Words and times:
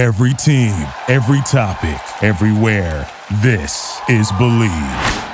Every 0.00 0.32
team, 0.32 0.72
every 1.08 1.42
topic, 1.42 2.00
everywhere. 2.22 3.06
This 3.42 4.00
is 4.08 4.32
Bleav. 4.32 5.26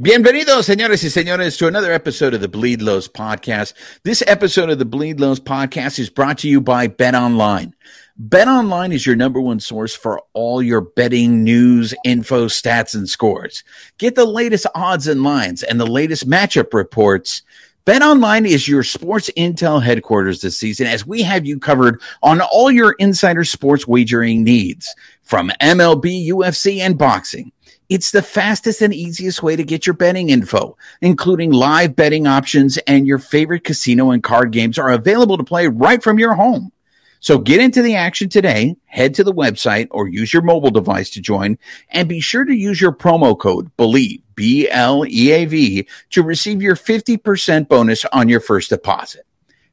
Bienvenidos, 0.00 0.66
señores 0.66 1.02
y 1.02 1.10
señores, 1.10 1.58
to 1.58 1.66
another 1.66 1.90
episode 1.90 2.32
of 2.32 2.40
the 2.40 2.46
Bleed 2.46 2.80
Los 2.80 3.08
podcast. 3.08 3.72
This 4.04 4.22
episode 4.28 4.70
of 4.70 4.78
the 4.78 4.84
Bleed 4.84 5.18
Los 5.18 5.40
podcast 5.40 5.98
is 5.98 6.08
brought 6.08 6.38
to 6.38 6.48
you 6.48 6.60
by 6.60 6.86
Bet 6.86 7.16
Online. 7.16 7.74
Bet 8.16 8.46
Online 8.46 8.92
is 8.92 9.04
your 9.04 9.16
number 9.16 9.40
one 9.40 9.58
source 9.58 9.96
for 9.96 10.22
all 10.32 10.62
your 10.62 10.82
betting 10.82 11.42
news, 11.42 11.94
info, 12.04 12.46
stats, 12.46 12.94
and 12.94 13.08
scores. 13.08 13.64
Get 13.98 14.14
the 14.14 14.26
latest 14.26 14.68
odds 14.76 15.08
and 15.08 15.24
lines 15.24 15.64
and 15.64 15.80
the 15.80 15.86
latest 15.86 16.30
matchup 16.30 16.72
reports. 16.72 17.42
Bet 17.88 18.02
Online 18.02 18.44
is 18.44 18.68
your 18.68 18.82
sports 18.82 19.30
intel 19.34 19.82
headquarters 19.82 20.42
this 20.42 20.58
season 20.58 20.86
as 20.86 21.06
we 21.06 21.22
have 21.22 21.46
you 21.46 21.58
covered 21.58 22.02
on 22.22 22.42
all 22.42 22.70
your 22.70 22.92
insider 22.98 23.44
sports 23.44 23.88
wagering 23.88 24.44
needs 24.44 24.94
from 25.22 25.50
MLB, 25.62 26.28
UFC, 26.28 26.80
and 26.80 26.98
boxing. 26.98 27.50
It's 27.88 28.10
the 28.10 28.20
fastest 28.20 28.82
and 28.82 28.92
easiest 28.92 29.42
way 29.42 29.56
to 29.56 29.64
get 29.64 29.86
your 29.86 29.94
betting 29.94 30.28
info, 30.28 30.76
including 31.00 31.50
live 31.50 31.96
betting 31.96 32.26
options 32.26 32.76
and 32.86 33.06
your 33.06 33.18
favorite 33.18 33.64
casino 33.64 34.10
and 34.10 34.22
card 34.22 34.52
games 34.52 34.78
are 34.78 34.90
available 34.90 35.38
to 35.38 35.44
play 35.44 35.66
right 35.66 36.02
from 36.02 36.18
your 36.18 36.34
home. 36.34 36.70
So 37.20 37.38
get 37.38 37.62
into 37.62 37.80
the 37.80 37.94
action 37.96 38.28
today, 38.28 38.76
head 38.84 39.14
to 39.14 39.24
the 39.24 39.32
website 39.32 39.88
or 39.92 40.08
use 40.08 40.30
your 40.30 40.42
mobile 40.42 40.70
device 40.70 41.08
to 41.10 41.22
join 41.22 41.56
and 41.88 42.06
be 42.06 42.20
sure 42.20 42.44
to 42.44 42.54
use 42.54 42.82
your 42.82 42.92
promo 42.92 43.38
code 43.38 43.74
BLEAV, 43.78 44.22
B 44.38 44.68
L 44.70 45.04
E 45.04 45.32
A 45.32 45.44
V 45.46 45.88
to 46.10 46.22
receive 46.22 46.62
your 46.62 46.76
50% 46.76 47.66
bonus 47.66 48.04
on 48.04 48.28
your 48.28 48.38
first 48.38 48.70
deposit. 48.70 49.26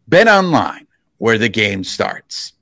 Bet 0.07 0.27
online 0.27 0.87
where 1.19 1.37
the 1.37 1.49
game 1.49 1.83
starts. 1.83 2.53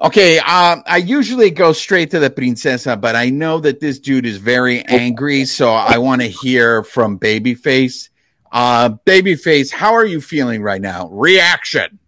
Okay, 0.00 0.38
uh, 0.38 0.76
I 0.86 0.98
usually 0.98 1.50
go 1.50 1.72
straight 1.72 2.12
to 2.12 2.20
the 2.20 2.30
princesa, 2.30 2.96
but 2.96 3.16
I 3.16 3.30
know 3.30 3.58
that 3.58 3.80
this 3.80 3.98
dude 3.98 4.24
is 4.24 4.36
very 4.36 4.84
angry, 4.86 5.44
so 5.46 5.72
I 5.72 5.98
want 5.98 6.22
to 6.22 6.28
hear 6.28 6.84
from 6.84 7.18
Babyface. 7.18 8.10
Uh, 8.52 8.90
Babyface, 9.04 9.72
how 9.72 9.94
are 9.94 10.04
you 10.04 10.20
feeling 10.20 10.62
right 10.62 10.80
now? 10.80 11.08
Reaction. 11.08 11.98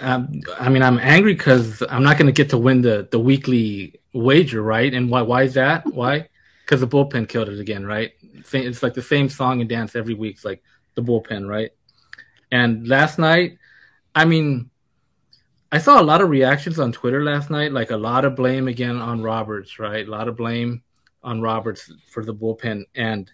Um, 0.00 0.42
I 0.60 0.68
mean, 0.68 0.82
I'm 0.82 0.98
angry 0.98 1.32
because 1.32 1.82
I'm 1.88 2.02
not 2.02 2.18
going 2.18 2.26
to 2.26 2.32
get 2.32 2.50
to 2.50 2.58
win 2.58 2.82
the 2.82 3.08
the 3.10 3.18
weekly 3.18 4.00
wager, 4.12 4.62
right? 4.62 4.92
And 4.92 5.10
why? 5.10 5.22
Why 5.22 5.42
is 5.44 5.54
that? 5.54 5.86
Why? 5.86 6.27
Because 6.68 6.82
the 6.82 6.86
bullpen 6.86 7.26
killed 7.26 7.48
it 7.48 7.58
again, 7.58 7.86
right? 7.86 8.12
It's 8.52 8.82
like 8.82 8.92
the 8.92 9.00
same 9.00 9.30
song 9.30 9.62
and 9.62 9.70
dance 9.70 9.96
every 9.96 10.12
week. 10.12 10.34
It's 10.36 10.44
like 10.44 10.62
the 10.96 11.02
bullpen, 11.02 11.48
right? 11.48 11.70
And 12.52 12.86
last 12.86 13.18
night, 13.18 13.56
I 14.14 14.26
mean, 14.26 14.68
I 15.72 15.78
saw 15.78 15.98
a 15.98 16.04
lot 16.04 16.20
of 16.20 16.28
reactions 16.28 16.78
on 16.78 16.92
Twitter 16.92 17.24
last 17.24 17.48
night, 17.48 17.72
like 17.72 17.90
a 17.90 17.96
lot 17.96 18.26
of 18.26 18.36
blame 18.36 18.68
again 18.68 18.96
on 18.96 19.22
Roberts, 19.22 19.78
right? 19.78 20.06
A 20.06 20.10
lot 20.10 20.28
of 20.28 20.36
blame 20.36 20.82
on 21.22 21.40
Roberts 21.40 21.90
for 22.10 22.22
the 22.22 22.34
bullpen, 22.34 22.84
and 22.94 23.30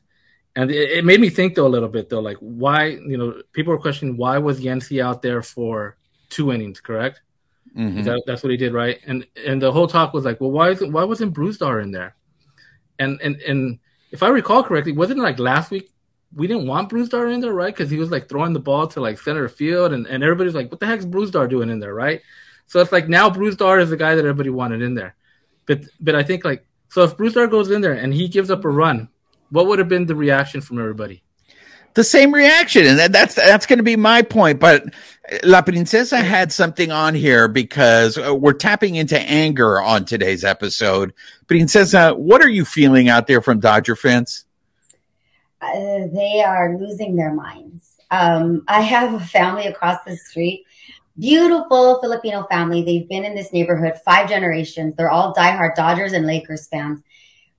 and 0.55 0.71
it, 0.71 0.99
it 0.99 1.05
made 1.05 1.21
me 1.21 1.31
think 1.31 1.57
though 1.57 1.67
a 1.67 1.69
little 1.69 1.89
bit 1.89 2.09
though, 2.09 2.21
like 2.21 2.37
why 2.39 2.87
you 2.87 3.17
know 3.17 3.43
people 3.53 3.73
were 3.73 3.81
questioning 3.81 4.17
why 4.17 4.39
was 4.39 4.61
Yency 4.61 5.03
out 5.03 5.23
there 5.23 5.43
for 5.43 5.97
two 6.29 6.53
innings, 6.53 6.81
correct? 6.81 7.21
Mm-hmm. 7.77 8.03
That, 8.03 8.23
that's 8.27 8.43
what 8.45 8.51
he 8.51 8.57
did, 8.57 8.73
right? 8.73 9.01
And 9.07 9.27
and 9.45 9.61
the 9.61 9.73
whole 9.73 9.89
talk 9.89 10.13
was 10.13 10.25
like, 10.25 10.41
well, 10.41 10.53
why 10.53 10.71
isn't 10.71 10.93
why 10.93 11.05
wasn't 11.05 11.35
Brusdar 11.35 11.83
in 11.83 11.91
there? 11.91 12.15
And 12.99 13.21
and 13.21 13.41
and 13.43 13.79
if 14.11 14.23
I 14.23 14.29
recall 14.29 14.63
correctly, 14.63 14.93
wasn't 14.93 15.19
it 15.19 15.23
like 15.23 15.39
last 15.39 15.71
week 15.71 15.91
we 16.35 16.47
didn't 16.47 16.67
want 16.67 16.91
Brusdar 16.91 17.33
in 17.33 17.41
there, 17.41 17.53
right? 17.53 17.75
Because 17.75 17.91
he 17.91 17.99
was 17.99 18.11
like 18.11 18.29
throwing 18.29 18.53
the 18.53 18.61
ball 18.61 18.87
to 18.89 19.01
like 19.01 19.21
center 19.21 19.49
field, 19.49 19.93
and, 19.93 20.07
and 20.07 20.23
everybody's 20.23 20.55
like, 20.55 20.71
what 20.71 20.81
the 20.81 20.87
heck's 20.87 21.05
Brusdar 21.05 21.49
doing 21.49 21.71
in 21.71 21.81
there, 21.81 21.95
right? 21.95 22.23
So 22.67 22.81
it's 22.81 22.93
like 22.93 23.09
now 23.09 23.31
Brusdar 23.31 23.81
is 23.81 23.91
the 23.91 23.97
guy 23.97 24.15
that 24.15 24.25
everybody 24.25 24.51
wanted 24.51 24.83
in 24.83 24.95
there. 24.95 25.15
But 25.67 25.83
but 26.01 26.15
I 26.15 26.23
think 26.23 26.45
like 26.45 26.65
so 26.89 27.03
if 27.03 27.17
Brusdar 27.17 27.51
goes 27.51 27.71
in 27.71 27.81
there 27.81 27.95
and 27.95 28.15
he 28.15 28.29
gives 28.29 28.51
up 28.51 28.65
a 28.65 28.69
run, 28.69 29.09
what 29.51 29.67
would 29.67 29.81
have 29.81 29.89
been 29.89 30.07
the 30.07 30.15
reaction 30.15 30.61
from 30.61 30.79
everybody? 30.79 31.24
The 31.95 32.05
same 32.05 32.35
reaction, 32.35 32.87
and 32.87 33.15
that's 33.15 33.35
that's 33.35 33.67
going 33.67 33.79
to 33.79 33.85
be 33.85 33.97
my 33.97 34.23
point. 34.23 34.61
But 34.61 34.85
La 35.43 35.63
Princesa 35.63 36.23
had 36.23 36.53
something 36.53 36.91
on 36.91 37.15
here 37.15 37.49
because 37.49 38.19
uh, 38.19 38.35
we're 38.35 38.53
tapping 38.53 38.97
into 38.97 39.19
anger 39.19 39.81
on 39.81 40.05
today's 40.05 40.45
episode. 40.45 41.15
Princesa, 41.47 42.17
what 42.17 42.43
are 42.43 42.49
you 42.49 42.65
feeling 42.65 43.09
out 43.09 43.27
there 43.27 43.41
from 43.41 43.61
Dodger 43.61 43.97
fans? 43.97 44.45
Uh, 45.61 46.09
they 46.13 46.43
are 46.45 46.77
losing 46.77 47.17
their 47.17 47.33
minds. 47.33 47.97
Um, 48.11 48.65
I 48.69 48.83
have 48.83 49.15
a 49.15 49.21
family 49.21 49.67
across 49.67 49.99
the 50.05 50.17
street, 50.17 50.65
beautiful 51.19 52.01
Filipino 52.03 52.47
family. 52.51 52.83
They've 52.83 53.09
been 53.09 53.25
in 53.25 53.35
this 53.35 53.53
neighborhood 53.53 53.95
five 54.05 54.29
generations. 54.29 54.95
They're 54.95 55.11
all 55.11 55.35
diehard 55.35 55.75
Dodgers 55.75 56.13
and 56.13 56.27
Lakers 56.27 56.67
fans. 56.67 57.03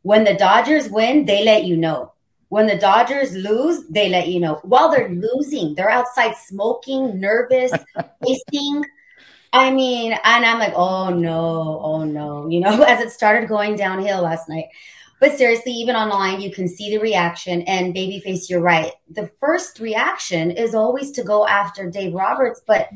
When 0.04 0.24
the 0.24 0.36
Dodgers 0.36 0.88
win, 0.88 1.26
they 1.26 1.44
let 1.44 1.64
you 1.64 1.78
know 1.78 2.14
when 2.50 2.68
the 2.68 2.78
Dodgers 2.78 3.34
lose, 3.34 3.88
they 3.88 4.10
let 4.10 4.28
you 4.28 4.40
know. 4.40 4.60
While 4.64 4.92
they're 4.92 5.10
losing, 5.10 5.76
they're 5.76 5.90
outside 5.90 6.36
smoking, 6.36 7.20
nervous, 7.20 7.72
wasting. 8.22 8.86
I 9.52 9.72
mean, 9.72 10.12
and 10.12 10.46
I'm 10.46 10.60
like, 10.60 10.74
oh 10.76 11.10
no, 11.10 11.80
oh 11.82 12.04
no, 12.04 12.48
you 12.50 12.60
know, 12.60 12.84
as 12.88 13.02
it 13.02 13.12
started 13.12 13.50
going 13.50 13.76
downhill 13.76 14.22
last 14.22 14.50
night. 14.50 14.66
But 15.20 15.38
seriously, 15.38 15.72
even 15.72 15.96
online, 15.96 16.42
you 16.42 16.52
can 16.52 16.68
see 16.68 16.90
the 16.90 16.98
reaction. 16.98 17.62
And 17.64 17.96
Babyface, 17.96 18.50
you're 18.50 18.62
right. 18.62 18.92
The 19.10 19.32
first 19.40 19.80
reaction 19.80 20.52
is 20.52 20.76
always 20.76 21.12
to 21.12 21.24
go 21.24 21.48
after 21.48 21.90
Dave 21.90 22.14
Roberts. 22.14 22.62
But 22.68 22.90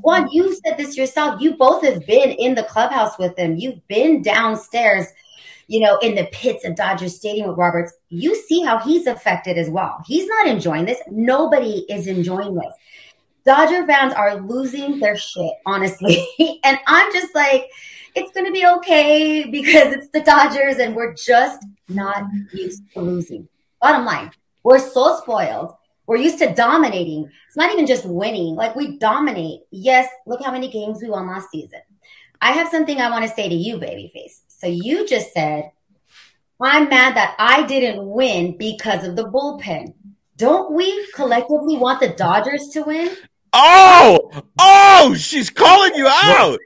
Juan, 0.00 0.28
you 0.32 0.54
said 0.64 0.78
this 0.78 0.96
yourself. 0.96 1.40
You 1.40 1.56
both 1.56 1.84
have 1.84 2.06
been 2.06 2.30
in 2.30 2.54
the 2.54 2.62
clubhouse 2.62 3.18
with 3.18 3.38
him. 3.38 3.56
You've 3.56 3.86
been 3.86 4.22
downstairs 4.22 5.06
you 5.68 5.80
know, 5.80 5.98
in 5.98 6.14
the 6.14 6.24
pits 6.32 6.64
of 6.64 6.74
Dodger 6.74 7.08
Stadium 7.08 7.48
with 7.48 7.58
Roberts, 7.58 7.92
you 8.08 8.34
see 8.34 8.62
how 8.62 8.78
he's 8.78 9.06
affected 9.06 9.58
as 9.58 9.68
well. 9.68 10.02
He's 10.06 10.26
not 10.26 10.46
enjoying 10.46 10.86
this. 10.86 10.98
Nobody 11.10 11.84
is 11.90 12.06
enjoying 12.06 12.54
this. 12.54 12.72
Dodger 13.44 13.86
fans 13.86 14.14
are 14.14 14.40
losing 14.40 14.98
their 14.98 15.16
shit, 15.16 15.52
honestly. 15.66 16.26
and 16.64 16.78
I'm 16.86 17.12
just 17.12 17.34
like, 17.34 17.66
it's 18.14 18.32
going 18.32 18.46
to 18.46 18.52
be 18.52 18.66
okay 18.66 19.44
because 19.50 19.92
it's 19.92 20.08
the 20.08 20.22
Dodgers 20.22 20.78
and 20.78 20.96
we're 20.96 21.14
just 21.14 21.64
not 21.88 22.24
used 22.52 22.82
to 22.94 23.00
losing. 23.00 23.46
Bottom 23.80 24.06
line, 24.06 24.30
we're 24.64 24.78
so 24.78 25.18
spoiled. 25.20 25.74
We're 26.06 26.16
used 26.16 26.38
to 26.38 26.54
dominating. 26.54 27.30
It's 27.46 27.56
not 27.56 27.70
even 27.72 27.86
just 27.86 28.06
winning. 28.06 28.54
Like 28.54 28.74
we 28.74 28.96
dominate. 28.96 29.60
Yes, 29.70 30.08
look 30.26 30.42
how 30.42 30.50
many 30.50 30.70
games 30.70 31.02
we 31.02 31.10
won 31.10 31.28
last 31.28 31.50
season. 31.50 31.80
I 32.40 32.52
have 32.52 32.68
something 32.68 32.98
I 32.98 33.10
want 33.10 33.24
to 33.24 33.34
say 33.34 33.48
to 33.48 33.54
you, 33.54 33.76
babyface. 33.76 34.40
So 34.58 34.66
you 34.66 35.06
just 35.06 35.32
said, 35.32 35.70
I'm 36.60 36.88
mad 36.88 37.16
that 37.16 37.36
I 37.38 37.62
didn't 37.62 38.04
win 38.04 38.56
because 38.56 39.06
of 39.06 39.14
the 39.14 39.24
bullpen. 39.24 39.94
Don't 40.36 40.72
we 40.72 41.06
collectively 41.14 41.76
want 41.76 42.00
the 42.00 42.08
Dodgers 42.08 42.68
to 42.72 42.82
win? 42.82 43.10
Oh, 43.52 44.30
oh, 44.58 45.14
she's 45.16 45.50
calling 45.50 45.94
you 45.94 46.08
out. 46.08 46.58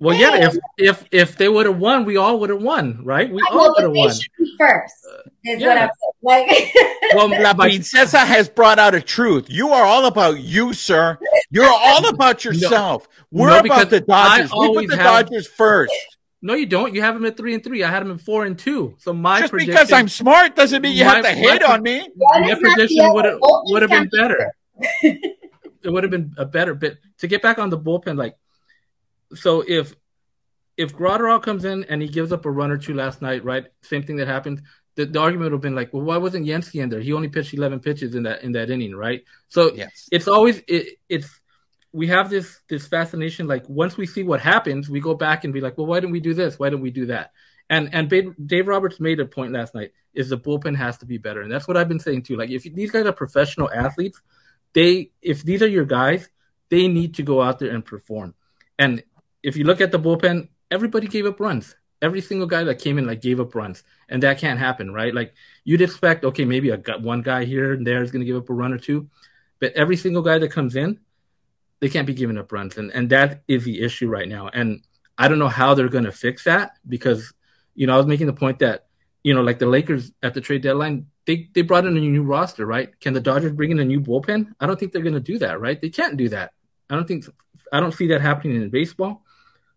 Well, 0.00 0.16
yeah, 0.16 0.46
if 0.46 0.56
if 0.76 1.04
if 1.10 1.36
they 1.36 1.48
would 1.48 1.66
have 1.66 1.78
won, 1.78 2.04
we 2.04 2.16
all 2.16 2.38
would 2.38 2.50
have 2.50 2.62
won, 2.62 3.00
right? 3.02 3.28
We 3.28 3.42
all 3.50 3.74
would 3.74 3.82
have 3.82 3.92
won. 3.92 4.12
First, 4.56 4.94
uh, 5.10 5.28
is 5.44 5.60
yeah. 5.60 5.66
what 5.66 5.78
I'm 5.78 5.90
saying. 6.22 6.48
Like, 6.48 6.74
well, 7.14 7.28
La 7.42 7.54
Princesa 7.54 8.18
has 8.18 8.48
brought 8.48 8.78
out 8.78 8.94
a 8.94 9.00
truth. 9.00 9.46
You 9.48 9.70
are 9.70 9.84
all 9.84 10.06
about 10.06 10.38
you, 10.38 10.72
sir. 10.72 11.18
You're 11.50 11.68
all 11.68 12.08
about 12.08 12.44
yourself. 12.44 13.08
No, 13.32 13.42
We're 13.42 13.50
no, 13.50 13.58
about 13.58 13.90
the 13.90 14.00
Dodgers. 14.00 14.52
We 14.52 14.74
put 14.74 14.88
the 14.88 14.96
have, 14.96 15.26
Dodgers 15.26 15.48
first. 15.48 15.92
No, 16.40 16.54
you 16.54 16.66
don't. 16.66 16.94
You 16.94 17.02
have 17.02 17.14
them 17.14 17.24
at 17.24 17.36
three 17.36 17.54
and 17.54 17.64
three. 17.64 17.82
I 17.82 17.90
had 17.90 18.00
them 18.00 18.12
at 18.12 18.20
four 18.20 18.44
and 18.44 18.58
two. 18.58 18.94
So 18.98 19.12
my 19.12 19.40
just 19.40 19.52
because 19.52 19.92
I'm 19.92 20.08
smart 20.08 20.54
doesn't 20.54 20.82
mean 20.82 20.96
you 20.96 21.04
my, 21.04 21.14
have 21.14 21.24
to 21.24 21.32
hate 21.32 21.62
on 21.62 21.82
me. 21.82 22.08
My 22.16 22.54
prediction 22.54 23.12
would 23.12 23.24
have 23.24 23.38
would 23.40 23.82
have 23.82 23.90
been 23.90 24.08
better. 24.08 24.52
it 25.02 25.92
would 25.92 26.04
have 26.04 26.10
been 26.10 26.34
a 26.36 26.44
better 26.44 26.74
bit 26.74 26.98
to 27.18 27.26
get 27.26 27.42
back 27.42 27.58
on 27.58 27.70
the 27.70 27.78
bullpen. 27.78 28.16
Like, 28.16 28.36
so 29.34 29.64
if 29.66 29.94
if 30.76 30.94
Graterol 30.94 31.42
comes 31.42 31.64
in 31.64 31.84
and 31.84 32.00
he 32.00 32.08
gives 32.08 32.32
up 32.32 32.46
a 32.46 32.50
run 32.50 32.70
or 32.70 32.78
two 32.78 32.94
last 32.94 33.20
night, 33.20 33.44
right? 33.44 33.66
Same 33.82 34.04
thing 34.04 34.16
that 34.16 34.28
happened. 34.28 34.62
The, 34.94 35.06
the 35.06 35.18
argument 35.18 35.50
would 35.50 35.56
have 35.56 35.62
been 35.62 35.74
like, 35.74 35.92
well, 35.92 36.02
why 36.02 36.16
wasn't 36.18 36.46
Yency 36.46 36.80
in 36.80 36.88
there? 36.88 37.00
He 37.00 37.12
only 37.12 37.28
pitched 37.28 37.54
11 37.54 37.80
pitches 37.80 38.14
in 38.14 38.22
that 38.24 38.42
in 38.42 38.52
that 38.52 38.70
inning, 38.70 38.94
right? 38.94 39.24
So 39.48 39.72
yes. 39.74 40.08
it's 40.12 40.28
always 40.28 40.62
it, 40.68 40.98
it's 41.08 41.37
we 41.98 42.06
have 42.06 42.30
this 42.30 42.60
this 42.68 42.86
fascination 42.86 43.48
like 43.48 43.68
once 43.68 43.96
we 43.96 44.06
see 44.06 44.22
what 44.22 44.40
happens 44.40 44.88
we 44.88 45.00
go 45.00 45.14
back 45.14 45.42
and 45.42 45.52
be 45.52 45.60
like 45.60 45.76
well 45.76 45.88
why 45.88 45.98
didn't 45.98 46.12
we 46.12 46.20
do 46.20 46.32
this? 46.32 46.56
Why 46.56 46.70
didn't 46.70 46.82
we 46.82 46.92
do 46.92 47.06
that? 47.06 47.32
And 47.68 47.92
and 47.92 48.08
dave 48.46 48.68
roberts 48.68 49.00
made 49.00 49.18
a 49.18 49.26
point 49.26 49.52
last 49.52 49.74
night 49.74 49.90
is 50.14 50.28
the 50.28 50.38
bullpen 50.38 50.76
has 50.76 50.96
to 50.98 51.06
be 51.06 51.18
better. 51.18 51.42
And 51.42 51.50
that's 51.50 51.66
what 51.66 51.76
i've 51.76 51.88
been 51.88 51.98
saying 51.98 52.22
too. 52.22 52.36
Like 52.36 52.50
if 52.50 52.62
these 52.62 52.92
guys 52.92 53.04
are 53.04 53.12
professional 53.12 53.68
athletes 53.74 54.22
they 54.74 55.10
if 55.22 55.42
these 55.42 55.60
are 55.60 55.66
your 55.66 55.84
guys 55.84 56.30
they 56.68 56.86
need 56.86 57.14
to 57.14 57.24
go 57.24 57.42
out 57.42 57.58
there 57.58 57.74
and 57.74 57.84
perform. 57.84 58.34
And 58.78 59.02
if 59.42 59.56
you 59.56 59.64
look 59.64 59.80
at 59.80 59.90
the 59.90 59.98
bullpen 59.98 60.48
everybody 60.70 61.08
gave 61.08 61.26
up 61.26 61.40
runs. 61.40 61.74
Every 62.00 62.20
single 62.20 62.46
guy 62.46 62.62
that 62.62 62.78
came 62.78 62.98
in 62.98 63.08
like 63.08 63.22
gave 63.22 63.40
up 63.40 63.56
runs. 63.56 63.82
And 64.08 64.22
that 64.22 64.38
can't 64.38 64.60
happen 64.60 64.94
right? 64.94 65.12
Like 65.12 65.34
you'd 65.64 65.82
expect 65.82 66.24
okay 66.24 66.44
maybe 66.44 66.70
a 66.70 66.78
one 67.00 67.22
guy 67.22 67.44
here 67.44 67.72
and 67.72 67.84
there 67.84 68.04
is 68.04 68.12
going 68.12 68.20
to 68.20 68.26
give 68.26 68.36
up 68.36 68.50
a 68.50 68.54
run 68.54 68.72
or 68.72 68.78
two. 68.78 69.08
But 69.58 69.72
every 69.72 69.96
single 69.96 70.22
guy 70.22 70.38
that 70.38 70.52
comes 70.52 70.76
in 70.76 71.00
they 71.80 71.88
can't 71.88 72.06
be 72.06 72.14
giving 72.14 72.38
up 72.38 72.52
runs, 72.52 72.76
and 72.76 72.90
and 72.92 73.10
that 73.10 73.42
is 73.48 73.64
the 73.64 73.80
issue 73.80 74.08
right 74.08 74.28
now. 74.28 74.48
And 74.48 74.82
I 75.16 75.28
don't 75.28 75.38
know 75.38 75.48
how 75.48 75.74
they're 75.74 75.88
going 75.88 76.04
to 76.04 76.12
fix 76.12 76.44
that 76.44 76.72
because 76.88 77.32
you 77.74 77.86
know 77.86 77.94
I 77.94 77.96
was 77.96 78.06
making 78.06 78.26
the 78.26 78.32
point 78.32 78.58
that 78.60 78.86
you 79.22 79.34
know 79.34 79.42
like 79.42 79.58
the 79.58 79.66
Lakers 79.66 80.12
at 80.22 80.34
the 80.34 80.40
trade 80.40 80.62
deadline 80.62 81.06
they 81.28 81.48
they 81.52 81.62
brought 81.62 81.84
in 81.84 81.96
a 81.96 82.00
new 82.00 82.22
roster, 82.22 82.64
right? 82.64 82.98
Can 83.00 83.12
the 83.12 83.20
Dodgers 83.20 83.52
bring 83.52 83.70
in 83.70 83.78
a 83.78 83.84
new 83.84 84.00
bullpen? 84.00 84.54
I 84.58 84.66
don't 84.66 84.80
think 84.80 84.92
they're 84.92 85.02
going 85.02 85.14
to 85.14 85.20
do 85.20 85.38
that, 85.38 85.60
right? 85.60 85.80
They 85.80 85.90
can't 85.90 86.16
do 86.16 86.30
that. 86.30 86.52
I 86.88 86.94
don't 86.94 87.06
think 87.06 87.26
I 87.70 87.80
don't 87.80 87.92
see 87.92 88.06
that 88.08 88.22
happening 88.22 88.62
in 88.62 88.70
baseball. 88.70 89.22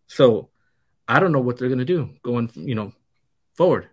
So 0.08 0.50
I 1.10 1.20
don't 1.20 1.34
know 1.34 1.42
what 1.42 1.58
they're 1.58 1.68
going 1.68 1.80
to 1.80 1.86
do 1.86 2.16
going, 2.24 2.50
you 2.56 2.74
know, 2.74 2.94
forward. 3.54 3.90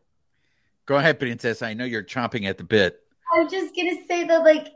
Go 0.86 0.96
ahead, 0.96 1.18
Princess. 1.18 1.60
I 1.60 1.74
know 1.74 1.84
you're 1.84 2.04
chomping 2.04 2.46
at 2.46 2.58
the 2.58 2.64
bit. 2.64 3.00
I'm 3.34 3.50
just 3.50 3.76
gonna 3.76 3.96
say 4.06 4.24
that, 4.24 4.42
like, 4.42 4.68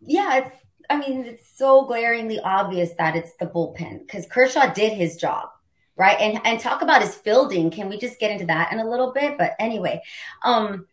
yeah, 0.00 0.36
it's. 0.38 0.56
I 0.90 0.96
mean, 0.98 1.24
it's 1.24 1.48
so 1.56 1.84
glaringly 1.86 2.40
obvious 2.40 2.90
that 2.98 3.14
it's 3.14 3.32
the 3.36 3.46
bullpen 3.46 4.00
because 4.00 4.26
Kershaw 4.26 4.72
did 4.74 4.92
his 4.92 5.16
job, 5.16 5.48
right? 5.96 6.18
And 6.18 6.40
and 6.44 6.58
talk 6.58 6.82
about 6.82 7.00
his 7.00 7.14
fielding. 7.14 7.70
Can 7.70 7.88
we 7.88 7.96
just 7.96 8.18
get 8.18 8.32
into 8.32 8.46
that 8.46 8.72
in 8.72 8.80
a 8.80 8.90
little 8.90 9.12
bit? 9.12 9.38
But 9.38 9.52
anyway, 9.60 10.02
um, 10.42 10.86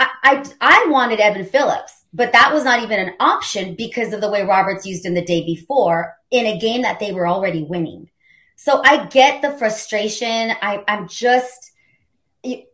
I 0.00 0.08
I, 0.22 0.44
I 0.60 0.86
wanted 0.88 1.20
Evan 1.20 1.44
Phillips, 1.44 2.04
but 2.14 2.32
that 2.32 2.52
was 2.52 2.64
not 2.64 2.82
even 2.82 2.98
an 2.98 3.14
option 3.20 3.74
because 3.74 4.14
of 4.14 4.22
the 4.22 4.30
way 4.30 4.42
Roberts 4.42 4.86
used 4.86 5.04
him 5.04 5.14
the 5.14 5.24
day 5.24 5.44
before 5.44 6.16
in 6.30 6.46
a 6.46 6.58
game 6.58 6.82
that 6.82 6.98
they 6.98 7.12
were 7.12 7.28
already 7.28 7.62
winning. 7.62 8.08
So 8.56 8.80
I 8.82 9.06
get 9.06 9.42
the 9.42 9.52
frustration. 9.52 10.52
I 10.62 10.82
I'm 10.88 11.08
just. 11.08 11.70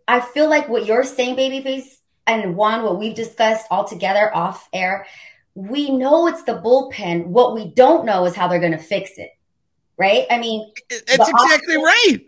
I 0.07 0.21
feel 0.21 0.49
like 0.49 0.71
what 0.71 0.87
you're 0.87 1.05
saying, 1.05 1.37
babyface, 1.37 1.99
and 2.27 2.57
one, 2.57 2.83
what 2.83 2.99
we've 2.99 3.15
discussed 3.15 3.67
all 3.71 3.87
together 3.87 4.35
off 4.35 4.67
air, 4.73 5.07
we 5.59 5.91
know 5.91 6.29
it's 6.29 6.45
the 6.45 6.55
bullpen. 6.55 7.27
What 7.27 7.53
we 7.53 7.73
don't 7.73 8.05
know 8.05 8.27
is 8.27 8.37
how 8.37 8.47
they're 8.47 8.61
going 8.61 8.73
to 8.73 8.79
fix 8.79 9.11
it. 9.17 9.31
Right? 9.97 10.25
I 10.31 10.39
mean, 10.39 10.71
that's 10.89 11.29
exactly 11.29 11.77
right. 11.77 12.19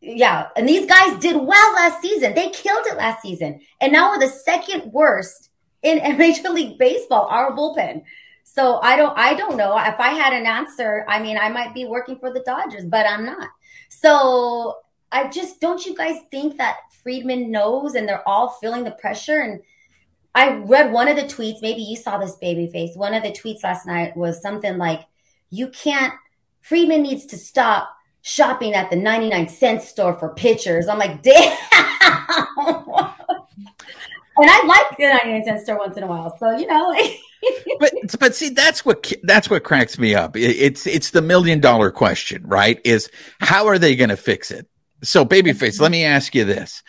Yeah. 0.00 0.48
And 0.56 0.68
these 0.68 0.84
guys 0.84 1.16
did 1.20 1.36
well 1.36 1.74
last 1.74 2.02
season. 2.02 2.34
They 2.34 2.48
killed 2.48 2.84
it 2.86 2.96
last 2.96 3.22
season. 3.22 3.60
And 3.80 3.92
now 3.92 4.10
we're 4.10 4.18
the 4.18 4.28
second 4.28 4.92
worst 4.92 5.50
in 5.82 6.18
Major 6.18 6.48
League 6.48 6.76
Baseball, 6.76 7.28
our 7.30 7.52
bullpen. 7.52 8.02
So 8.42 8.80
I 8.80 8.96
don't 8.96 9.16
I 9.16 9.34
don't 9.34 9.56
know. 9.56 9.78
If 9.78 10.00
I 10.00 10.08
had 10.08 10.32
an 10.32 10.46
answer, 10.46 11.04
I 11.08 11.20
mean 11.20 11.38
I 11.38 11.48
might 11.48 11.72
be 11.72 11.84
working 11.84 12.18
for 12.18 12.32
the 12.32 12.40
Dodgers, 12.40 12.84
but 12.84 13.06
I'm 13.06 13.24
not. 13.24 13.48
So 13.88 14.78
I 15.12 15.28
just 15.28 15.60
don't 15.60 15.86
you 15.86 15.94
guys 15.94 16.16
think 16.32 16.56
that 16.56 16.78
Friedman 17.04 17.52
knows 17.52 17.94
and 17.94 18.08
they're 18.08 18.26
all 18.28 18.48
feeling 18.60 18.82
the 18.82 18.90
pressure 18.90 19.38
and 19.38 19.60
I 20.36 20.58
read 20.58 20.92
one 20.92 21.08
of 21.08 21.16
the 21.16 21.22
tweets, 21.22 21.62
maybe 21.62 21.80
you 21.80 21.96
saw 21.96 22.18
this 22.18 22.36
baby 22.36 22.66
face. 22.66 22.94
One 22.94 23.14
of 23.14 23.22
the 23.22 23.32
tweets 23.32 23.64
last 23.64 23.86
night 23.86 24.14
was 24.14 24.42
something 24.42 24.76
like, 24.76 25.00
you 25.48 25.68
can't, 25.68 26.12
Friedman 26.60 27.02
needs 27.02 27.24
to 27.26 27.38
stop 27.38 27.88
shopping 28.20 28.74
at 28.74 28.90
the 28.90 28.96
99 28.96 29.48
cent 29.48 29.82
store 29.82 30.12
for 30.12 30.34
pitchers. 30.34 30.88
I'm 30.88 30.98
like, 30.98 31.22
damn. 31.22 31.56
and 31.72 31.86
I 34.38 34.62
like 34.66 34.98
the 34.98 35.08
99 35.24 35.44
cent 35.44 35.62
store 35.62 35.78
once 35.78 35.96
in 35.96 36.02
a 36.02 36.06
while. 36.06 36.36
So, 36.38 36.54
you 36.54 36.66
know. 36.66 36.94
but 37.80 37.92
but 38.20 38.34
see 38.34 38.50
that's 38.50 38.84
what 38.84 39.10
that's 39.22 39.48
what 39.48 39.64
cracks 39.64 39.98
me 39.98 40.14
up. 40.14 40.36
It's 40.36 40.86
it's 40.86 41.12
the 41.12 41.22
million 41.22 41.60
dollar 41.60 41.90
question, 41.90 42.46
right? 42.46 42.78
Is 42.84 43.08
how 43.40 43.68
are 43.68 43.78
they 43.78 43.96
going 43.96 44.10
to 44.10 44.16
fix 44.16 44.50
it? 44.50 44.68
So, 45.02 45.24
babyface, 45.24 45.80
let 45.80 45.92
me 45.92 46.04
ask 46.04 46.34
you 46.34 46.44
this. 46.44 46.82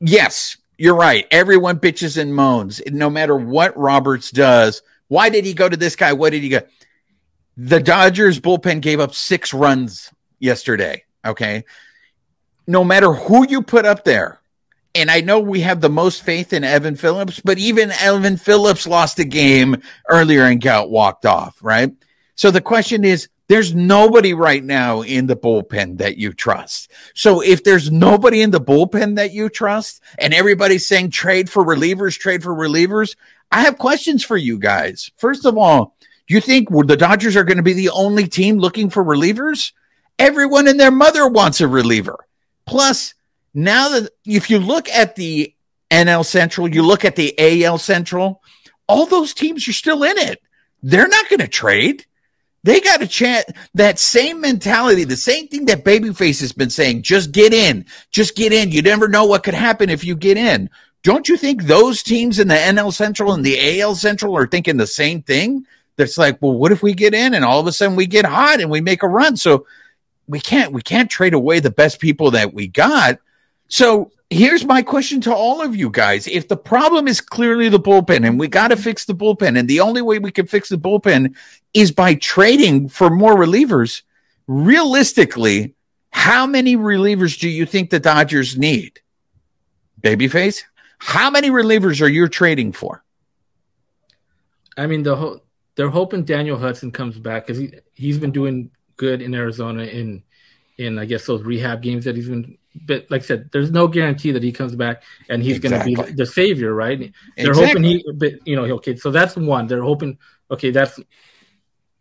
Yes, 0.00 0.58
you're 0.82 0.96
right. 0.96 1.28
Everyone 1.30 1.78
bitches 1.78 2.20
and 2.20 2.34
moans. 2.34 2.82
No 2.88 3.08
matter 3.08 3.36
what 3.36 3.76
Roberts 3.78 4.32
does, 4.32 4.82
why 5.06 5.28
did 5.28 5.44
he 5.44 5.54
go 5.54 5.68
to 5.68 5.76
this 5.76 5.94
guy? 5.94 6.12
What 6.12 6.30
did 6.30 6.42
he 6.42 6.48
go? 6.48 6.62
The 7.56 7.78
Dodgers 7.78 8.40
bullpen 8.40 8.80
gave 8.80 8.98
up 8.98 9.14
six 9.14 9.54
runs 9.54 10.10
yesterday. 10.40 11.04
Okay. 11.24 11.62
No 12.66 12.82
matter 12.82 13.12
who 13.12 13.46
you 13.48 13.62
put 13.62 13.86
up 13.86 14.02
there, 14.02 14.40
and 14.92 15.08
I 15.08 15.20
know 15.20 15.38
we 15.38 15.60
have 15.60 15.80
the 15.80 15.88
most 15.88 16.24
faith 16.24 16.52
in 16.52 16.64
Evan 16.64 16.96
Phillips, 16.96 17.38
but 17.38 17.58
even 17.58 17.92
Evan 17.92 18.36
Phillips 18.36 18.84
lost 18.84 19.20
a 19.20 19.24
game 19.24 19.80
earlier 20.08 20.42
and 20.46 20.60
got 20.60 20.90
walked 20.90 21.26
off, 21.26 21.62
right? 21.62 21.92
So 22.34 22.50
the 22.50 22.60
question 22.60 23.04
is, 23.04 23.28
there's 23.52 23.74
nobody 23.74 24.32
right 24.32 24.64
now 24.64 25.02
in 25.02 25.26
the 25.26 25.36
bullpen 25.36 25.98
that 25.98 26.16
you 26.16 26.32
trust. 26.32 26.90
So 27.14 27.42
if 27.42 27.62
there's 27.62 27.92
nobody 27.92 28.40
in 28.40 28.50
the 28.50 28.62
bullpen 28.62 29.16
that 29.16 29.32
you 29.32 29.50
trust 29.50 30.00
and 30.18 30.32
everybody's 30.32 30.86
saying 30.86 31.10
trade 31.10 31.50
for 31.50 31.62
relievers, 31.62 32.18
trade 32.18 32.42
for 32.42 32.54
relievers, 32.54 33.14
I 33.50 33.60
have 33.64 33.76
questions 33.76 34.24
for 34.24 34.38
you 34.38 34.58
guys. 34.58 35.10
First 35.18 35.44
of 35.44 35.58
all, 35.58 35.94
do 36.26 36.34
you 36.34 36.40
think 36.40 36.70
the 36.70 36.96
Dodgers 36.96 37.36
are 37.36 37.44
going 37.44 37.58
to 37.58 37.62
be 37.62 37.74
the 37.74 37.90
only 37.90 38.26
team 38.26 38.56
looking 38.56 38.88
for 38.88 39.04
relievers? 39.04 39.72
Everyone 40.18 40.66
and 40.66 40.80
their 40.80 40.90
mother 40.90 41.28
wants 41.28 41.60
a 41.60 41.68
reliever. 41.68 42.26
Plus, 42.64 43.12
now 43.52 43.90
that 43.90 44.12
if 44.24 44.48
you 44.48 44.60
look 44.60 44.88
at 44.88 45.14
the 45.14 45.54
NL 45.90 46.24
Central, 46.24 46.74
you 46.74 46.82
look 46.86 47.04
at 47.04 47.16
the 47.16 47.34
AL 47.66 47.76
Central, 47.76 48.42
all 48.86 49.04
those 49.04 49.34
teams 49.34 49.68
are 49.68 49.74
still 49.74 50.04
in 50.04 50.16
it. 50.16 50.40
They're 50.82 51.06
not 51.06 51.28
going 51.28 51.40
to 51.40 51.48
trade. 51.48 52.06
They 52.64 52.80
got 52.80 53.02
a 53.02 53.06
chance. 53.06 53.44
That 53.74 53.98
same 53.98 54.40
mentality, 54.40 55.04
the 55.04 55.16
same 55.16 55.48
thing 55.48 55.66
that 55.66 55.84
Babyface 55.84 56.40
has 56.40 56.52
been 56.52 56.70
saying. 56.70 57.02
Just 57.02 57.32
get 57.32 57.52
in. 57.52 57.86
Just 58.10 58.36
get 58.36 58.52
in. 58.52 58.70
You 58.70 58.82
never 58.82 59.08
know 59.08 59.24
what 59.24 59.42
could 59.42 59.54
happen 59.54 59.90
if 59.90 60.04
you 60.04 60.14
get 60.14 60.36
in. 60.36 60.70
Don't 61.02 61.28
you 61.28 61.36
think 61.36 61.64
those 61.64 62.02
teams 62.02 62.38
in 62.38 62.46
the 62.46 62.54
NL 62.54 62.92
Central 62.92 63.32
and 63.32 63.44
the 63.44 63.80
AL 63.80 63.96
Central 63.96 64.36
are 64.36 64.46
thinking 64.46 64.76
the 64.76 64.86
same 64.86 65.22
thing? 65.22 65.66
That's 65.96 66.16
like, 66.16 66.40
well, 66.40 66.52
what 66.52 66.72
if 66.72 66.82
we 66.82 66.94
get 66.94 67.14
in 67.14 67.34
and 67.34 67.44
all 67.44 67.60
of 67.60 67.66
a 67.66 67.72
sudden 67.72 67.96
we 67.96 68.06
get 68.06 68.24
hot 68.24 68.60
and 68.60 68.70
we 68.70 68.80
make 68.80 69.02
a 69.02 69.08
run? 69.08 69.36
So 69.36 69.66
we 70.28 70.38
can't 70.38 70.72
we 70.72 70.82
can't 70.82 71.10
trade 71.10 71.34
away 71.34 71.58
the 71.58 71.70
best 71.70 72.00
people 72.00 72.30
that 72.30 72.54
we 72.54 72.68
got. 72.68 73.18
So 73.68 74.12
here's 74.32 74.64
my 74.64 74.82
question 74.82 75.20
to 75.22 75.34
all 75.34 75.62
of 75.62 75.76
you 75.76 75.90
guys. 75.90 76.26
If 76.26 76.48
the 76.48 76.56
problem 76.56 77.06
is 77.06 77.20
clearly 77.20 77.68
the 77.68 77.80
bullpen 77.80 78.26
and 78.26 78.38
we 78.38 78.48
got 78.48 78.68
to 78.68 78.76
fix 78.76 79.04
the 79.04 79.14
bullpen, 79.14 79.58
and 79.58 79.68
the 79.68 79.80
only 79.80 80.02
way 80.02 80.18
we 80.18 80.30
can 80.30 80.46
fix 80.46 80.68
the 80.68 80.76
bullpen 80.76 81.34
is 81.74 81.92
by 81.92 82.14
trading 82.14 82.88
for 82.88 83.10
more 83.10 83.36
relievers, 83.36 84.02
realistically, 84.46 85.74
how 86.10 86.46
many 86.46 86.76
relievers 86.76 87.38
do 87.38 87.48
you 87.48 87.66
think 87.66 87.90
the 87.90 88.00
Dodgers 88.00 88.58
need? 88.58 89.00
Babyface, 90.00 90.62
how 90.98 91.30
many 91.30 91.50
relievers 91.50 92.00
are 92.00 92.08
you 92.08 92.28
trading 92.28 92.72
for? 92.72 93.04
I 94.76 94.86
mean, 94.86 95.02
the 95.02 95.16
whole, 95.16 95.42
they're 95.74 95.90
hoping 95.90 96.24
Daniel 96.24 96.58
Hudson 96.58 96.90
comes 96.90 97.18
back 97.18 97.46
because 97.46 97.58
he, 97.58 97.72
he's 97.94 98.18
been 98.18 98.32
doing 98.32 98.70
good 98.96 99.22
in 99.22 99.34
Arizona 99.34 99.84
in 99.84 100.22
in 100.78 100.98
I 100.98 101.04
guess 101.04 101.26
those 101.26 101.42
rehab 101.42 101.82
games 101.82 102.04
that 102.04 102.16
he's 102.16 102.28
been 102.28 102.56
but 102.74 103.06
like 103.10 103.22
I 103.22 103.24
said, 103.24 103.50
there's 103.52 103.70
no 103.70 103.86
guarantee 103.86 104.32
that 104.32 104.42
he 104.42 104.52
comes 104.52 104.74
back 104.74 105.02
and 105.28 105.42
he's 105.42 105.56
exactly. 105.56 105.94
going 105.94 106.06
to 106.06 106.12
be 106.12 106.16
the, 106.16 106.26
savior, 106.26 106.74
right? 106.74 107.12
They're 107.36 107.50
exactly. 107.50 107.66
hoping 107.66 107.82
he, 107.82 108.04
but 108.14 108.46
you 108.46 108.56
know, 108.56 108.64
okay, 108.76 108.96
so 108.96 109.10
that's 109.10 109.36
one. 109.36 109.66
They're 109.66 109.82
hoping, 109.82 110.18
okay, 110.50 110.70
that's 110.70 110.98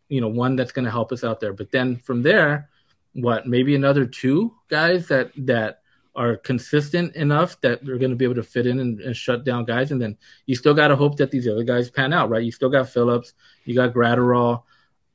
you 0.07 0.21
know 0.21 0.27
one 0.27 0.55
that's 0.55 0.71
going 0.71 0.85
to 0.85 0.91
help 0.91 1.11
us 1.11 1.23
out 1.23 1.39
there. 1.39 1.53
But 1.53 1.71
then 1.71 1.97
from 1.97 2.21
there, 2.21 2.69
what? 3.13 3.47
Maybe 3.47 3.75
another 3.75 4.05
two 4.05 4.55
guys 4.69 5.07
that 5.07 5.31
that 5.45 5.81
are 6.15 6.37
consistent 6.37 7.15
enough 7.15 7.59
that 7.61 7.83
they're 7.85 7.97
going 7.97 8.11
to 8.11 8.17
be 8.17 8.25
able 8.25 8.35
to 8.35 8.43
fit 8.43 8.67
in 8.67 8.79
and, 8.79 8.99
and 8.99 9.15
shut 9.15 9.45
down 9.45 9.63
guys. 9.63 9.91
And 9.91 10.01
then 10.01 10.17
you 10.45 10.55
still 10.55 10.73
got 10.73 10.89
to 10.89 10.95
hope 10.95 11.17
that 11.17 11.31
these 11.31 11.47
other 11.47 11.63
guys 11.63 11.89
pan 11.89 12.11
out, 12.11 12.29
right? 12.29 12.43
You 12.43 12.51
still 12.51 12.69
got 12.69 12.89
Phillips, 12.89 13.33
you 13.63 13.75
got 13.75 13.93
Graterol. 13.93 14.63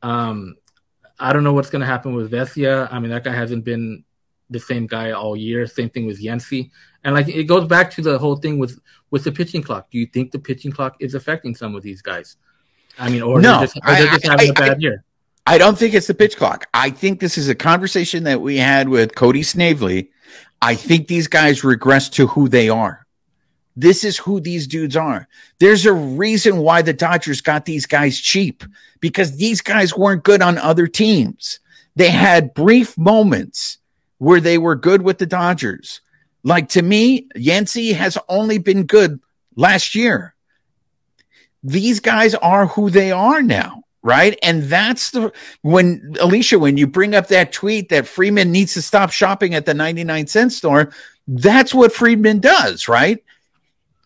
Um, 0.02 0.56
I 1.18 1.32
don't 1.32 1.44
know 1.44 1.52
what's 1.52 1.70
going 1.70 1.80
to 1.80 1.86
happen 1.86 2.14
with 2.14 2.30
Vesia. 2.30 2.90
I 2.90 2.98
mean, 2.98 3.10
that 3.10 3.24
guy 3.24 3.34
hasn't 3.34 3.64
been 3.64 4.04
the 4.50 4.60
same 4.60 4.86
guy 4.86 5.12
all 5.12 5.36
year. 5.36 5.66
Same 5.66 5.90
thing 5.90 6.06
with 6.06 6.22
Yency. 6.22 6.70
And 7.04 7.14
like 7.14 7.28
it 7.28 7.44
goes 7.44 7.66
back 7.66 7.90
to 7.92 8.02
the 8.02 8.18
whole 8.18 8.36
thing 8.36 8.58
with 8.58 8.80
with 9.10 9.24
the 9.24 9.32
pitching 9.32 9.62
clock. 9.62 9.90
Do 9.90 9.98
you 9.98 10.06
think 10.06 10.32
the 10.32 10.38
pitching 10.38 10.72
clock 10.72 10.96
is 11.00 11.14
affecting 11.14 11.54
some 11.54 11.74
of 11.74 11.82
these 11.82 12.02
guys? 12.02 12.36
I 12.98 13.10
mean, 13.10 13.22
or 13.22 13.40
no, 13.40 13.58
they're 13.58 13.66
just, 13.66 13.76
or 13.76 13.94
they're 13.94 14.06
just 14.06 14.26
having 14.26 14.48
I, 14.48 14.50
a 14.50 14.54
bad 14.54 14.76
I, 14.76 14.80
year. 14.80 15.04
I 15.46 15.58
don't 15.58 15.78
think 15.78 15.94
it's 15.94 16.08
the 16.08 16.14
pitch 16.14 16.36
clock. 16.36 16.66
I 16.74 16.90
think 16.90 17.20
this 17.20 17.38
is 17.38 17.48
a 17.48 17.54
conversation 17.54 18.24
that 18.24 18.40
we 18.40 18.56
had 18.56 18.88
with 18.88 19.14
Cody 19.14 19.42
Snavely. 19.42 20.10
I 20.60 20.74
think 20.74 21.06
these 21.06 21.28
guys 21.28 21.62
regress 21.62 22.08
to 22.10 22.26
who 22.26 22.48
they 22.48 22.68
are. 22.68 23.06
This 23.76 24.04
is 24.04 24.16
who 24.16 24.40
these 24.40 24.66
dudes 24.66 24.96
are. 24.96 25.28
There's 25.60 25.84
a 25.84 25.92
reason 25.92 26.58
why 26.58 26.82
the 26.82 26.94
Dodgers 26.94 27.42
got 27.42 27.66
these 27.66 27.86
guys 27.86 28.18
cheap 28.18 28.64
because 29.00 29.36
these 29.36 29.60
guys 29.60 29.94
weren't 29.94 30.24
good 30.24 30.40
on 30.40 30.56
other 30.58 30.86
teams. 30.86 31.60
They 31.94 32.10
had 32.10 32.54
brief 32.54 32.96
moments 32.96 33.78
where 34.18 34.40
they 34.40 34.58
were 34.58 34.74
good 34.74 35.02
with 35.02 35.18
the 35.18 35.26
Dodgers. 35.26 36.00
Like 36.42 36.68
to 36.70 36.82
me, 36.82 37.28
Yency 37.36 37.94
has 37.94 38.16
only 38.28 38.58
been 38.58 38.84
good 38.84 39.20
last 39.56 39.94
year. 39.94 40.34
These 41.62 42.00
guys 42.00 42.34
are 42.36 42.66
who 42.68 42.90
they 42.90 43.10
are 43.10 43.42
now, 43.42 43.82
right? 44.02 44.38
And 44.42 44.62
that's 44.64 45.10
the 45.10 45.32
when 45.62 46.14
Alicia, 46.20 46.58
when 46.58 46.76
you 46.76 46.86
bring 46.86 47.14
up 47.14 47.28
that 47.28 47.52
tweet 47.52 47.88
that 47.88 48.06
Friedman 48.06 48.52
needs 48.52 48.74
to 48.74 48.82
stop 48.82 49.10
shopping 49.10 49.54
at 49.54 49.66
the 49.66 49.74
99 49.74 50.28
cent 50.28 50.52
store, 50.52 50.92
that's 51.26 51.74
what 51.74 51.92
Friedman 51.92 52.38
does, 52.38 52.86
right? 52.86 53.18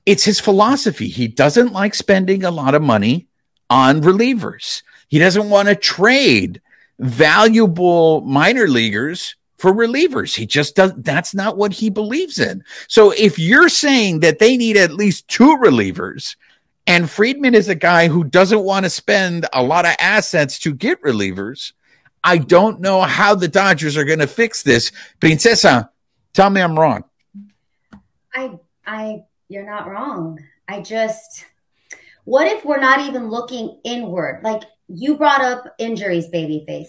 It's 0.06 0.24
his 0.24 0.40
philosophy. 0.40 1.08
He 1.08 1.28
doesn't 1.28 1.72
like 1.72 1.94
spending 1.94 2.42
a 2.42 2.50
lot 2.50 2.74
of 2.74 2.80
money 2.80 3.28
on 3.68 4.00
relievers. 4.00 4.82
He 5.08 5.18
doesn't 5.18 5.50
want 5.50 5.68
to 5.68 5.74
trade 5.74 6.62
valuable 6.98 8.22
minor 8.22 8.66
leaguers 8.66 9.36
for 9.60 9.72
relievers. 9.72 10.34
He 10.34 10.46
just 10.46 10.74
does. 10.74 10.94
That's 10.96 11.34
not 11.34 11.58
what 11.58 11.74
he 11.74 11.90
believes 11.90 12.38
in. 12.38 12.64
So 12.88 13.10
if 13.10 13.38
you're 13.38 13.68
saying 13.68 14.20
that 14.20 14.38
they 14.38 14.56
need 14.56 14.78
at 14.78 14.92
least 14.92 15.28
two 15.28 15.58
relievers, 15.58 16.34
and 16.86 17.10
Friedman 17.10 17.54
is 17.54 17.68
a 17.68 17.74
guy 17.74 18.08
who 18.08 18.24
doesn't 18.24 18.62
want 18.62 18.84
to 18.84 18.90
spend 18.90 19.46
a 19.52 19.62
lot 19.62 19.84
of 19.84 19.94
assets 20.00 20.58
to 20.60 20.72
get 20.72 21.02
relievers, 21.02 21.72
I 22.24 22.38
don't 22.38 22.80
know 22.80 23.02
how 23.02 23.34
the 23.34 23.48
Dodgers 23.48 23.98
are 23.98 24.04
going 24.04 24.18
to 24.20 24.26
fix 24.26 24.62
this. 24.62 24.92
Princesa, 25.20 25.90
tell 26.32 26.48
me 26.48 26.62
I'm 26.62 26.78
wrong. 26.78 27.04
I, 28.34 28.58
I, 28.86 29.24
you're 29.48 29.66
not 29.66 29.88
wrong. 29.88 30.42
I 30.68 30.80
just, 30.80 31.44
what 32.24 32.46
if 32.46 32.64
we're 32.64 32.80
not 32.80 33.00
even 33.00 33.28
looking 33.28 33.78
inward? 33.84 34.40
Like 34.42 34.62
you 34.88 35.16
brought 35.16 35.42
up 35.42 35.74
injuries, 35.78 36.28
babyface 36.28 36.88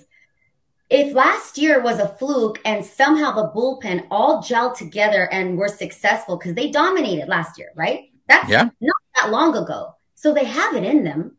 if 0.91 1.15
last 1.15 1.57
year 1.57 1.81
was 1.81 1.99
a 1.99 2.09
fluke 2.09 2.59
and 2.65 2.85
somehow 2.85 3.31
the 3.31 3.49
bullpen 3.55 4.05
all 4.11 4.43
gelled 4.43 4.77
together 4.77 5.23
and 5.31 5.57
were 5.57 5.69
successful 5.69 6.37
because 6.37 6.53
they 6.53 6.69
dominated 6.69 7.29
last 7.29 7.57
year, 7.57 7.69
right? 7.75 8.11
That's 8.27 8.49
yeah. 8.49 8.69
not 8.81 8.95
that 9.15 9.31
long 9.31 9.55
ago. 9.55 9.95
So 10.15 10.33
they 10.33 10.43
have 10.43 10.75
it 10.75 10.83
in 10.83 11.05
them. 11.05 11.37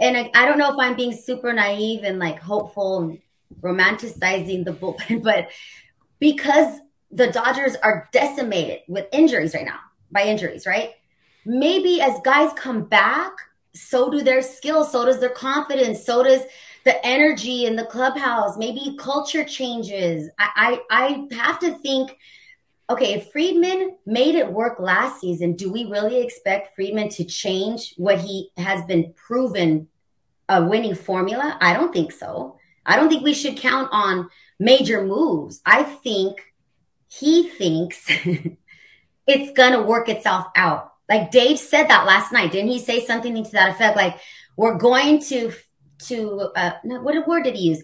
And 0.00 0.16
I, 0.16 0.30
I 0.34 0.44
don't 0.44 0.58
know 0.58 0.72
if 0.72 0.76
I'm 0.78 0.96
being 0.96 1.12
super 1.12 1.52
naive 1.52 2.02
and 2.02 2.18
like 2.18 2.40
hopeful 2.40 2.98
and 2.98 3.18
romanticizing 3.60 4.64
the 4.64 4.72
bullpen, 4.72 5.22
but 5.22 5.50
because 6.18 6.80
the 7.12 7.30
Dodgers 7.30 7.76
are 7.76 8.08
decimated 8.12 8.80
with 8.88 9.06
injuries 9.12 9.54
right 9.54 9.64
now, 9.64 9.78
by 10.10 10.24
injuries, 10.24 10.66
right? 10.66 10.94
Maybe 11.46 12.00
as 12.00 12.20
guys 12.24 12.52
come 12.54 12.86
back, 12.86 13.32
so 13.72 14.10
do 14.10 14.22
their 14.22 14.42
skills, 14.42 14.90
so 14.90 15.04
does 15.04 15.20
their 15.20 15.28
confidence, 15.28 16.04
so 16.04 16.24
does 16.24 16.42
the 16.84 17.04
energy 17.06 17.66
in 17.66 17.76
the 17.76 17.84
clubhouse, 17.84 18.56
maybe 18.56 18.96
culture 18.98 19.44
changes. 19.44 20.30
I, 20.38 20.80
I, 20.90 21.26
I 21.30 21.34
have 21.34 21.58
to 21.60 21.74
think, 21.78 22.16
okay, 22.88 23.14
if 23.14 23.30
Friedman 23.30 23.96
made 24.06 24.34
it 24.34 24.50
work 24.50 24.80
last 24.80 25.20
season, 25.20 25.54
do 25.54 25.70
we 25.70 25.84
really 25.84 26.20
expect 26.22 26.74
Friedman 26.74 27.08
to 27.10 27.24
change 27.24 27.94
what 27.96 28.20
he 28.20 28.50
has 28.56 28.84
been 28.84 29.12
proven 29.14 29.88
a 30.48 30.64
winning 30.64 30.94
formula? 30.94 31.56
I 31.60 31.74
don't 31.74 31.92
think 31.92 32.12
so. 32.12 32.58
I 32.86 32.96
don't 32.96 33.08
think 33.08 33.22
we 33.22 33.34
should 33.34 33.56
count 33.56 33.88
on 33.92 34.30
major 34.58 35.04
moves. 35.04 35.60
I 35.66 35.82
think 35.82 36.40
he 37.08 37.48
thinks 37.48 38.04
it's 39.26 39.52
going 39.52 39.72
to 39.72 39.82
work 39.82 40.08
itself 40.08 40.46
out. 40.56 40.92
Like 41.08 41.30
Dave 41.30 41.58
said 41.58 41.88
that 41.88 42.06
last 42.06 42.32
night. 42.32 42.52
Didn't 42.52 42.70
he 42.70 42.78
say 42.78 43.04
something 43.04 43.42
to 43.44 43.50
that 43.52 43.70
effect? 43.70 43.96
Like, 43.96 44.18
we're 44.56 44.78
going 44.78 45.20
to 45.22 45.52
to 46.08 46.50
uh, 46.56 46.72
what 46.82 47.26
word 47.26 47.44
did 47.44 47.56
he 47.56 47.68
use? 47.68 47.82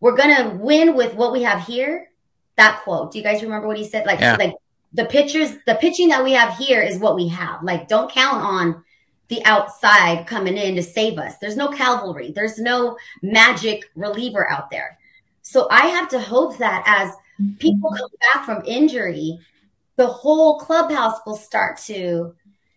We're 0.00 0.16
gonna 0.16 0.56
win 0.60 0.94
with 0.94 1.14
what 1.14 1.32
we 1.32 1.42
have 1.42 1.66
here. 1.66 2.10
That 2.56 2.82
quote. 2.82 3.12
Do 3.12 3.18
you 3.18 3.24
guys 3.24 3.42
remember 3.42 3.66
what 3.66 3.76
he 3.76 3.84
said? 3.88 4.06
Like, 4.06 4.20
yeah. 4.20 4.36
like 4.36 4.54
the 4.92 5.04
pitchers, 5.04 5.52
the 5.66 5.76
pitching 5.76 6.08
that 6.08 6.24
we 6.24 6.32
have 6.32 6.56
here 6.56 6.82
is 6.82 6.98
what 6.98 7.16
we 7.16 7.28
have. 7.28 7.62
Like, 7.62 7.88
don't 7.88 8.10
count 8.10 8.42
on 8.42 8.84
the 9.28 9.44
outside 9.44 10.26
coming 10.26 10.56
in 10.56 10.74
to 10.74 10.82
save 10.82 11.18
us. 11.18 11.36
There's 11.38 11.56
no 11.56 11.68
cavalry. 11.68 12.32
There's 12.32 12.58
no 12.58 12.96
magic 13.22 13.84
reliever 13.94 14.50
out 14.50 14.70
there. 14.70 14.98
So 15.42 15.68
I 15.70 15.86
have 15.86 16.08
to 16.10 16.20
hope 16.20 16.58
that 16.58 16.82
as 16.86 17.12
people 17.58 17.90
come 17.90 18.10
back 18.20 18.44
from 18.44 18.64
injury, 18.66 19.38
the 19.96 20.06
whole 20.06 20.58
clubhouse 20.58 21.18
will 21.26 21.36
start 21.36 21.78
to, 21.78 22.34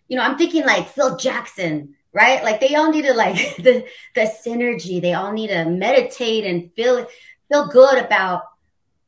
you 0.08 0.18
know, 0.18 0.24
I'm 0.24 0.38
thinking 0.38 0.66
like 0.66 0.90
Phil 0.90 1.16
Jackson 1.18 1.96
right? 2.14 2.44
Like 2.44 2.60
they 2.60 2.76
all 2.76 2.92
need 2.92 3.06
to 3.06 3.14
like 3.14 3.36
the 3.58 3.86
the 4.16 4.32
synergy. 4.46 5.02
They 5.02 5.14
all 5.14 5.32
need 5.32 5.48
to 5.48 5.66
meditate 5.66 6.46
and 6.46 6.72
feel 6.74 7.08
feel 7.50 7.68
good 7.68 8.04
about 8.04 8.44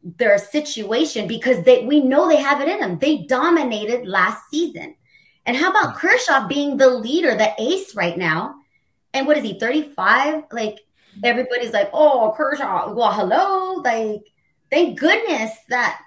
their 0.03 0.37
situation 0.37 1.27
because 1.27 1.63
they 1.63 1.85
we 1.85 2.01
know 2.01 2.27
they 2.27 2.41
have 2.41 2.61
it 2.61 2.69
in 2.69 2.79
them. 2.79 2.99
They 2.99 3.23
dominated 3.23 4.07
last 4.07 4.41
season. 4.49 4.95
And 5.45 5.57
how 5.57 5.71
about 5.71 5.97
Kershaw 5.97 6.47
being 6.47 6.77
the 6.77 6.89
leader, 6.89 7.35
the 7.35 7.53
ace 7.59 7.95
right 7.95 8.17
now? 8.17 8.55
And 9.13 9.27
what 9.27 9.37
is 9.37 9.43
he, 9.43 9.59
35? 9.59 10.45
Like 10.51 10.79
everybody's 11.23 11.73
like, 11.73 11.89
oh, 11.93 12.33
Kershaw. 12.35 12.93
Well, 12.93 13.11
hello. 13.11 13.81
Like, 13.81 14.21
thank 14.71 14.99
goodness 14.99 15.51
that 15.69 16.01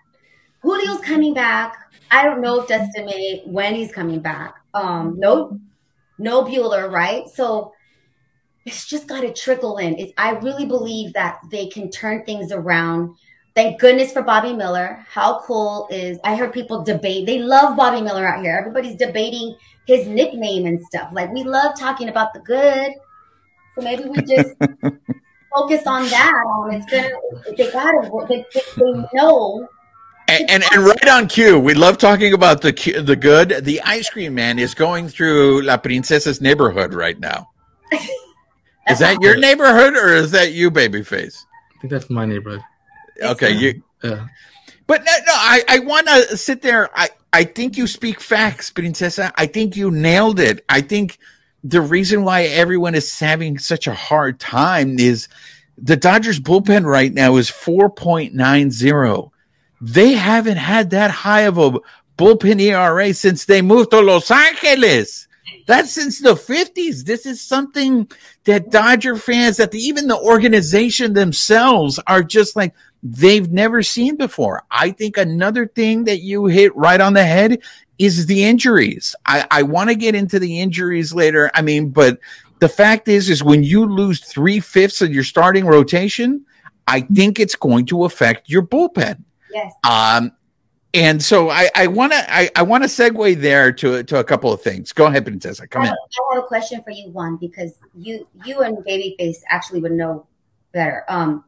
Julio's 0.63 1.01
coming 1.01 1.35
back. 1.35 1.77
I 2.11 2.25
don't 2.25 2.41
know 2.41 2.61
if 2.61 2.69
Dustin 2.69 3.05
May 3.05 3.43
when 3.45 3.75
he's 3.75 3.93
coming 3.93 4.21
back. 4.21 4.55
Um, 4.75 5.17
no 5.19 5.61
no 6.19 6.45
Buehler, 6.45 6.91
right? 6.91 7.29
So 7.29 7.73
it's 8.65 8.87
just 8.87 9.07
got 9.07 9.21
to 9.21 9.33
trickle 9.33 9.79
in. 9.79 9.99
It's, 9.99 10.13
I 10.17 10.33
really 10.33 10.67
believe 10.67 11.13
that 11.13 11.39
they 11.51 11.67
can 11.69 11.91
turn 11.91 12.25
things 12.25 12.51
around. 12.53 13.15
Thank 13.55 13.81
goodness 13.81 14.13
for 14.13 14.23
Bobby 14.23 14.53
Miller. 14.53 15.05
How 15.09 15.41
cool 15.41 15.89
is 15.91 16.19
I 16.25 16.37
heard 16.37 16.53
people 16.53 16.83
debate. 16.83 17.27
They 17.27 17.39
love 17.39 17.77
Bobby 17.77 18.03
Miller 18.03 18.27
out 18.27 18.43
here. 18.43 18.57
Everybody's 18.59 18.97
debating 18.97 19.57
his 19.87 20.07
nickname 20.07 20.67
and 20.67 20.85
stuff. 20.85 21.11
Like 21.13 21.33
we 21.33 21.45
love 21.45 21.79
talking 21.79 22.09
about 22.09 22.35
the 22.35 22.41
good. 22.41 22.93
So 23.75 23.85
maybe 23.85 24.05
we 24.05 24.21
just 24.23 24.55
focus 25.55 25.87
on 25.87 26.09
that. 26.11 26.33
Um, 26.51 26.71
it's 26.73 26.91
gonna 26.91 27.11
they 27.57 27.71
gotta 27.71 28.27
they, 28.29 28.45
they 28.77 29.09
know 29.15 29.69
and, 30.29 30.51
and, 30.51 30.65
and 30.73 30.85
right 30.85 31.09
on 31.09 31.29
cue, 31.29 31.59
we 31.59 31.75
love 31.75 31.99
talking 31.99 32.33
about 32.33 32.61
the 32.61 32.73
the 33.05 33.17
good. 33.17 33.65
The 33.65 33.81
ice 33.83 34.11
cream 34.11 34.35
man 34.35 34.59
is 34.59 34.75
going 34.75 35.09
through 35.09 35.63
La 35.63 35.77
Princesa's 35.77 36.41
neighborhood 36.41 36.95
right 36.95 37.19
now. 37.19 37.51
is 38.89 38.99
that 38.99 39.19
your 39.21 39.37
neighborhood 39.37 39.95
or 39.95 40.15
is 40.15 40.33
that 40.33 40.53
you, 40.53 40.71
babyface? 40.71 41.45
I 41.77 41.81
think 41.81 41.91
that's 41.93 42.11
my 42.11 42.27
neighborhood. 42.27 42.63
Okay, 43.23 43.55
uh, 43.55 43.59
you. 43.59 43.83
Yeah. 44.03 44.27
But 44.87 45.05
no, 45.05 45.13
no, 45.27 45.33
I, 45.33 45.63
I 45.69 45.79
want 45.81 46.07
to 46.07 46.37
sit 46.37 46.63
there. 46.63 46.91
I, 46.97 47.09
I 47.33 47.45
think 47.45 47.77
you 47.77 47.87
speak 47.87 48.21
facts, 48.21 48.71
Princesa. 48.71 49.33
I 49.37 49.47
think 49.47 49.77
you 49.77 49.91
nailed 49.91 50.39
it. 50.39 50.65
I 50.69 50.81
think 50.81 51.19
the 51.65 51.81
reason 51.81 52.23
why 52.23 52.43
everyone 52.45 52.95
is 52.95 53.19
having 53.19 53.59
such 53.59 53.87
a 53.87 53.95
hard 53.95 54.39
time 54.39 54.99
is 54.99 55.29
the 55.77 55.97
Dodgers 55.97 56.39
bullpen 56.41 56.85
right 56.85 57.13
now 57.13 57.37
is 57.37 57.51
4.90. 57.51 59.31
They 59.81 60.13
haven't 60.13 60.57
had 60.57 60.91
that 60.91 61.11
high 61.11 61.43
of 61.43 61.59
a 61.59 61.79
bullpen 62.17 62.61
ERA 62.61 63.13
since 63.15 63.45
they 63.45 63.63
moved 63.63 63.91
to 63.91 64.01
Los 64.01 64.31
Angeles. 64.31 65.29
That's 65.67 65.93
since 65.93 66.21
the 66.21 66.35
50s. 66.35 67.05
This 67.05 67.27
is 67.27 67.41
something 67.41 68.09
that 68.45 68.71
Dodger 68.71 69.17
fans, 69.17 69.57
that 69.57 69.73
the, 69.73 69.79
even 69.79 70.09
the 70.09 70.19
organization 70.19 71.13
themselves 71.13 71.99
are 72.07 72.23
just 72.23 72.57
like, 72.57 72.75
they've 73.03 73.51
never 73.51 73.83
seen 73.83 74.17
before. 74.17 74.63
I 74.71 74.91
think 74.91 75.17
another 75.17 75.67
thing 75.67 76.05
that 76.05 76.21
you 76.21 76.47
hit 76.47 76.75
right 76.77 77.01
on 77.01 77.13
the 77.15 77.25
head 77.25 77.61
is 77.99 78.27
the 78.27 78.45
injuries. 78.45 79.15
I, 79.25 79.47
I 79.51 79.63
want 79.63 79.91
to 79.91 79.97
get 79.97 80.15
into 80.15 80.39
the 80.39 80.61
injuries 80.61 81.13
later. 81.13 81.51
I 81.55 81.63
mean, 81.63 81.91
but 81.91 82.19
the 82.59 82.69
fact 82.69 83.09
is, 83.09 83.29
is 83.29 83.45
when 83.45 83.63
you 83.63 83.87
lose 83.87 84.21
three 84.21 84.61
fifths 84.61 85.03
of 85.03 85.13
your 85.13 85.25
starting 85.25 85.67
rotation, 85.67 86.45
I 86.87 87.03
think 87.03 87.39
it's 87.39 87.57
going 87.57 87.87
to 87.87 88.05
affect 88.05 88.49
your 88.49 88.63
bullpen. 88.63 89.25
Yes. 89.57 89.73
Um, 89.85 90.33
and 90.93 91.23
so 91.23 91.51
I 91.51 91.87
want 91.87 92.13
to 92.13 92.35
I, 92.35 92.51
I 92.57 92.63
want 92.63 92.85
to 92.85 92.89
segue 92.89 93.41
there 93.41 93.73
to 93.73 94.03
to 94.03 94.19
a 94.19 94.25
couple 94.25 94.53
of 94.53 94.63
things. 94.63 94.93
Go 94.93 95.07
ahead, 95.07 95.25
Princesa. 95.27 95.69
Come 95.69 95.83
I 95.83 95.87
have, 95.87 95.95
in. 95.95 96.25
I 96.33 96.35
have 96.35 96.45
a 96.45 96.47
question 96.47 96.83
for 96.83 96.91
you, 96.91 97.11
one, 97.11 97.37
because 97.37 97.75
you 97.95 98.27
you 98.45 98.61
and 98.61 98.79
Babyface 98.79 99.39
actually 99.49 99.81
would 99.81 99.93
know 99.93 100.27
better. 100.73 101.05
Um, 101.09 101.45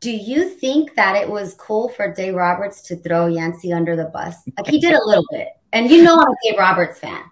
do 0.00 0.10
you 0.10 0.50
think 0.50 0.94
that 0.94 1.16
it 1.16 1.28
was 1.28 1.54
cool 1.54 1.88
for 1.88 2.12
Dave 2.12 2.34
Roberts 2.34 2.82
to 2.82 2.96
throw 2.96 3.28
Yency 3.28 3.74
under 3.74 3.96
the 3.96 4.04
bus? 4.04 4.36
Like 4.56 4.66
he 4.66 4.78
did 4.78 4.94
a 4.94 5.04
little 5.04 5.26
bit, 5.30 5.48
and 5.72 5.90
you 5.90 6.02
know 6.02 6.14
I'm 6.14 6.28
a 6.28 6.36
Dave 6.44 6.58
Roberts 6.58 6.98
fan. 7.00 7.22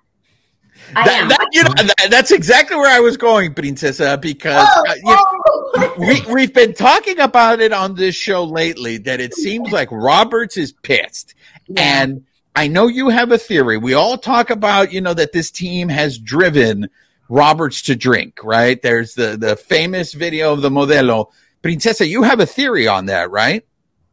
I 0.94 1.04
that, 1.04 1.22
am. 1.22 1.28
That, 1.28 1.48
you 1.52 1.62
know, 1.62 1.72
that, 1.74 2.08
that's 2.10 2.30
exactly 2.30 2.76
where 2.76 2.90
I 2.90 3.00
was 3.00 3.16
going, 3.16 3.54
Princesa, 3.54 4.20
because 4.20 4.68
oh, 4.70 4.84
uh, 4.88 4.94
oh. 5.06 5.94
we, 5.98 6.20
we've 6.32 6.52
been 6.52 6.74
talking 6.74 7.18
about 7.18 7.60
it 7.60 7.72
on 7.72 7.94
this 7.94 8.14
show 8.14 8.44
lately 8.44 8.98
that 8.98 9.20
it 9.20 9.34
seems 9.34 9.70
like 9.70 9.88
Roberts 9.90 10.56
is 10.56 10.72
pissed. 10.72 11.34
Yeah. 11.68 12.02
And 12.02 12.26
I 12.54 12.68
know 12.68 12.86
you 12.86 13.08
have 13.08 13.32
a 13.32 13.38
theory. 13.38 13.78
We 13.78 13.94
all 13.94 14.18
talk 14.18 14.50
about, 14.50 14.92
you 14.92 15.00
know, 15.00 15.14
that 15.14 15.32
this 15.32 15.50
team 15.50 15.88
has 15.88 16.18
driven 16.18 16.90
Roberts 17.28 17.82
to 17.82 17.96
drink, 17.96 18.40
right? 18.44 18.80
There's 18.80 19.14
the, 19.14 19.36
the 19.38 19.56
famous 19.56 20.12
video 20.12 20.52
of 20.52 20.60
the 20.60 20.70
Modelo. 20.70 21.28
Princesa, 21.62 22.06
you 22.06 22.22
have 22.22 22.40
a 22.40 22.46
theory 22.46 22.86
on 22.86 23.06
that, 23.06 23.30
right? 23.30 23.64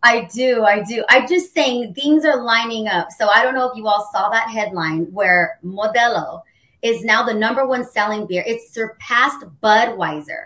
I 0.02 0.30
do. 0.34 0.64
I 0.64 0.82
do. 0.84 1.04
I'm 1.10 1.28
just 1.28 1.54
saying 1.54 1.94
things 1.94 2.24
are 2.24 2.42
lining 2.42 2.88
up. 2.88 3.10
So 3.12 3.28
I 3.28 3.44
don't 3.44 3.54
know 3.54 3.70
if 3.70 3.76
you 3.76 3.86
all 3.88 4.08
saw 4.14 4.30
that 4.30 4.50
headline 4.50 5.08
where 5.12 5.60
Modelo 5.64 6.42
is 6.82 7.04
now 7.04 7.24
the 7.24 7.34
number 7.34 7.66
one 7.68 7.86
selling 7.86 8.26
beer. 8.26 8.44
It's 8.46 8.74
surpassed 8.74 9.46
Budweiser. 9.62 10.46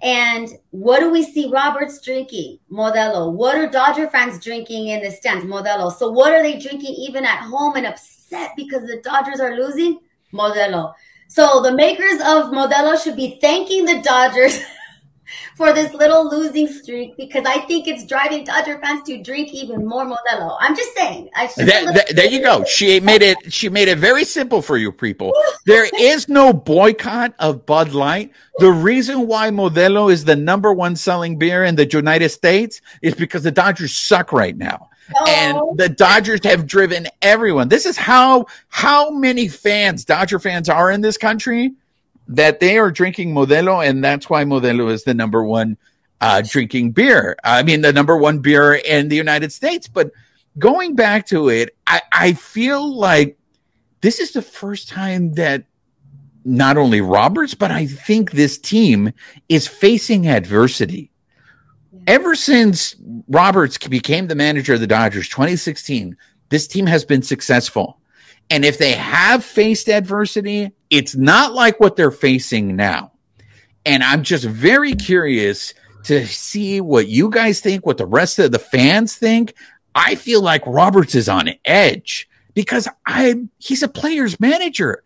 And 0.00 0.48
what 0.70 1.00
do 1.00 1.10
we 1.10 1.24
see 1.24 1.50
Roberts 1.50 2.00
drinking? 2.00 2.58
Modelo. 2.70 3.32
What 3.32 3.56
are 3.56 3.68
Dodger 3.68 4.08
fans 4.08 4.42
drinking 4.42 4.88
in 4.88 5.02
the 5.02 5.10
stands? 5.10 5.44
Modelo. 5.44 5.92
So 5.92 6.10
what 6.10 6.32
are 6.32 6.42
they 6.42 6.58
drinking 6.58 6.94
even 6.94 7.24
at 7.24 7.40
home 7.42 7.74
and 7.74 7.86
upset 7.86 8.52
because 8.56 8.82
the 8.82 9.00
Dodgers 9.02 9.40
are 9.40 9.56
losing? 9.56 9.98
Modelo. 10.32 10.94
So 11.26 11.60
the 11.62 11.72
makers 11.72 12.20
of 12.20 12.52
Modelo 12.52 13.02
should 13.02 13.16
be 13.16 13.38
thanking 13.40 13.84
the 13.84 14.00
Dodgers 14.02 14.60
for 15.54 15.72
this 15.72 15.92
little 15.94 16.28
losing 16.30 16.68
streak 16.68 17.16
because 17.16 17.44
I 17.46 17.60
think 17.60 17.88
it's 17.88 18.06
driving 18.06 18.44
Dodger 18.44 18.78
fans 18.80 19.02
to 19.04 19.22
drink 19.22 19.52
even 19.52 19.86
more 19.86 20.04
Modelo. 20.04 20.56
I'm 20.60 20.76
just 20.76 20.94
saying. 20.94 21.30
That, 21.34 21.54
that, 21.56 22.16
there 22.16 22.26
you 22.26 22.42
go. 22.42 22.64
She 22.64 23.00
made 23.00 23.22
it. 23.22 23.52
She 23.52 23.68
made 23.68 23.88
it 23.88 23.98
very 23.98 24.24
simple 24.24 24.62
for 24.62 24.76
you 24.76 24.92
people. 24.92 25.32
There 25.66 25.88
is 25.98 26.28
no 26.28 26.52
boycott 26.52 27.34
of 27.38 27.66
Bud 27.66 27.92
Light. 27.92 28.32
The 28.58 28.70
reason 28.70 29.26
why 29.26 29.50
Modelo 29.50 30.12
is 30.12 30.24
the 30.24 30.36
number 30.36 30.72
one 30.72 30.96
selling 30.96 31.38
beer 31.38 31.64
in 31.64 31.76
the 31.76 31.86
United 31.86 32.30
States 32.30 32.80
is 33.02 33.14
because 33.14 33.42
the 33.42 33.52
Dodgers 33.52 33.94
suck 33.94 34.32
right 34.32 34.56
now. 34.56 34.90
And 35.26 35.56
oh. 35.56 35.74
the 35.76 35.88
Dodgers 35.88 36.40
have 36.44 36.66
driven 36.66 37.06
everyone. 37.22 37.68
This 37.68 37.86
is 37.86 37.96
how 37.96 38.46
how 38.68 39.10
many 39.10 39.48
fans, 39.48 40.04
Dodger 40.04 40.38
fans, 40.38 40.68
are 40.68 40.90
in 40.90 41.00
this 41.00 41.16
country 41.16 41.72
that 42.28 42.60
they 42.60 42.78
are 42.78 42.90
drinking 42.90 43.32
Modelo, 43.32 43.86
and 43.86 44.04
that's 44.04 44.28
why 44.28 44.44
Modelo 44.44 44.90
is 44.90 45.04
the 45.04 45.14
number 45.14 45.42
one 45.42 45.76
uh, 46.20 46.42
drinking 46.46 46.92
beer. 46.92 47.36
I 47.42 47.62
mean, 47.62 47.80
the 47.80 47.92
number 47.92 48.16
one 48.16 48.40
beer 48.40 48.74
in 48.74 49.08
the 49.08 49.16
United 49.16 49.52
States. 49.52 49.88
But 49.88 50.12
going 50.58 50.94
back 50.94 51.26
to 51.28 51.48
it, 51.48 51.76
I, 51.86 52.02
I 52.12 52.32
feel 52.34 52.94
like 52.94 53.38
this 54.00 54.20
is 54.20 54.32
the 54.32 54.42
first 54.42 54.88
time 54.88 55.32
that 55.34 55.64
not 56.44 56.76
only 56.76 57.00
Roberts, 57.00 57.54
but 57.54 57.70
I 57.70 57.86
think 57.86 58.30
this 58.30 58.58
team 58.58 59.12
is 59.48 59.66
facing 59.66 60.26
adversity. 60.26 61.10
Ever 62.06 62.34
since 62.34 62.96
Roberts 63.28 63.76
became 63.86 64.28
the 64.28 64.34
manager 64.34 64.74
of 64.74 64.80
the 64.80 64.86
Dodgers 64.86 65.28
2016, 65.28 66.16
this 66.48 66.66
team 66.66 66.86
has 66.86 67.04
been 67.04 67.22
successful. 67.22 67.98
And 68.50 68.64
if 68.64 68.78
they 68.78 68.92
have 68.92 69.44
faced 69.44 69.88
adversity, 69.88 70.72
it's 70.90 71.14
not 71.14 71.52
like 71.52 71.80
what 71.80 71.96
they're 71.96 72.10
facing 72.10 72.76
now. 72.76 73.12
And 73.84 74.02
I'm 74.02 74.22
just 74.22 74.44
very 74.44 74.94
curious 74.94 75.74
to 76.04 76.26
see 76.26 76.80
what 76.80 77.08
you 77.08 77.30
guys 77.30 77.60
think, 77.60 77.84
what 77.84 77.98
the 77.98 78.06
rest 78.06 78.38
of 78.38 78.52
the 78.52 78.58
fans 78.58 79.14
think. 79.16 79.54
I 79.94 80.14
feel 80.14 80.42
like 80.42 80.62
Roberts 80.66 81.14
is 81.14 81.28
on 81.28 81.50
edge 81.64 82.28
because 82.54 82.88
I 83.06 83.34
he's 83.58 83.82
a 83.82 83.88
player's 83.88 84.38
manager. 84.40 85.02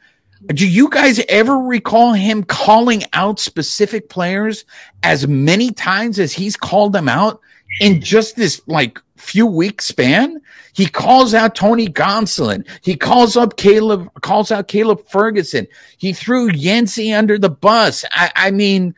Do 0.49 0.68
you 0.68 0.88
guys 0.90 1.20
ever 1.28 1.56
recall 1.56 2.12
him 2.12 2.42
calling 2.42 3.04
out 3.12 3.38
specific 3.38 4.08
players 4.08 4.64
as 5.02 5.28
many 5.28 5.70
times 5.70 6.18
as 6.18 6.32
he's 6.32 6.56
called 6.56 6.92
them 6.92 7.08
out 7.08 7.40
in 7.81 8.00
just 8.00 8.37
this 8.37 8.61
like 8.67 9.00
few 9.17 9.47
week 9.47 9.83
span? 9.83 10.41
He 10.75 10.87
calls 10.87 11.35
out 11.35 11.55
Tony 11.55 11.87
Gonsolin. 11.87 12.67
He 12.81 12.97
calls 12.97 13.37
up 13.37 13.57
Caleb, 13.57 14.11
calls 14.23 14.50
out 14.50 14.69
Caleb 14.69 15.07
Ferguson. 15.07 15.67
He 15.99 16.12
threw 16.12 16.50
Yency 16.50 17.17
under 17.17 17.38
the 17.38 17.50
bus. 17.50 18.05
I, 18.12 18.33
I 18.35 18.50
mean, 18.50 18.95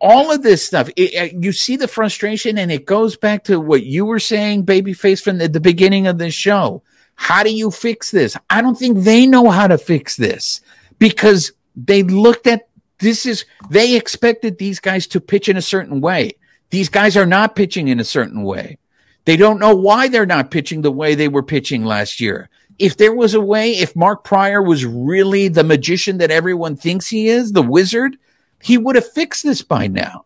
all 0.00 0.30
of 0.30 0.42
this 0.42 0.66
stuff, 0.66 0.90
it, 0.96 1.32
you 1.32 1.52
see 1.52 1.76
the 1.76 1.88
frustration 1.88 2.58
and 2.58 2.70
it 2.70 2.84
goes 2.84 3.16
back 3.16 3.44
to 3.44 3.58
what 3.60 3.84
you 3.84 4.04
were 4.04 4.18
saying, 4.18 4.66
babyface 4.66 5.22
from 5.22 5.38
the, 5.38 5.48
the 5.48 5.60
beginning 5.60 6.06
of 6.06 6.18
the 6.18 6.30
show. 6.30 6.82
How 7.14 7.42
do 7.42 7.54
you 7.54 7.70
fix 7.70 8.10
this? 8.10 8.36
I 8.50 8.60
don't 8.60 8.78
think 8.78 8.98
they 8.98 9.26
know 9.26 9.50
how 9.50 9.66
to 9.66 9.78
fix 9.78 10.16
this 10.16 10.60
because 10.98 11.52
they 11.74 12.02
looked 12.02 12.46
at 12.46 12.68
this 12.98 13.26
is, 13.26 13.44
they 13.70 13.96
expected 13.96 14.58
these 14.58 14.80
guys 14.80 15.06
to 15.08 15.20
pitch 15.20 15.48
in 15.48 15.56
a 15.56 15.62
certain 15.62 16.00
way. 16.00 16.32
These 16.70 16.88
guys 16.88 17.16
are 17.16 17.26
not 17.26 17.56
pitching 17.56 17.88
in 17.88 18.00
a 18.00 18.04
certain 18.04 18.42
way. 18.42 18.78
They 19.24 19.36
don't 19.36 19.60
know 19.60 19.74
why 19.74 20.08
they're 20.08 20.26
not 20.26 20.50
pitching 20.50 20.82
the 20.82 20.90
way 20.90 21.14
they 21.14 21.28
were 21.28 21.42
pitching 21.42 21.84
last 21.84 22.20
year. 22.20 22.48
If 22.78 22.96
there 22.96 23.14
was 23.14 23.34
a 23.34 23.40
way, 23.40 23.72
if 23.72 23.96
Mark 23.96 24.24
Prior 24.24 24.62
was 24.62 24.86
really 24.86 25.48
the 25.48 25.64
magician 25.64 26.18
that 26.18 26.30
everyone 26.30 26.76
thinks 26.76 27.08
he 27.08 27.28
is, 27.28 27.52
the 27.52 27.62
wizard, 27.62 28.16
he 28.62 28.78
would 28.78 28.96
have 28.96 29.10
fixed 29.12 29.42
this 29.42 29.62
by 29.62 29.86
now. 29.86 30.24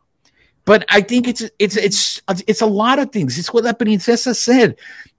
But 0.64 0.84
I 0.88 1.00
think 1.00 1.26
it's 1.26 1.42
it's 1.58 1.76
it's 1.76 2.22
it's 2.46 2.60
a 2.60 2.66
lot 2.66 2.98
of 2.98 3.10
things. 3.10 3.38
It's 3.38 3.52
what 3.52 3.78
Princesa 3.78 4.34
said. 4.34 4.76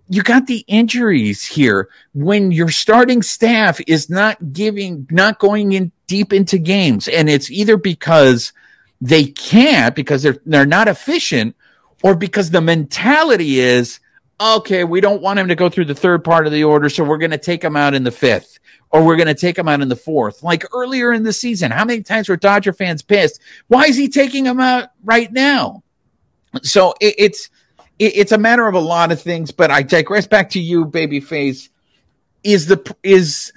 You 0.10 0.22
got 0.22 0.48
the 0.48 0.63
injuries 0.68 1.46
here 1.46 1.89
when 2.14 2.51
your 2.51 2.70
starting 2.70 3.22
staff 3.22 3.81
is 3.88 4.09
not 4.09 4.53
giving, 4.53 5.07
not 5.09 5.40
going 5.40 5.72
in 5.72 5.92
deep 6.07 6.31
into 6.31 6.57
games, 6.57 7.07
and 7.07 7.29
it's 7.29 7.50
either 7.51 7.77
because 7.77 8.53
they 9.03 9.25
can't 9.25 9.96
because 9.96 10.24
they're 10.24 10.39
they're 10.46 10.66
not 10.66 10.87
efficient, 10.87 11.57
or 12.03 12.16
because 12.16 12.51
the 12.51 12.61
mentality 12.61 13.59
is, 13.59 14.00
okay, 14.39 14.85
we 14.85 15.01
don't 15.01 15.22
want 15.22 15.39
him 15.39 15.50
to 15.50 15.55
go 15.55 15.68
through 15.68 15.85
the 15.85 15.94
third 15.94 16.24
part 16.24 16.48
of 16.48 16.53
the 16.53 16.63
order, 16.63 16.87
so 16.87 17.03
we're 17.03 17.18
going 17.18 17.31
to 17.31 17.37
take 17.37 17.61
him 17.61 17.75
out 17.75 17.94
in 17.94 18.05
the 18.05 18.11
fifth, 18.11 18.59
or 18.92 19.05
we're 19.05 19.18
going 19.18 19.27
to 19.27 19.33
take 19.33 19.57
him 19.57 19.68
out 19.68 19.81
in 19.81 19.89
the 19.89 19.98
fourth. 19.98 20.42
Like 20.42 20.63
earlier 20.74 21.11
in 21.11 21.24
the 21.24 21.33
season, 21.33 21.70
how 21.70 21.83
many 21.83 22.01
times 22.01 22.29
were 22.29 22.37
Dodger 22.37 22.72
fans 22.72 23.01
pissed? 23.01 23.42
Why 23.68 23.83
is 23.83 23.98
he 23.98 24.07
taking 24.07 24.46
him 24.46 24.61
out 24.61 24.92
right 25.03 25.31
now? 25.33 25.83
So 26.61 26.94
it, 27.01 27.16
it's 27.18 27.50
it, 28.00 28.16
it's 28.16 28.31
a 28.31 28.37
matter 28.37 28.68
of 28.68 28.75
a 28.75 28.79
lot 28.79 29.11
of 29.11 29.22
things, 29.22 29.51
but 29.51 29.70
I 29.70 29.83
digress 29.83 30.27
back 30.27 30.51
to 30.51 30.61
you, 30.61 30.85
babyface. 30.85 31.68
Is 32.42 32.68
the 32.68 32.96
is 33.03 33.52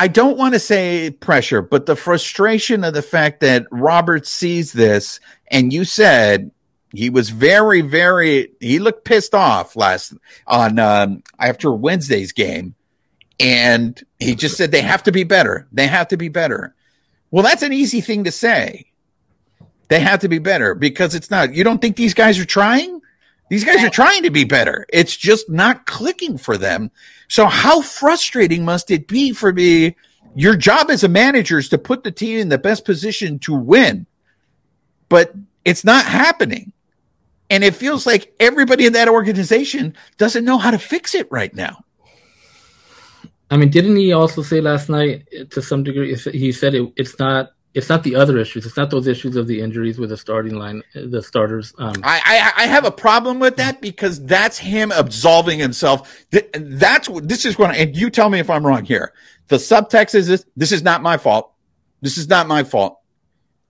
I 0.00 0.08
don't 0.08 0.38
want 0.38 0.54
to 0.54 0.60
say 0.60 1.10
pressure, 1.10 1.60
but 1.60 1.84
the 1.84 1.94
frustration 1.94 2.84
of 2.84 2.94
the 2.94 3.02
fact 3.02 3.40
that 3.40 3.66
Robert 3.70 4.26
sees 4.26 4.72
this, 4.72 5.20
and 5.48 5.74
you 5.74 5.84
said 5.84 6.52
he 6.90 7.10
was 7.10 7.28
very, 7.28 7.82
very. 7.82 8.50
He 8.60 8.78
looked 8.78 9.04
pissed 9.04 9.34
off 9.34 9.76
last 9.76 10.14
on 10.46 10.78
um, 10.78 11.22
after 11.38 11.70
Wednesday's 11.70 12.32
game, 12.32 12.74
and 13.38 14.02
he 14.18 14.34
just 14.34 14.56
said 14.56 14.70
they 14.70 14.80
have 14.80 15.02
to 15.02 15.12
be 15.12 15.24
better. 15.24 15.68
They 15.70 15.86
have 15.86 16.08
to 16.08 16.16
be 16.16 16.28
better. 16.28 16.74
Well, 17.30 17.44
that's 17.44 17.62
an 17.62 17.74
easy 17.74 18.00
thing 18.00 18.24
to 18.24 18.32
say. 18.32 18.86
They 19.88 20.00
have 20.00 20.20
to 20.20 20.28
be 20.28 20.38
better 20.38 20.74
because 20.74 21.14
it's 21.14 21.30
not. 21.30 21.54
You 21.54 21.62
don't 21.62 21.82
think 21.82 21.96
these 21.96 22.14
guys 22.14 22.38
are 22.38 22.46
trying? 22.46 23.02
These 23.50 23.64
guys 23.64 23.82
are 23.82 23.90
trying 23.90 24.22
to 24.22 24.30
be 24.30 24.44
better. 24.44 24.86
It's 24.92 25.16
just 25.16 25.50
not 25.50 25.84
clicking 25.84 26.38
for 26.38 26.56
them. 26.56 26.92
So 27.28 27.46
how 27.46 27.82
frustrating 27.82 28.64
must 28.64 28.92
it 28.92 29.08
be 29.08 29.32
for 29.32 29.52
me? 29.52 29.96
Your 30.36 30.54
job 30.56 30.88
as 30.88 31.02
a 31.02 31.08
manager 31.08 31.58
is 31.58 31.68
to 31.70 31.78
put 31.78 32.04
the 32.04 32.12
team 32.12 32.38
in 32.38 32.48
the 32.48 32.58
best 32.58 32.84
position 32.84 33.40
to 33.40 33.54
win, 33.54 34.06
but 35.08 35.34
it's 35.64 35.84
not 35.84 36.06
happening. 36.06 36.72
And 37.50 37.64
it 37.64 37.74
feels 37.74 38.06
like 38.06 38.32
everybody 38.38 38.86
in 38.86 38.92
that 38.92 39.08
organization 39.08 39.96
doesn't 40.16 40.44
know 40.44 40.56
how 40.56 40.70
to 40.70 40.78
fix 40.78 41.16
it 41.16 41.26
right 41.32 41.52
now. 41.52 41.84
I 43.50 43.56
mean, 43.56 43.70
didn't 43.70 43.96
he 43.96 44.12
also 44.12 44.42
say 44.42 44.60
last 44.60 44.88
night 44.88 45.26
to 45.50 45.60
some 45.60 45.82
degree? 45.82 46.14
He 46.14 46.52
said 46.52 46.76
it, 46.76 46.92
it's 46.94 47.18
not 47.18 47.50
it's 47.72 47.88
not 47.88 48.02
the 48.02 48.16
other 48.16 48.38
issues. 48.38 48.66
It's 48.66 48.76
not 48.76 48.90
those 48.90 49.06
issues 49.06 49.36
of 49.36 49.46
the 49.46 49.60
injuries 49.60 49.98
with 49.98 50.10
the 50.10 50.16
starting 50.16 50.56
line, 50.56 50.82
the 50.94 51.22
starters. 51.22 51.72
Um, 51.78 51.94
I, 52.02 52.52
I, 52.56 52.64
I 52.64 52.66
have 52.66 52.84
a 52.84 52.90
problem 52.90 53.38
with 53.38 53.56
that 53.56 53.80
because 53.80 54.24
that's 54.24 54.58
him 54.58 54.92
absolving 54.92 55.58
himself. 55.58 56.24
That's 56.30 57.08
what 57.08 57.28
this 57.28 57.44
is 57.44 57.54
going 57.54 57.72
to. 57.72 57.80
And 57.80 57.96
you 57.96 58.10
tell 58.10 58.28
me 58.28 58.40
if 58.40 58.50
I'm 58.50 58.66
wrong 58.66 58.84
here. 58.84 59.12
The 59.48 59.56
subtext 59.56 60.14
is 60.14 60.26
this: 60.26 60.44
this 60.56 60.72
is 60.72 60.82
not 60.82 61.02
my 61.02 61.16
fault. 61.16 61.52
This 62.00 62.18
is 62.18 62.28
not 62.28 62.48
my 62.48 62.64
fault. 62.64 62.98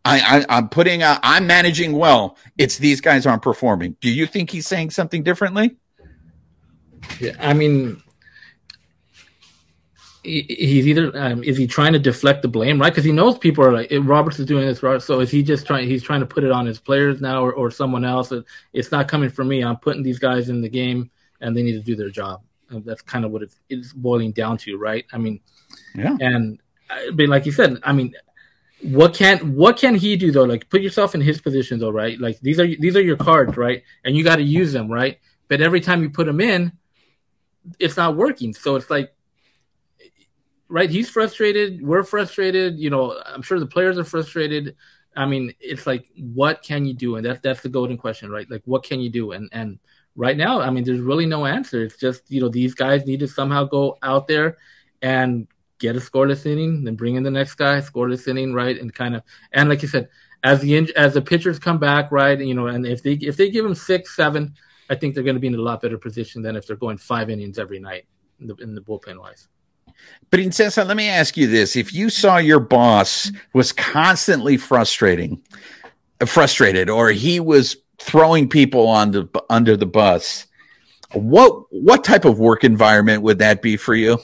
I, 0.04 0.44
I 0.48 0.58
am 0.58 0.70
putting. 0.70 1.02
i 1.02 1.18
I'm 1.22 1.46
managing 1.46 1.92
well. 1.92 2.38
It's 2.56 2.78
these 2.78 3.02
guys 3.02 3.26
aren't 3.26 3.42
performing. 3.42 3.96
Do 4.00 4.10
you 4.10 4.26
think 4.26 4.50
he's 4.50 4.66
saying 4.66 4.90
something 4.90 5.22
differently? 5.22 5.76
Yeah, 7.18 7.32
I 7.38 7.52
mean, 7.52 8.02
he's 10.22 10.86
either 10.86 11.16
um, 11.18 11.42
is 11.42 11.56
he 11.56 11.66
trying 11.66 11.92
to 11.92 11.98
deflect 11.98 12.42
the 12.42 12.48
blame, 12.48 12.80
right? 12.80 12.90
Because 12.90 13.04
he 13.04 13.12
knows 13.12 13.38
people 13.38 13.64
are 13.64 13.72
like 13.72 13.90
Roberts 14.02 14.38
is 14.38 14.46
doing 14.46 14.66
this, 14.66 14.82
right? 14.82 15.00
So 15.00 15.20
is 15.20 15.30
he 15.30 15.42
just 15.42 15.66
trying? 15.66 15.88
He's 15.88 16.02
trying 16.02 16.20
to 16.20 16.26
put 16.26 16.44
it 16.44 16.50
on 16.50 16.66
his 16.66 16.78
players 16.78 17.20
now 17.20 17.42
or, 17.42 17.52
or 17.52 17.70
someone 17.70 18.04
else. 18.04 18.32
It's 18.72 18.90
not 18.90 19.08
coming 19.08 19.30
from 19.30 19.48
me. 19.48 19.62
I'm 19.62 19.76
putting 19.76 20.02
these 20.02 20.18
guys 20.18 20.48
in 20.48 20.60
the 20.60 20.68
game, 20.68 21.10
and 21.40 21.56
they 21.56 21.62
need 21.62 21.72
to 21.72 21.80
do 21.80 21.96
their 21.96 22.10
job. 22.10 22.42
And 22.68 22.84
that's 22.84 23.02
kind 23.02 23.24
of 23.24 23.30
what 23.30 23.42
it's 23.68 23.92
boiling 23.92 24.32
down 24.32 24.58
to, 24.58 24.76
right? 24.76 25.04
I 25.12 25.18
mean, 25.18 25.40
yeah. 25.94 26.16
And 26.20 26.60
uh, 26.88 27.12
but 27.14 27.28
like 27.28 27.46
you 27.46 27.52
said, 27.52 27.78
I 27.82 27.92
mean, 27.92 28.14
what 28.82 29.14
can 29.14 29.54
what 29.54 29.76
can 29.76 29.94
he 29.94 30.16
do 30.16 30.30
though? 30.30 30.44
Like 30.44 30.68
put 30.70 30.82
yourself 30.82 31.14
in 31.14 31.20
his 31.20 31.40
position 31.40 31.78
though, 31.78 31.90
right? 31.90 32.18
Like 32.20 32.40
these 32.40 32.60
are 32.60 32.66
these 32.66 32.96
are 32.96 33.02
your 33.02 33.16
cards, 33.16 33.56
right? 33.56 33.82
And 34.04 34.16
you 34.16 34.24
got 34.24 34.36
to 34.36 34.42
use 34.42 34.72
them, 34.72 34.90
right? 34.90 35.18
But 35.48 35.60
every 35.60 35.80
time 35.80 36.02
you 36.02 36.10
put 36.10 36.26
them 36.26 36.40
in, 36.40 36.72
it's 37.78 37.96
not 37.96 38.16
working. 38.16 38.54
So 38.54 38.76
it's 38.76 38.90
like, 38.90 39.12
right? 40.70 40.88
He's 40.88 41.10
frustrated. 41.10 41.84
We're 41.84 42.04
frustrated. 42.04 42.78
You 42.78 42.90
know, 42.90 43.20
I'm 43.26 43.42
sure 43.42 43.58
the 43.58 43.66
players 43.66 43.98
are 43.98 44.04
frustrated. 44.04 44.76
I 45.16 45.26
mean, 45.26 45.52
it's 45.60 45.86
like, 45.86 46.08
what 46.16 46.62
can 46.62 46.86
you 46.86 46.94
do? 46.94 47.16
And 47.16 47.26
that's 47.26 47.40
that's 47.40 47.60
the 47.60 47.68
golden 47.68 47.98
question, 47.98 48.30
right? 48.30 48.48
Like, 48.48 48.62
what 48.64 48.84
can 48.84 49.00
you 49.00 49.10
do? 49.10 49.32
And 49.32 49.48
and 49.52 49.78
right 50.14 50.36
now, 50.36 50.60
I 50.60 50.70
mean, 50.70 50.84
there's 50.84 51.00
really 51.00 51.26
no 51.26 51.44
answer. 51.44 51.82
It's 51.82 51.96
just 51.96 52.30
you 52.30 52.40
know 52.40 52.48
these 52.48 52.74
guys 52.74 53.04
need 53.04 53.20
to 53.20 53.28
somehow 53.28 53.64
go 53.64 53.98
out 54.02 54.28
there 54.28 54.56
and 55.02 55.48
get 55.78 55.96
a 55.96 55.98
scoreless 55.98 56.46
inning, 56.46 56.84
then 56.84 56.94
bring 56.94 57.16
in 57.16 57.22
the 57.22 57.30
next 57.30 57.54
guy, 57.54 57.80
scoreless 57.80 58.28
inning, 58.28 58.54
right? 58.54 58.80
And 58.80 58.94
kind 58.94 59.16
of 59.16 59.22
and 59.52 59.68
like 59.68 59.82
you 59.82 59.88
said, 59.88 60.08
as 60.44 60.60
the 60.60 60.92
as 60.96 61.14
the 61.14 61.22
pitchers 61.22 61.58
come 61.58 61.78
back, 61.78 62.12
right? 62.12 62.38
You 62.38 62.54
know, 62.54 62.68
and 62.68 62.86
if 62.86 63.02
they 63.02 63.14
if 63.14 63.36
they 63.36 63.50
give 63.50 63.64
them 63.64 63.74
six, 63.74 64.14
seven, 64.14 64.54
I 64.88 64.94
think 64.94 65.14
they're 65.14 65.24
going 65.24 65.36
to 65.36 65.40
be 65.40 65.48
in 65.48 65.54
a 65.56 65.58
lot 65.58 65.82
better 65.82 65.98
position 65.98 66.42
than 66.42 66.54
if 66.54 66.66
they're 66.66 66.76
going 66.76 66.98
five 66.98 67.30
innings 67.30 67.58
every 67.58 67.80
night 67.80 68.06
in 68.40 68.46
the, 68.46 68.54
in 68.56 68.74
the 68.74 68.80
bullpen 68.80 69.18
wise. 69.18 69.48
Princesa, 70.30 70.86
let 70.86 70.96
me 70.96 71.08
ask 71.08 71.36
you 71.36 71.46
this: 71.46 71.76
If 71.76 71.92
you 71.92 72.08
saw 72.10 72.36
your 72.36 72.60
boss 72.60 73.32
was 73.52 73.72
constantly 73.72 74.56
frustrating, 74.56 75.42
frustrated 76.24 76.88
or 76.88 77.10
he 77.10 77.40
was 77.40 77.76
throwing 77.98 78.48
people 78.48 78.86
on 78.86 79.10
the 79.10 79.28
under 79.50 79.76
the 79.76 79.86
bus, 79.86 80.46
what 81.12 81.64
what 81.70 82.04
type 82.04 82.24
of 82.24 82.38
work 82.38 82.62
environment 82.62 83.22
would 83.22 83.38
that 83.38 83.62
be 83.62 83.76
for 83.76 83.94
you? 83.94 84.18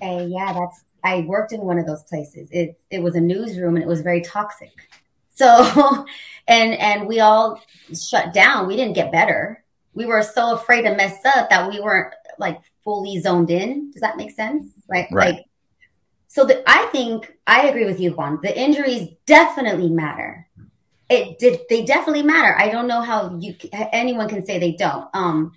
Yeah, 0.00 0.52
that's 0.52 0.84
I 1.02 1.20
worked 1.20 1.52
in 1.52 1.60
one 1.60 1.78
of 1.78 1.86
those 1.86 2.02
places. 2.04 2.48
It 2.50 2.80
it 2.90 3.02
was 3.02 3.16
a 3.16 3.20
newsroom 3.20 3.76
and 3.76 3.82
it 3.82 3.88
was 3.88 4.02
very 4.02 4.20
toxic. 4.20 4.72
So 5.34 6.06
and 6.48 6.74
and 6.74 7.06
we 7.06 7.20
all 7.20 7.60
shut 7.94 8.32
down. 8.32 8.66
We 8.66 8.76
didn't 8.76 8.94
get 8.94 9.12
better. 9.12 9.64
We 9.94 10.06
were 10.06 10.22
so 10.22 10.54
afraid 10.54 10.82
to 10.82 10.94
mess 10.94 11.24
up 11.24 11.50
that 11.50 11.68
we 11.68 11.80
weren't 11.80 12.14
like 12.38 12.60
fully 12.84 13.20
zoned 13.20 13.50
in. 13.50 13.90
Does 13.92 14.00
that 14.00 14.16
make 14.16 14.30
sense? 14.30 14.68
Like 14.88 15.08
Right. 15.10 15.34
like 15.36 15.44
so 16.30 16.44
the, 16.44 16.62
I 16.64 16.86
think 16.86 17.36
I 17.44 17.68
agree 17.68 17.84
with 17.84 17.98
you, 17.98 18.12
Juan. 18.12 18.38
The 18.40 18.56
injuries 18.56 19.08
definitely 19.26 19.88
matter. 19.88 20.46
It 21.08 21.40
did. 21.40 21.62
They 21.68 21.84
definitely 21.84 22.22
matter. 22.22 22.56
I 22.56 22.68
don't 22.68 22.86
know 22.86 23.02
how 23.02 23.36
you 23.40 23.56
anyone 23.72 24.28
can 24.28 24.46
say 24.46 24.60
they 24.60 24.72
don't. 24.72 25.08
Um, 25.12 25.52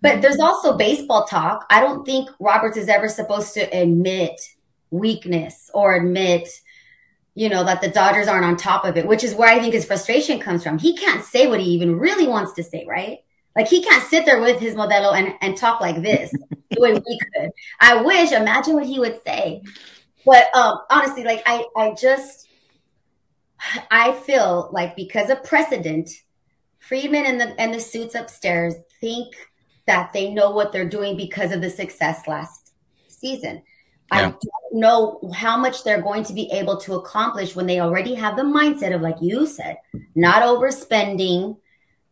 but 0.00 0.20
there's 0.20 0.40
also 0.40 0.76
baseball 0.76 1.24
talk. 1.24 1.66
I 1.70 1.80
don't 1.80 2.04
think 2.04 2.28
Roberts 2.40 2.76
is 2.76 2.88
ever 2.88 3.08
supposed 3.08 3.54
to 3.54 3.60
admit 3.60 4.40
weakness 4.90 5.70
or 5.72 5.94
admit, 5.94 6.48
you 7.36 7.48
know, 7.48 7.62
that 7.62 7.80
the 7.80 7.88
Dodgers 7.88 8.26
aren't 8.26 8.44
on 8.44 8.56
top 8.56 8.84
of 8.84 8.96
it, 8.96 9.06
which 9.06 9.22
is 9.22 9.36
where 9.36 9.52
I 9.52 9.60
think 9.60 9.74
his 9.74 9.84
frustration 9.84 10.40
comes 10.40 10.64
from. 10.64 10.78
He 10.78 10.96
can't 10.96 11.24
say 11.24 11.46
what 11.46 11.60
he 11.60 11.70
even 11.70 11.96
really 11.96 12.26
wants 12.26 12.54
to 12.54 12.64
say, 12.64 12.84
right? 12.88 13.18
Like 13.56 13.68
he 13.68 13.82
can't 13.82 14.04
sit 14.04 14.24
there 14.24 14.40
with 14.40 14.60
his 14.60 14.74
Modelo 14.74 15.14
and, 15.14 15.34
and 15.40 15.56
talk 15.56 15.80
like 15.80 16.02
this 16.02 16.30
the 16.70 16.80
way 16.80 16.92
we 16.92 17.18
could. 17.34 17.50
I 17.80 18.02
wish, 18.02 18.32
imagine 18.32 18.74
what 18.74 18.86
he 18.86 18.98
would 19.00 19.20
say. 19.26 19.62
But 20.24 20.54
um, 20.54 20.80
honestly, 20.90 21.24
like 21.24 21.42
I, 21.46 21.64
I 21.76 21.94
just, 21.94 22.48
I 23.90 24.12
feel 24.12 24.68
like 24.72 24.94
because 24.94 25.30
of 25.30 25.42
precedent, 25.42 26.10
Friedman 26.78 27.26
and 27.26 27.40
the 27.40 27.60
and 27.60 27.74
the 27.74 27.80
suits 27.80 28.14
upstairs 28.14 28.74
think 29.00 29.34
that 29.86 30.12
they 30.12 30.32
know 30.32 30.50
what 30.50 30.70
they're 30.70 30.88
doing 30.88 31.16
because 31.16 31.50
of 31.50 31.60
the 31.60 31.70
success 31.70 32.26
last 32.28 32.72
season. 33.08 33.62
I 34.10 34.22
don't 34.22 34.42
know 34.72 35.20
how 35.34 35.56
much 35.58 35.84
they're 35.84 36.00
going 36.00 36.24
to 36.24 36.32
be 36.32 36.50
able 36.50 36.78
to 36.78 36.94
accomplish 36.94 37.54
when 37.54 37.66
they 37.66 37.80
already 37.80 38.14
have 38.14 38.36
the 38.36 38.42
mindset 38.42 38.94
of, 38.94 39.02
like 39.02 39.16
you 39.20 39.46
said, 39.46 39.76
not 40.14 40.42
overspending. 40.42 41.58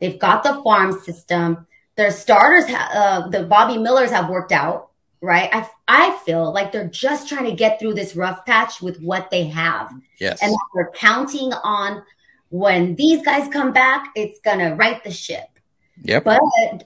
They've 0.01 0.19
got 0.19 0.43
the 0.43 0.61
farm 0.63 0.93
system. 1.01 1.67
Their 1.97 2.11
starters, 2.11 2.69
ha- 2.69 2.91
uh, 2.93 3.29
the 3.29 3.45
Bobby 3.45 3.79
Millers 3.79 4.11
have 4.11 4.29
worked 4.29 4.53
out, 4.53 4.91
right? 5.23 5.49
I, 5.53 5.69
I 5.89 6.19
feel 6.25 6.53
like 6.53 6.73
they're 6.73 6.89
just 6.89 7.29
trying 7.29 7.47
to 7.47 7.57
get 7.57 7.81
through 7.81 7.95
this 7.95 8.15
rough 8.15 8.45
patch 8.45 8.83
with 8.83 9.01
what 9.01 9.31
they 9.31 9.45
have 9.45 9.91
Yes. 10.21 10.43
and 10.43 10.53
that 10.53 10.67
we're 10.75 10.91
counting 10.91 11.53
on 11.53 12.03
when 12.51 12.95
these 12.97 13.25
guys 13.25 13.49
come 13.53 13.73
back, 13.73 14.13
it's 14.15 14.41
gonna 14.41 14.77
right 14.77 15.03
the 15.03 15.11
ship. 15.11 15.47
Yep. 16.03 16.25
But 16.25 16.41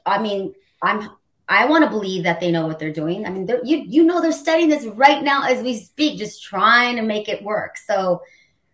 I 0.07 0.23
mean, 0.23 0.55
I'm 0.83 1.11
I 1.49 1.67
want 1.67 1.85
to 1.85 1.91
believe 1.91 2.23
that 2.25 2.39
they 2.39 2.53
know 2.53 2.67
what 2.67 2.79
they're 2.79 2.93
doing. 2.93 3.27
I 3.27 3.31
mean, 3.31 3.49
you 3.65 3.79
you 3.87 4.05
know 4.05 4.23
they're 4.23 4.33
studying 4.33 4.69
this 4.69 4.87
right 4.87 5.23
now 5.23 5.43
as 5.45 5.63
we 5.63 5.77
speak, 5.79 6.19
just 6.19 6.43
trying 6.43 6.97
to 6.97 7.03
make 7.03 7.29
it 7.29 7.43
work. 7.43 7.77
So 7.77 8.23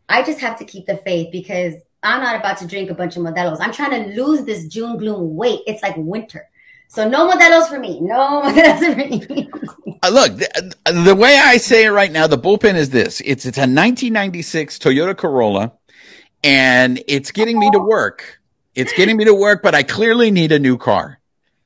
I 0.09 0.22
just 0.22 0.40
have 0.40 0.59
to 0.59 0.64
keep 0.64 0.87
the 0.87 0.99
faith 0.99 1.33
because 1.33 1.75
I'm 2.07 2.23
not 2.23 2.37
about 2.37 2.59
to 2.59 2.66
drink 2.66 2.90
a 2.90 2.95
bunch 2.95 3.16
of 3.16 3.23
Modelos. 3.23 3.59
I'm 3.61 3.73
trying 3.73 4.05
to 4.05 4.23
lose 4.23 4.45
this 4.45 4.66
June 4.66 4.97
gloom 4.97 5.35
weight. 5.35 5.61
It's 5.66 5.83
like 5.83 5.97
winter. 5.97 6.49
So 6.88 7.09
no 7.09 7.29
Modelos 7.29 7.69
for 7.69 7.81
me. 7.81 8.01
No 8.01 8.42
Modelos 8.45 8.79
for 8.79 8.97
me. 8.97 9.51
Uh, 10.03 10.11
look, 10.11 10.37
the, 10.37 11.03
the 11.05 11.14
way 11.14 11.37
I 11.37 11.57
say 11.57 11.87
it 11.87 11.90
right 11.90 12.12
now, 12.12 12.27
the 12.27 12.38
bullpen 12.38 12.75
is 12.75 12.90
this: 12.90 13.21
it's 13.25 13.45
it's 13.45 13.59
a 13.59 13.62
1996 13.62 14.79
Toyota 14.79 15.16
Corolla, 15.16 15.73
and 16.45 17.03
it's 17.09 17.33
getting 17.33 17.59
me 17.59 17.71
to 17.73 17.81
work. 17.81 18.40
It's 18.75 18.92
getting 18.92 19.16
me 19.16 19.25
to 19.25 19.35
work, 19.35 19.62
but 19.62 19.75
I 19.75 19.83
clearly 19.83 20.31
need 20.31 20.53
a 20.53 20.59
new 20.59 20.79
car. 20.79 21.19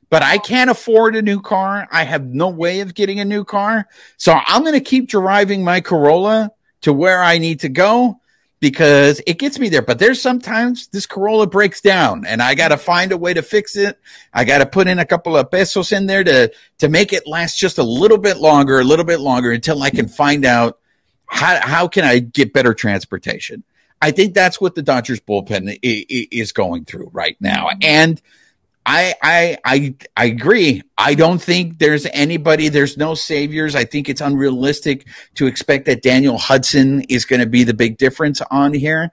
But 0.08 0.22
I 0.22 0.38
can't 0.38 0.70
afford 0.70 1.16
a 1.16 1.22
new 1.22 1.40
car. 1.40 1.86
I 1.92 2.04
have 2.04 2.24
no 2.24 2.48
way 2.48 2.80
of 2.80 2.94
getting 2.94 3.20
a 3.20 3.24
new 3.24 3.44
car, 3.44 3.88
so 4.16 4.38
I'm 4.46 4.62
going 4.62 4.74
to 4.74 4.80
keep 4.80 5.08
driving 5.08 5.62
my 5.62 5.80
Corolla 5.80 6.52
to 6.82 6.92
where 6.92 7.22
I 7.22 7.38
need 7.38 7.60
to 7.60 7.68
go 7.68 8.19
because 8.60 9.20
it 9.26 9.38
gets 9.38 9.58
me 9.58 9.68
there. 9.68 9.82
But 9.82 9.98
there's 9.98 10.20
sometimes 10.20 10.86
this 10.88 11.06
Corolla 11.06 11.46
breaks 11.46 11.80
down, 11.80 12.24
and 12.26 12.42
I 12.42 12.54
got 12.54 12.68
to 12.68 12.76
find 12.76 13.10
a 13.10 13.16
way 13.16 13.34
to 13.34 13.42
fix 13.42 13.74
it. 13.74 13.98
I 14.32 14.44
got 14.44 14.58
to 14.58 14.66
put 14.66 14.86
in 14.86 14.98
a 14.98 15.06
couple 15.06 15.36
of 15.36 15.50
pesos 15.50 15.92
in 15.92 16.06
there 16.06 16.22
to 16.22 16.52
to 16.78 16.88
make 16.88 17.12
it 17.12 17.26
last 17.26 17.58
just 17.58 17.78
a 17.78 17.82
little 17.82 18.18
bit 18.18 18.36
longer, 18.36 18.78
a 18.78 18.84
little 18.84 19.04
bit 19.04 19.20
longer 19.20 19.50
until 19.50 19.82
I 19.82 19.90
can 19.90 20.08
find 20.08 20.44
out 20.44 20.78
how 21.26 21.58
how 21.66 21.88
can 21.88 22.04
I 22.04 22.20
get 22.20 22.52
better 22.52 22.74
transportation. 22.74 23.64
I 24.02 24.10
think 24.10 24.32
that's 24.34 24.60
what 24.60 24.74
the 24.74 24.82
Dodgers 24.82 25.20
bullpen 25.20 25.78
is 25.82 26.52
going 26.52 26.84
through 26.84 27.10
right 27.12 27.36
now, 27.40 27.70
and 27.82 28.20
I 28.92 29.14
I 29.22 29.58
I 29.64 29.94
I 30.16 30.24
agree. 30.24 30.82
I 30.98 31.14
don't 31.14 31.40
think 31.40 31.78
there's 31.78 32.06
anybody. 32.06 32.68
There's 32.68 32.96
no 32.96 33.14
saviors. 33.14 33.76
I 33.76 33.84
think 33.84 34.08
it's 34.08 34.20
unrealistic 34.20 35.06
to 35.36 35.46
expect 35.46 35.86
that 35.86 36.02
Daniel 36.02 36.38
Hudson 36.38 37.02
is 37.02 37.24
going 37.24 37.38
to 37.38 37.46
be 37.46 37.62
the 37.62 37.72
big 37.72 37.98
difference 37.98 38.42
on 38.50 38.74
here. 38.74 39.12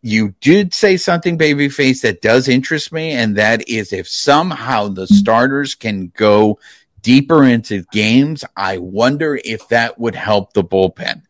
You 0.00 0.34
did 0.40 0.72
say 0.72 0.96
something, 0.96 1.36
babyface, 1.36 2.00
that 2.00 2.22
does 2.22 2.48
interest 2.48 2.92
me, 2.92 3.12
and 3.12 3.36
that 3.36 3.68
is 3.68 3.92
if 3.92 4.08
somehow 4.08 4.88
the 4.88 5.06
starters 5.06 5.74
can 5.74 6.10
go 6.16 6.58
deeper 7.02 7.44
into 7.44 7.84
games, 7.92 8.42
I 8.56 8.78
wonder 8.78 9.38
if 9.44 9.68
that 9.68 9.98
would 9.98 10.14
help 10.14 10.54
the 10.54 10.64
bullpen. 10.64 11.22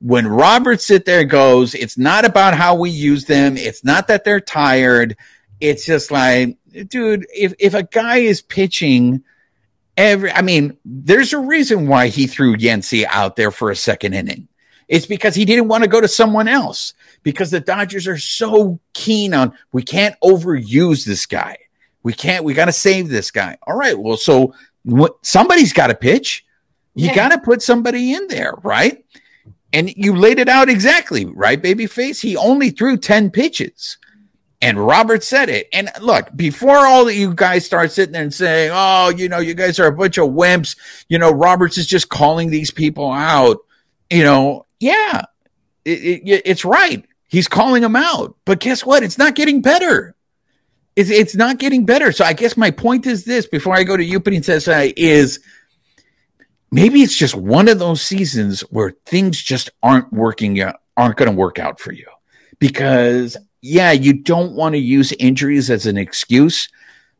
When 0.00 0.26
Robert 0.26 0.80
sit 0.80 1.04
there 1.04 1.24
goes, 1.24 1.74
it's 1.74 1.98
not 1.98 2.24
about 2.24 2.54
how 2.54 2.74
we 2.76 2.88
use 2.88 3.26
them. 3.26 3.58
It's 3.58 3.84
not 3.84 4.08
that 4.08 4.24
they're 4.24 4.40
tired. 4.40 5.16
It's 5.60 5.84
just 5.84 6.10
like, 6.10 6.56
dude, 6.84 7.26
if, 7.34 7.54
if 7.58 7.74
a 7.74 7.82
guy 7.82 8.18
is 8.18 8.40
pitching 8.42 9.22
every, 9.96 10.30
I 10.32 10.42
mean, 10.42 10.76
there's 10.84 11.32
a 11.32 11.38
reason 11.38 11.88
why 11.88 12.08
he 12.08 12.26
threw 12.26 12.56
Yency 12.56 13.04
out 13.08 13.36
there 13.36 13.50
for 13.50 13.70
a 13.70 13.76
second 13.76 14.14
inning. 14.14 14.48
It's 14.88 15.06
because 15.06 15.34
he 15.34 15.44
didn't 15.44 15.68
want 15.68 15.84
to 15.84 15.90
go 15.90 16.00
to 16.00 16.08
someone 16.08 16.48
else 16.48 16.94
because 17.22 17.50
the 17.50 17.60
Dodgers 17.60 18.06
are 18.06 18.16
so 18.18 18.80
keen 18.94 19.34
on, 19.34 19.52
we 19.72 19.82
can't 19.82 20.14
overuse 20.24 21.04
this 21.04 21.26
guy. 21.26 21.58
We 22.02 22.12
can't, 22.14 22.44
we 22.44 22.54
got 22.54 22.66
to 22.66 22.72
save 22.72 23.08
this 23.08 23.30
guy. 23.30 23.58
All 23.66 23.76
right. 23.76 23.98
Well, 23.98 24.16
so 24.16 24.54
what, 24.84 25.16
somebody's 25.22 25.72
got 25.74 25.88
to 25.88 25.94
pitch. 25.94 26.46
You 26.94 27.08
Yeah. 27.08 27.14
got 27.14 27.28
to 27.30 27.38
put 27.38 27.60
somebody 27.60 28.14
in 28.14 28.28
there, 28.28 28.54
right? 28.62 29.04
And 29.74 29.92
you 29.94 30.16
laid 30.16 30.38
it 30.38 30.48
out 30.48 30.70
exactly, 30.70 31.26
right, 31.26 31.60
babyface? 31.62 32.22
He 32.22 32.36
only 32.36 32.70
threw 32.70 32.96
10 32.96 33.30
pitches. 33.30 33.98
And 34.60 34.84
Robert 34.84 35.22
said 35.22 35.48
it. 35.48 35.68
And 35.72 35.88
look, 36.00 36.34
before 36.34 36.78
all 36.78 37.06
of 37.06 37.14
you 37.14 37.32
guys 37.32 37.64
start 37.64 37.92
sitting 37.92 38.12
there 38.12 38.22
and 38.22 38.34
saying, 38.34 38.72
oh, 38.74 39.10
you 39.10 39.28
know, 39.28 39.38
you 39.38 39.54
guys 39.54 39.78
are 39.78 39.86
a 39.86 39.96
bunch 39.96 40.18
of 40.18 40.30
wimps, 40.30 40.76
you 41.08 41.18
know, 41.18 41.30
Roberts 41.30 41.78
is 41.78 41.86
just 41.86 42.08
calling 42.08 42.50
these 42.50 42.72
people 42.72 43.10
out, 43.10 43.58
you 44.10 44.24
know, 44.24 44.66
yeah, 44.80 45.22
it, 45.84 46.22
it, 46.24 46.42
it's 46.44 46.64
right. 46.64 47.04
He's 47.28 47.46
calling 47.46 47.82
them 47.82 47.94
out. 47.94 48.36
But 48.44 48.58
guess 48.58 48.84
what? 48.84 49.02
It's 49.02 49.18
not 49.18 49.36
getting 49.36 49.62
better. 49.62 50.16
It's, 50.96 51.10
it's 51.10 51.36
not 51.36 51.58
getting 51.58 51.86
better. 51.86 52.10
So 52.10 52.24
I 52.24 52.32
guess 52.32 52.56
my 52.56 52.72
point 52.72 53.06
is 53.06 53.24
this 53.24 53.46
before 53.46 53.76
I 53.76 53.84
go 53.84 53.96
to 53.96 54.04
you, 54.04 54.18
Princess, 54.18 54.66
uh, 54.66 54.88
is 54.96 55.38
maybe 56.72 57.02
it's 57.02 57.16
just 57.16 57.36
one 57.36 57.68
of 57.68 57.78
those 57.78 58.02
seasons 58.02 58.62
where 58.62 58.92
things 59.06 59.40
just 59.40 59.70
aren't 59.84 60.12
working 60.12 60.60
out, 60.60 60.80
aren't 60.96 61.16
going 61.16 61.30
to 61.30 61.36
work 61.36 61.60
out 61.60 61.78
for 61.78 61.92
you. 61.92 62.06
Because, 62.58 63.36
yeah, 63.60 63.92
you 63.92 64.12
don't 64.12 64.52
want 64.52 64.74
to 64.74 64.78
use 64.78 65.12
injuries 65.12 65.70
as 65.70 65.86
an 65.86 65.96
excuse, 65.96 66.68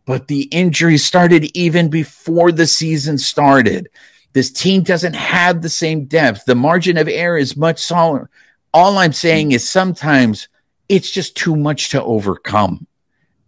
but 0.05 0.29
the 0.29 0.42
injuries 0.44 1.05
started 1.05 1.57
even 1.57 1.88
before 1.88 2.53
the 2.53 2.66
season 2.66 3.18
started. 3.18 3.88
This 4.33 4.51
team 4.53 4.83
doesn't 4.83 5.14
have 5.14 5.62
the 5.62 5.68
same 5.68 6.05
depth. 6.05 6.44
The 6.44 6.55
margin 6.55 6.96
of 6.96 7.09
error 7.09 7.38
is 7.38 7.57
much 7.57 7.83
smaller. 7.83 8.31
All 8.72 8.98
I'm 8.98 9.12
saying 9.12 9.53
is 9.53 9.68
sometimes 9.68 10.48
it's 10.88 11.11
just 11.11 11.37
too 11.37 11.57
much 11.57 11.90
to 11.90 12.03
overcome. 12.03 12.87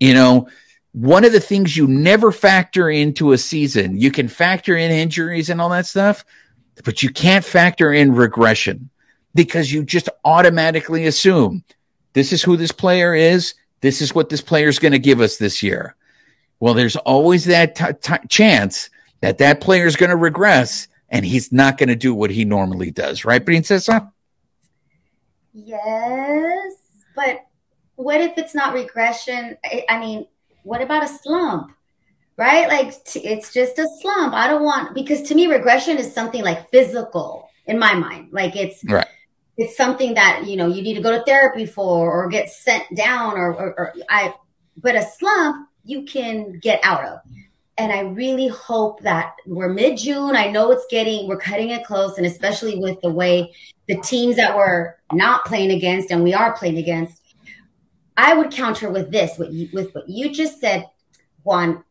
You 0.00 0.14
know, 0.14 0.48
one 0.92 1.24
of 1.24 1.33
the 1.33 1.40
things 1.40 1.76
you 1.76 1.87
never 1.87 2.33
factor 2.33 2.90
into 2.90 3.33
a 3.33 3.38
season, 3.38 4.00
you 4.00 4.11
can 4.11 4.29
factor 4.29 4.76
in 4.76 4.90
injuries 4.90 5.50
and 5.50 5.61
all 5.61 5.68
that 5.68 5.87
stuff, 5.87 6.24
but 6.85 7.03
you 7.03 7.11
can't 7.11 7.44
factor 7.44 7.92
in 7.92 8.14
regression 8.14 8.90
because 9.35 9.72
you 9.72 9.85
just 9.85 10.09
automatically 10.24 11.07
assume 11.07 11.62
this 12.12 12.33
is 12.33 12.42
who 12.42 12.57
this 12.57 12.73
player 12.73 13.14
is. 13.14 13.55
This 13.81 14.03
is 14.03 14.14
what 14.14 14.29
this 14.29 14.40
player 14.40 14.68
is 14.68 14.79
going 14.79 14.92
to 14.92 14.99
give 14.99 15.20
us 15.20 15.37
this 15.37 15.62
year. 15.62 15.94
Well, 16.59 16.75
there's 16.75 16.96
always 16.96 17.46
that 17.46 17.75
t- 17.75 17.85
t- 18.01 18.27
chance 18.29 18.90
that 19.20 19.38
that 19.38 19.61
player 19.61 19.87
is 19.87 19.96
going 19.96 20.11
to 20.11 20.16
regress 20.16 20.88
and 21.09 21.25
he's 21.25 21.53
not 21.53 21.79
going 21.79 21.88
to 21.88 21.96
do 21.96 22.14
what 22.14 22.31
he 22.31 22.44
normally 22.44 22.90
does. 22.90 23.25
Right, 23.25 23.44
Princesa? 23.44 24.12
Yes, 25.53 26.75
but 27.16 27.46
what 27.96 28.20
if 28.20 28.38
it's 28.38 28.55
not 28.55 28.75
regression? 28.75 29.57
I, 29.64 29.85
I 29.88 29.99
mean, 29.99 30.27
what 30.62 30.83
about 30.83 31.05
a 31.05 31.09
slump? 31.09 31.73
Right? 32.37 32.68
Like 32.68 33.05
t- 33.05 33.20
it's 33.20 33.53
just 33.53 33.79
a 33.79 33.87
slump. 34.01 34.35
I 34.35 34.49
don't 34.49 34.62
want 34.62 34.94
because 34.94 35.23
to 35.23 35.35
me 35.35 35.46
regression 35.46 35.99
is 35.99 36.12
something 36.12 36.42
like 36.42 36.70
physical 36.70 37.51
in 37.66 37.79
my 37.79 37.94
mind. 37.94 38.29
Like 38.33 38.57
it's 38.57 38.83
Right. 38.85 39.07
It's 39.61 39.77
something 39.77 40.14
that 40.14 40.46
you 40.46 40.57
know 40.57 40.68
you 40.68 40.81
need 40.81 40.94
to 40.94 41.03
go 41.03 41.11
to 41.11 41.23
therapy 41.25 41.66
for 41.66 42.11
or 42.11 42.29
get 42.29 42.49
sent 42.49 42.85
down 42.96 43.37
or, 43.37 43.53
or, 43.53 43.79
or 43.79 43.94
I. 44.09 44.35
But 44.79 44.96
a 44.96 45.03
slump 45.03 45.68
you 45.85 46.05
can 46.05 46.59
get 46.61 46.81
out 46.83 47.05
of. 47.05 47.18
And 47.77 47.92
I 47.92 48.01
really 48.01 48.49
hope 48.49 49.03
that 49.03 49.35
we're 49.46 49.68
mid 49.68 49.99
June. 49.99 50.35
I 50.35 50.51
know 50.51 50.70
it's 50.70 50.87
getting, 50.90 51.29
we're 51.29 51.37
cutting 51.37 51.70
it 51.70 51.85
close, 51.85 52.16
and 52.16 52.27
especially 52.27 52.79
with 52.79 53.01
the 53.03 53.11
way 53.11 53.55
the 53.87 54.01
teams 54.01 54.37
that 54.37 54.57
we're 54.57 54.94
not 55.12 55.44
playing 55.44 55.73
against 55.73 56.11
and 56.11 56.25
we 56.25 56.33
are 56.33 56.57
playing 56.57 56.79
against. 56.79 57.20
I 58.16 58.35
would 58.35 58.51
counter 58.51 58.90
with 58.90 59.11
this, 59.11 59.38
you, 59.38 59.68
with 59.73 59.94
what 59.94 60.09
you 60.09 60.31
just 60.31 60.61
said, 60.61 60.87
Juan. 61.42 61.85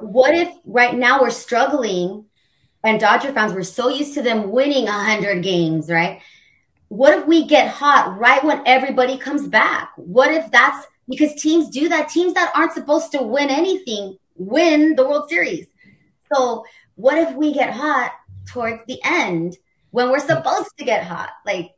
What 0.00 0.34
if 0.34 0.48
right 0.66 0.94
now 0.94 1.22
we're 1.22 1.30
struggling 1.30 2.26
and 2.82 3.00
Dodger 3.00 3.32
fans, 3.32 3.54
we're 3.54 3.62
so 3.62 3.88
used 3.88 4.12
to 4.14 4.22
them 4.22 4.50
winning 4.50 4.84
100 4.84 5.42
games, 5.42 5.90
right? 5.90 6.20
What 6.94 7.18
if 7.18 7.26
we 7.26 7.44
get 7.44 7.68
hot 7.68 8.18
right 8.20 8.42
when 8.44 8.62
everybody 8.66 9.18
comes 9.18 9.48
back? 9.48 9.90
What 9.96 10.32
if 10.32 10.48
that's 10.52 10.86
because 11.08 11.34
teams 11.34 11.68
do 11.68 11.88
that? 11.88 12.08
Teams 12.08 12.34
that 12.34 12.52
aren't 12.54 12.72
supposed 12.72 13.10
to 13.12 13.22
win 13.22 13.50
anything 13.50 14.16
win 14.36 14.94
the 14.94 15.04
World 15.04 15.28
Series. 15.28 15.66
So 16.32 16.64
what 16.94 17.18
if 17.18 17.34
we 17.34 17.52
get 17.52 17.72
hot 17.72 18.12
towards 18.46 18.82
the 18.86 19.00
end 19.04 19.56
when 19.90 20.10
we're 20.10 20.20
supposed 20.20 20.70
to 20.78 20.84
get 20.84 21.04
hot? 21.04 21.30
Like, 21.44 21.72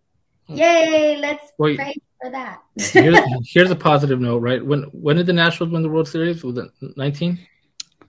hmm. 0.47 0.57
yay, 0.57 1.17
let's 1.17 1.51
Wait. 1.57 1.79
pray 1.79 1.95
for 2.21 2.31
that. 2.31 2.61
here's, 2.77 3.19
here's, 3.47 3.71
a 3.71 3.77
positive 3.77 4.21
note, 4.21 4.43
right? 4.43 4.65
When 4.65 4.83
when 4.93 5.17
did 5.17 5.27
the 5.27 5.33
Nationals 5.33 5.73
win 5.73 5.83
the 5.83 5.89
World 5.89 6.09
Series? 6.09 6.45
Was 6.45 6.59
it 6.59 6.71
19? 6.97 7.39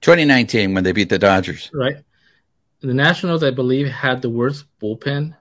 2019 0.02 0.74
when 0.74 0.84
they 0.84 0.92
beat 0.92 1.10
the 1.10 1.20
Dodgers. 1.20 1.72
Right. 1.74 1.98
The 2.82 2.94
Nationals, 2.94 3.44
I 3.44 3.52
believe, 3.52 3.88
had 3.88 4.22
the 4.22 4.30
worst 4.30 4.66
bullpen. 4.82 5.36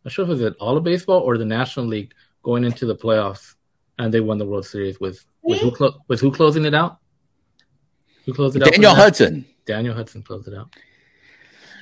I'm 0.00 0.08
not 0.08 0.12
sure 0.12 0.24
if 0.24 0.30
it 0.30 0.42
was 0.42 0.54
all 0.60 0.78
of 0.78 0.84
baseball 0.84 1.20
or 1.20 1.36
the 1.36 1.44
National 1.44 1.84
League 1.84 2.14
going 2.42 2.64
into 2.64 2.86
the 2.86 2.96
playoffs, 2.96 3.54
and 3.98 4.14
they 4.14 4.20
won 4.20 4.38
the 4.38 4.46
World 4.46 4.64
Series 4.64 4.98
with 4.98 5.24
with 5.42 5.60
who, 5.60 5.70
clo- 5.70 5.98
with 6.08 6.20
who 6.20 6.30
closing 6.30 6.64
it 6.64 6.74
out? 6.74 6.98
Who 8.24 8.32
closed 8.32 8.56
it 8.56 8.62
out? 8.62 8.72
Daniel 8.72 8.94
Hudson. 8.94 9.44
Daniel 9.66 9.94
Hudson 9.94 10.22
closed 10.22 10.48
it 10.48 10.54
out. 10.54 10.74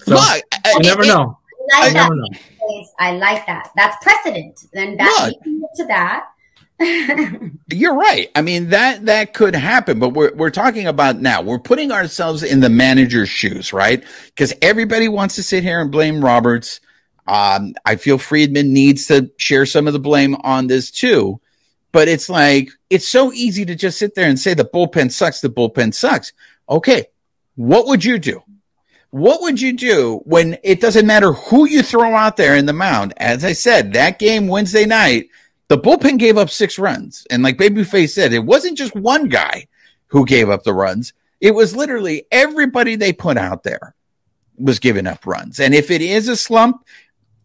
So 0.01 0.15
Look, 0.15 0.23
I, 0.23 0.43
you 0.73 0.81
never 0.81 1.05
know. 1.05 1.39
I 1.73 1.81
like, 1.81 1.91
I 1.91 1.93
that. 1.93 2.11
Know. 2.11 2.85
I 2.99 3.13
like 3.13 3.47
that. 3.47 3.71
That's 3.77 4.03
precedent. 4.03 4.67
Then 4.73 4.97
that 4.97 5.33
to 5.77 5.85
that. 5.87 6.25
You're 7.73 7.95
right. 7.95 8.31
I 8.35 8.43
mean 8.43 8.71
that 8.71 9.07
that 9.07 9.35
could 9.35 9.55
happen, 9.55 9.99
but 9.99 10.11
we're 10.11 10.35
we're 10.35 10.51
talking 10.51 10.87
about 10.87 11.21
now. 11.21 11.43
We're 11.43 11.59
putting 11.59 11.91
ourselves 11.91 12.43
in 12.43 12.61
the 12.61 12.69
manager's 12.69 13.29
shoes, 13.29 13.73
right? 13.73 14.03
Because 14.27 14.53
everybody 14.63 15.09
wants 15.09 15.35
to 15.37 15.43
sit 15.43 15.63
here 15.63 15.81
and 15.81 15.91
blame 15.91 16.25
Roberts. 16.25 16.81
Um, 17.29 17.75
I 17.85 17.97
feel 17.97 18.17
Friedman 18.17 18.73
needs 18.73 19.07
to 19.09 19.31
share 19.37 19.67
some 19.67 19.87
of 19.87 19.93
the 19.93 19.99
blame 20.01 20.35
on 20.43 20.67
this 20.67 20.91
too. 20.91 21.41
But 21.93 22.09
it's 22.09 22.29
like, 22.29 22.71
it's 22.91 23.09
so 23.09 23.33
easy 23.33 23.65
to 23.67 23.75
just 23.75 23.99
sit 23.99 24.15
there 24.15 24.29
and 24.29 24.39
say 24.39 24.55
the 24.55 24.65
bullpen 24.65 25.13
sucks, 25.13 25.41
the 25.41 25.49
bullpen 25.49 25.95
sucks. 25.95 26.33
Okay. 26.69 27.07
What 27.55 27.87
would 27.87 28.05
you 28.05 28.19
do? 28.19 28.43
What 29.11 29.41
would 29.43 29.61
you 29.61 29.73
do 29.73 30.21
when 30.25 30.59
it 30.63 30.81
doesn't 30.81 31.07
matter 31.07 31.33
who 31.33 31.67
you 31.67 31.83
throw 31.83 32.15
out 32.15 32.37
there 32.37 32.57
in 32.57 32.67
the 32.67 32.73
mound? 32.73 33.15
As 33.17 33.45
I 33.45 33.53
said, 33.53 33.93
that 33.93 34.19
game 34.19 34.49
Wednesday 34.49 34.85
night, 34.85 35.29
the 35.69 35.79
bullpen 35.79 36.19
gave 36.19 36.39
up 36.39 36.51
six 36.51 36.79
runs. 36.79 37.27
And 37.31 37.43
like 37.43 37.57
Babyface 37.57 38.11
said, 38.11 38.33
it 38.33 38.45
wasn't 38.45 38.79
just 38.79 38.95
one 38.95 39.29
guy 39.29 39.67
who 40.09 40.25
gave 40.25 40.49
up 40.51 40.63
the 40.63 40.75
runs. 40.75 41.13
It 41.41 41.55
was 41.55 41.77
literally 41.77 42.27
everybody 42.31 42.97
they 42.97 43.13
put 43.13 43.37
out 43.37 43.63
there 43.63 43.95
was 44.59 44.79
giving 44.79 45.07
up 45.07 45.27
runs. 45.27 45.61
And 45.61 45.75
if 45.75 45.91
it 45.91 46.03
is 46.03 46.29
a 46.29 46.37
slump, 46.37 46.85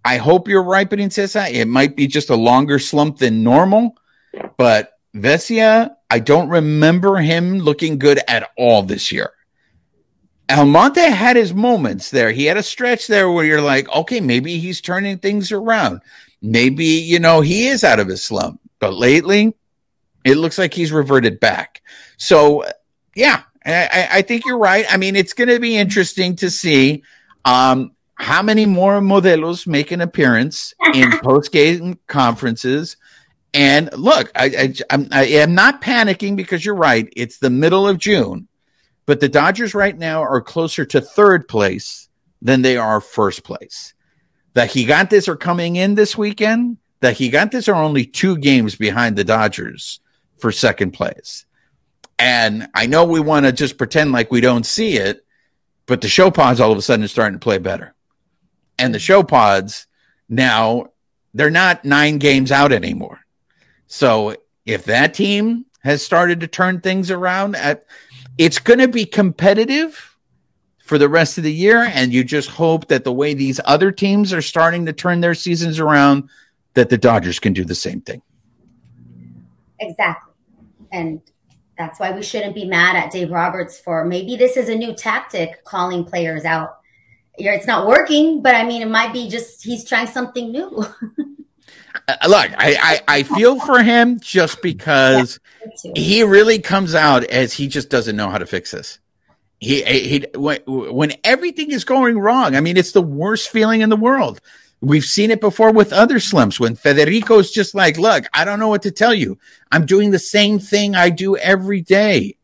I 0.05 0.17
hope 0.17 0.47
you're 0.47 0.63
right, 0.63 0.89
Princesa. 0.89 1.49
It 1.51 1.65
might 1.65 1.95
be 1.95 2.07
just 2.07 2.29
a 2.29 2.35
longer 2.35 2.79
slump 2.79 3.19
than 3.19 3.43
normal. 3.43 3.97
But 4.57 4.93
Vesia, 5.15 5.95
I 6.09 6.19
don't 6.19 6.49
remember 6.49 7.17
him 7.17 7.59
looking 7.59 7.97
good 7.97 8.19
at 8.27 8.49
all 8.57 8.83
this 8.83 9.11
year. 9.11 9.31
Almonte 10.49 11.01
had 11.01 11.35
his 11.35 11.53
moments 11.53 12.11
there. 12.11 12.31
He 12.31 12.45
had 12.45 12.57
a 12.57 12.63
stretch 12.63 13.07
there 13.07 13.31
where 13.31 13.45
you're 13.45 13.61
like, 13.61 13.89
okay, 13.95 14.19
maybe 14.19 14.59
he's 14.59 14.81
turning 14.81 15.17
things 15.17 15.51
around. 15.51 16.01
Maybe, 16.41 16.85
you 16.85 17.19
know, 17.19 17.41
he 17.41 17.67
is 17.67 17.83
out 17.83 17.99
of 17.99 18.07
his 18.07 18.23
slump. 18.23 18.59
But 18.79 18.93
lately, 18.93 19.55
it 20.25 20.35
looks 20.35 20.57
like 20.57 20.73
he's 20.73 20.91
reverted 20.91 21.39
back. 21.39 21.81
So, 22.17 22.65
yeah, 23.15 23.43
I, 23.65 24.09
I 24.11 24.21
think 24.23 24.45
you're 24.45 24.57
right. 24.57 24.85
I 24.89 24.97
mean, 24.97 25.15
it's 25.15 25.33
going 25.33 25.47
to 25.49 25.59
be 25.59 25.77
interesting 25.77 26.35
to 26.37 26.49
see 26.49 27.03
um, 27.45 27.93
how 28.15 28.41
many 28.41 28.65
more 28.65 28.99
modelos 29.01 29.67
make 29.67 29.91
an 29.91 30.01
appearance 30.01 30.73
in 30.93 31.11
post 31.23 31.51
game 31.51 31.99
conferences. 32.07 32.97
And 33.53 33.89
look, 33.97 34.31
I, 34.35 34.45
I, 34.45 34.73
I'm, 34.89 35.07
I 35.11 35.25
am 35.25 35.55
not 35.55 35.81
panicking 35.81 36.35
because 36.35 36.65
you're 36.65 36.75
right. 36.75 37.11
It's 37.15 37.39
the 37.39 37.49
middle 37.49 37.87
of 37.87 37.97
June, 37.97 38.47
but 39.05 39.19
the 39.19 39.29
Dodgers 39.29 39.73
right 39.73 39.97
now 39.97 40.21
are 40.21 40.41
closer 40.41 40.85
to 40.85 41.01
third 41.01 41.47
place 41.47 42.09
than 42.41 42.61
they 42.61 42.77
are 42.77 43.01
first 43.01 43.43
place. 43.43 43.93
The 44.53 44.61
Gigantes 44.61 45.27
are 45.27 45.35
coming 45.35 45.75
in 45.75 45.95
this 45.95 46.17
weekend. 46.17 46.77
The 46.99 47.11
Gigantes 47.11 47.67
are 47.67 47.75
only 47.75 48.05
two 48.05 48.37
games 48.37 48.75
behind 48.75 49.15
the 49.15 49.23
Dodgers 49.23 49.99
for 50.37 50.51
second 50.51 50.91
place. 50.91 51.45
And 52.19 52.67
I 52.73 52.85
know 52.85 53.05
we 53.05 53.19
want 53.19 53.45
to 53.45 53.51
just 53.51 53.77
pretend 53.77 54.11
like 54.11 54.31
we 54.31 54.41
don't 54.41 54.65
see 54.65 54.97
it, 54.97 55.25
but 55.85 56.01
the 56.01 56.07
show 56.07 56.31
pods 56.31 56.59
all 56.59 56.71
of 56.71 56.77
a 56.77 56.81
sudden 56.81 57.03
are 57.03 57.09
starting 57.09 57.39
to 57.39 57.43
play 57.43 57.57
better. 57.57 57.93
And 58.77 58.93
the 58.93 58.99
show 58.99 59.23
pods 59.23 59.87
now, 60.29 60.87
they're 61.33 61.49
not 61.49 61.85
nine 61.85 62.17
games 62.17 62.51
out 62.51 62.71
anymore. 62.71 63.19
So 63.87 64.35
if 64.65 64.85
that 64.85 65.13
team 65.13 65.65
has 65.83 66.03
started 66.03 66.39
to 66.39 66.47
turn 66.47 66.81
things 66.81 67.11
around, 67.11 67.55
it's 68.37 68.59
going 68.59 68.79
to 68.79 68.87
be 68.87 69.05
competitive 69.05 70.17
for 70.83 70.97
the 70.97 71.09
rest 71.09 71.37
of 71.37 71.43
the 71.43 71.53
year. 71.53 71.89
And 71.93 72.13
you 72.13 72.23
just 72.23 72.49
hope 72.49 72.87
that 72.87 73.03
the 73.03 73.13
way 73.13 73.33
these 73.33 73.59
other 73.65 73.91
teams 73.91 74.33
are 74.33 74.41
starting 74.41 74.85
to 74.85 74.93
turn 74.93 75.21
their 75.21 75.35
seasons 75.35 75.79
around, 75.79 76.29
that 76.73 76.89
the 76.89 76.97
Dodgers 76.97 77.39
can 77.39 77.53
do 77.53 77.63
the 77.63 77.75
same 77.75 78.01
thing. 78.01 78.21
Exactly. 79.79 80.33
And 80.91 81.21
that's 81.77 81.99
why 81.99 82.11
we 82.11 82.21
shouldn't 82.21 82.55
be 82.55 82.65
mad 82.65 82.95
at 82.95 83.11
Dave 83.11 83.31
Roberts 83.31 83.79
for 83.79 84.05
maybe 84.05 84.35
this 84.35 84.57
is 84.57 84.69
a 84.69 84.75
new 84.75 84.93
tactic 84.93 85.63
calling 85.63 86.05
players 86.05 86.45
out. 86.45 86.79
It's 87.37 87.67
not 87.67 87.87
working, 87.87 88.41
but 88.41 88.55
I 88.55 88.63
mean, 88.63 88.81
it 88.81 88.89
might 88.89 89.13
be 89.13 89.29
just 89.29 89.63
he's 89.63 89.83
trying 89.83 90.07
something 90.07 90.51
new. 90.51 90.85
Uh, 92.07 92.15
look, 92.27 92.51
I, 92.57 93.01
I, 93.07 93.19
I, 93.19 93.23
feel 93.23 93.59
for 93.59 93.81
him 93.81 94.19
just 94.19 94.61
because 94.61 95.39
yeah, 95.85 95.91
he 95.95 96.23
really 96.23 96.59
comes 96.59 96.95
out 96.95 97.23
as 97.25 97.53
he 97.53 97.67
just 97.67 97.89
doesn't 97.89 98.17
know 98.17 98.29
how 98.29 98.39
to 98.39 98.45
fix 98.45 98.71
this. 98.71 98.99
He, 99.59 99.83
he, 99.83 100.25
when, 100.35 100.59
when 100.65 101.13
everything 101.23 101.71
is 101.71 101.85
going 101.85 102.19
wrong, 102.19 102.55
I 102.55 102.61
mean, 102.61 102.75
it's 102.75 102.91
the 102.91 103.01
worst 103.01 103.49
feeling 103.49 103.81
in 103.81 103.89
the 103.89 103.95
world. 103.95 104.41
We've 104.81 105.05
seen 105.05 105.31
it 105.31 105.39
before 105.39 105.71
with 105.71 105.93
other 105.93 106.19
slumps 106.19 106.59
when 106.59 106.75
Federico's 106.75 107.51
just 107.51 107.73
like, 107.73 107.97
look, 107.97 108.25
I 108.33 108.43
don't 108.43 108.59
know 108.59 108.67
what 108.67 108.81
to 108.81 108.91
tell 108.91 109.13
you. 109.13 109.37
I'm 109.71 109.85
doing 109.85 110.11
the 110.11 110.19
same 110.19 110.59
thing 110.59 110.95
I 110.95 111.09
do 111.09 111.37
every 111.37 111.79
day 111.79 112.35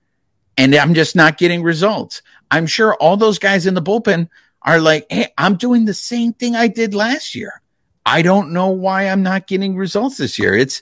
and 0.57 0.73
I'm 0.73 0.93
just 0.93 1.15
not 1.17 1.37
getting 1.37 1.63
results. 1.63 2.21
I'm 2.49 2.65
sure 2.65 2.95
all 2.95 3.17
those 3.17 3.39
guys 3.39 3.65
in 3.65 3.73
the 3.73 3.81
bullpen 3.81 4.29
are 4.61 4.79
like, 4.79 5.07
Hey, 5.09 5.27
I'm 5.37 5.55
doing 5.55 5.85
the 5.85 5.93
same 5.93 6.33
thing 6.33 6.55
I 6.55 6.67
did 6.67 6.93
last 6.93 7.35
year. 7.35 7.61
I 8.05 8.21
don't 8.21 8.53
know 8.53 8.69
why 8.69 9.03
I'm 9.03 9.23
not 9.23 9.47
getting 9.47 9.75
results 9.75 10.17
this 10.17 10.39
year. 10.39 10.53
It's 10.53 10.81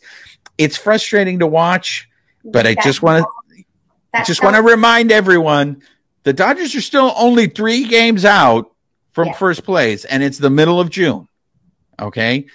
it's 0.57 0.77
frustrating 0.77 1.39
to 1.39 1.47
watch, 1.47 2.09
but 2.43 2.65
I 2.65 2.75
just 2.75 3.01
want 3.01 3.25
to 3.25 4.23
just 4.25 4.43
want 4.43 4.55
to 4.55 4.61
remind 4.61 5.11
everyone 5.11 5.83
the 6.23 6.33
Dodgers 6.33 6.75
are 6.75 6.81
still 6.81 7.13
only 7.15 7.47
3 7.47 7.87
games 7.87 8.25
out 8.25 8.73
from 9.11 9.27
yeah. 9.27 9.33
first 9.33 9.63
place 9.63 10.05
and 10.05 10.23
it's 10.23 10.37
the 10.37 10.49
middle 10.49 10.79
of 10.79 10.89
June. 10.89 11.27
Okay? 11.99 12.47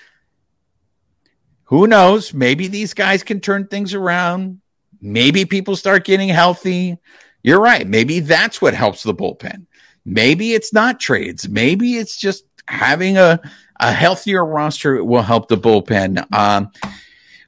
Who 1.65 1.87
knows? 1.87 2.35
Maybe 2.35 2.69
these 2.69 2.95
guys 2.95 3.23
can 3.23 3.41
turn 3.41 3.67
things 3.67 3.95
around. 3.95 4.61
Maybe 5.01 5.45
people 5.45 5.75
start 5.75 6.05
getting 6.05 6.29
healthy. 6.29 6.99
You're 7.43 7.61
right. 7.61 7.87
Maybe 7.87 8.21
that's 8.21 8.61
what 8.61 8.75
helps 8.75 9.03
the 9.03 9.15
bullpen. 9.15 9.67
Maybe 10.05 10.53
it's 10.53 10.73
not 10.73 11.01
trades. 11.01 11.49
Maybe 11.49 11.97
it's 11.97 12.17
just 12.17 12.45
having 12.67 13.17
a 13.19 13.41
a 13.81 13.93
healthier 13.93 14.45
roster 14.45 15.03
will 15.03 15.23
help 15.23 15.49
the 15.49 15.57
bullpen. 15.57 16.25
Um, 16.33 16.71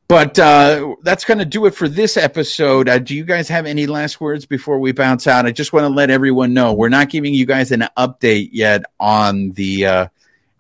but 0.09 0.39
uh, 0.39 0.97
that's 1.03 1.25
going 1.25 1.39
to 1.39 1.45
do 1.45 1.65
it 1.67 1.75
for 1.75 1.89
this 1.89 2.17
episode. 2.17 2.89
Uh, 2.89 2.99
do 2.99 3.15
you 3.15 3.25
guys 3.25 3.49
have 3.49 3.67
any 3.67 3.87
last 3.87 4.21
words 4.21 4.45
before 4.45 4.79
we 4.79 4.93
bounce 4.93 5.27
out? 5.27 5.47
I 5.47 5.53
just 5.53 5.73
want 5.73 5.85
to 5.85 5.89
let 5.89 6.11
everyone 6.11 6.53
know 6.53 6.75
we're 6.75 6.89
not 6.89 7.09
giving 7.09 7.33
you 7.33 7.47
guys 7.47 7.73
an 7.73 7.87
update 7.97 8.51
yet 8.53 8.85
on 9.01 9.53
the 9.53 9.87
uh, 9.87 10.07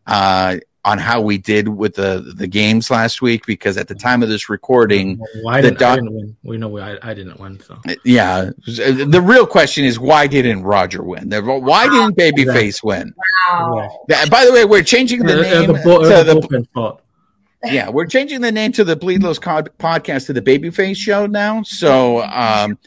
uh 0.07 0.57
on 0.85 0.99
how 0.99 1.20
we 1.20 1.38
did 1.38 1.68
with 1.68 1.94
the 1.94 2.33
the 2.37 2.47
games 2.47 2.90
last 2.90 3.23
week 3.23 3.47
because 3.47 3.77
at 3.77 3.88
the 3.88 3.94
time 3.94 4.23
of 4.23 4.29
this 4.29 4.51
recording, 4.51 5.18
why 5.42 5.62
didn't, 5.62 5.79
doc- 5.79 5.97
didn't 5.97 6.12
win? 6.12 6.37
We 6.42 6.59
know 6.59 6.77
I, 6.79 6.99
I 7.03 7.14
didn't 7.14 7.40
win. 7.40 7.59
So 7.61 7.79
yeah, 8.05 8.51
the 8.66 9.23
real 9.23 9.47
question 9.47 9.85
is 9.85 9.99
why 9.99 10.27
didn't 10.27 10.62
Roger 10.62 11.03
win? 11.03 11.31
Why 11.31 11.88
didn't 11.88 12.16
Babyface 12.16 12.83
win? 12.83 13.14
Wow. 13.49 14.05
By 14.31 14.44
the 14.44 14.53
way, 14.53 14.64
we're 14.64 14.83
changing 14.83 15.20
the 15.20 15.42
name 15.42 15.68
the, 15.68 15.75
to 15.75 16.25
the, 16.25 16.68
the 16.75 16.99
yeah, 17.64 17.88
we're 17.88 18.07
changing 18.07 18.42
the 18.42 18.53
name 18.53 18.73
to 18.73 18.85
the 18.85 18.94
Bleed 18.94 19.23
Los 19.23 19.38
podcast 19.38 20.27
to 20.27 20.33
the 20.35 20.42
Babyface 20.42 20.97
Show 20.97 21.27
now. 21.27 21.62
So, 21.62 22.23
um, 22.23 22.79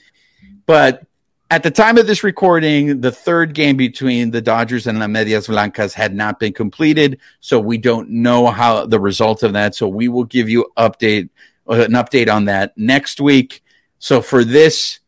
but 0.67 1.03
at 1.49 1.63
the 1.63 1.71
time 1.71 1.97
of 1.97 2.07
this 2.07 2.23
recording, 2.23 3.01
the 3.01 3.11
third 3.11 3.53
game 3.53 3.77
between 3.77 4.31
the 4.31 4.41
Dodgers 4.41 4.85
and 4.85 4.99
La 4.99 5.07
Medias 5.07 5.47
Blancas 5.47 5.93
had 5.93 6.13
not 6.13 6.39
been 6.39 6.53
completed, 6.53 7.19
so 7.39 7.59
we 7.59 7.77
don't 7.77 8.09
know 8.09 8.47
how 8.47 8.85
the 8.85 8.99
result 8.99 9.43
of 9.43 9.53
that. 9.53 9.73
So 9.73 9.87
we 9.87 10.07
will 10.09 10.25
give 10.25 10.49
you 10.49 10.69
update 10.77 11.29
uh, 11.69 11.81
an 11.81 11.91
update 11.93 12.33
on 12.33 12.45
that 12.45 12.77
next 12.77 13.21
week. 13.21 13.63
So 13.99 14.21
for 14.21 14.43
this, 14.43 14.99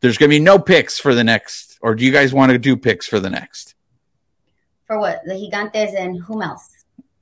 there's 0.00 0.18
going 0.18 0.30
to 0.30 0.34
be 0.34 0.40
no 0.40 0.58
picks 0.58 0.98
for 0.98 1.14
the 1.14 1.24
next, 1.24 1.78
or 1.82 1.94
do 1.94 2.04
you 2.04 2.12
guys 2.12 2.32
want 2.32 2.52
to 2.52 2.58
do 2.58 2.76
picks 2.76 3.06
for 3.06 3.20
the 3.20 3.30
next? 3.30 3.74
For 4.86 4.98
what? 4.98 5.22
The 5.24 5.34
Gigantes 5.34 5.94
and 5.98 6.20
whom 6.22 6.42
else? 6.42 6.68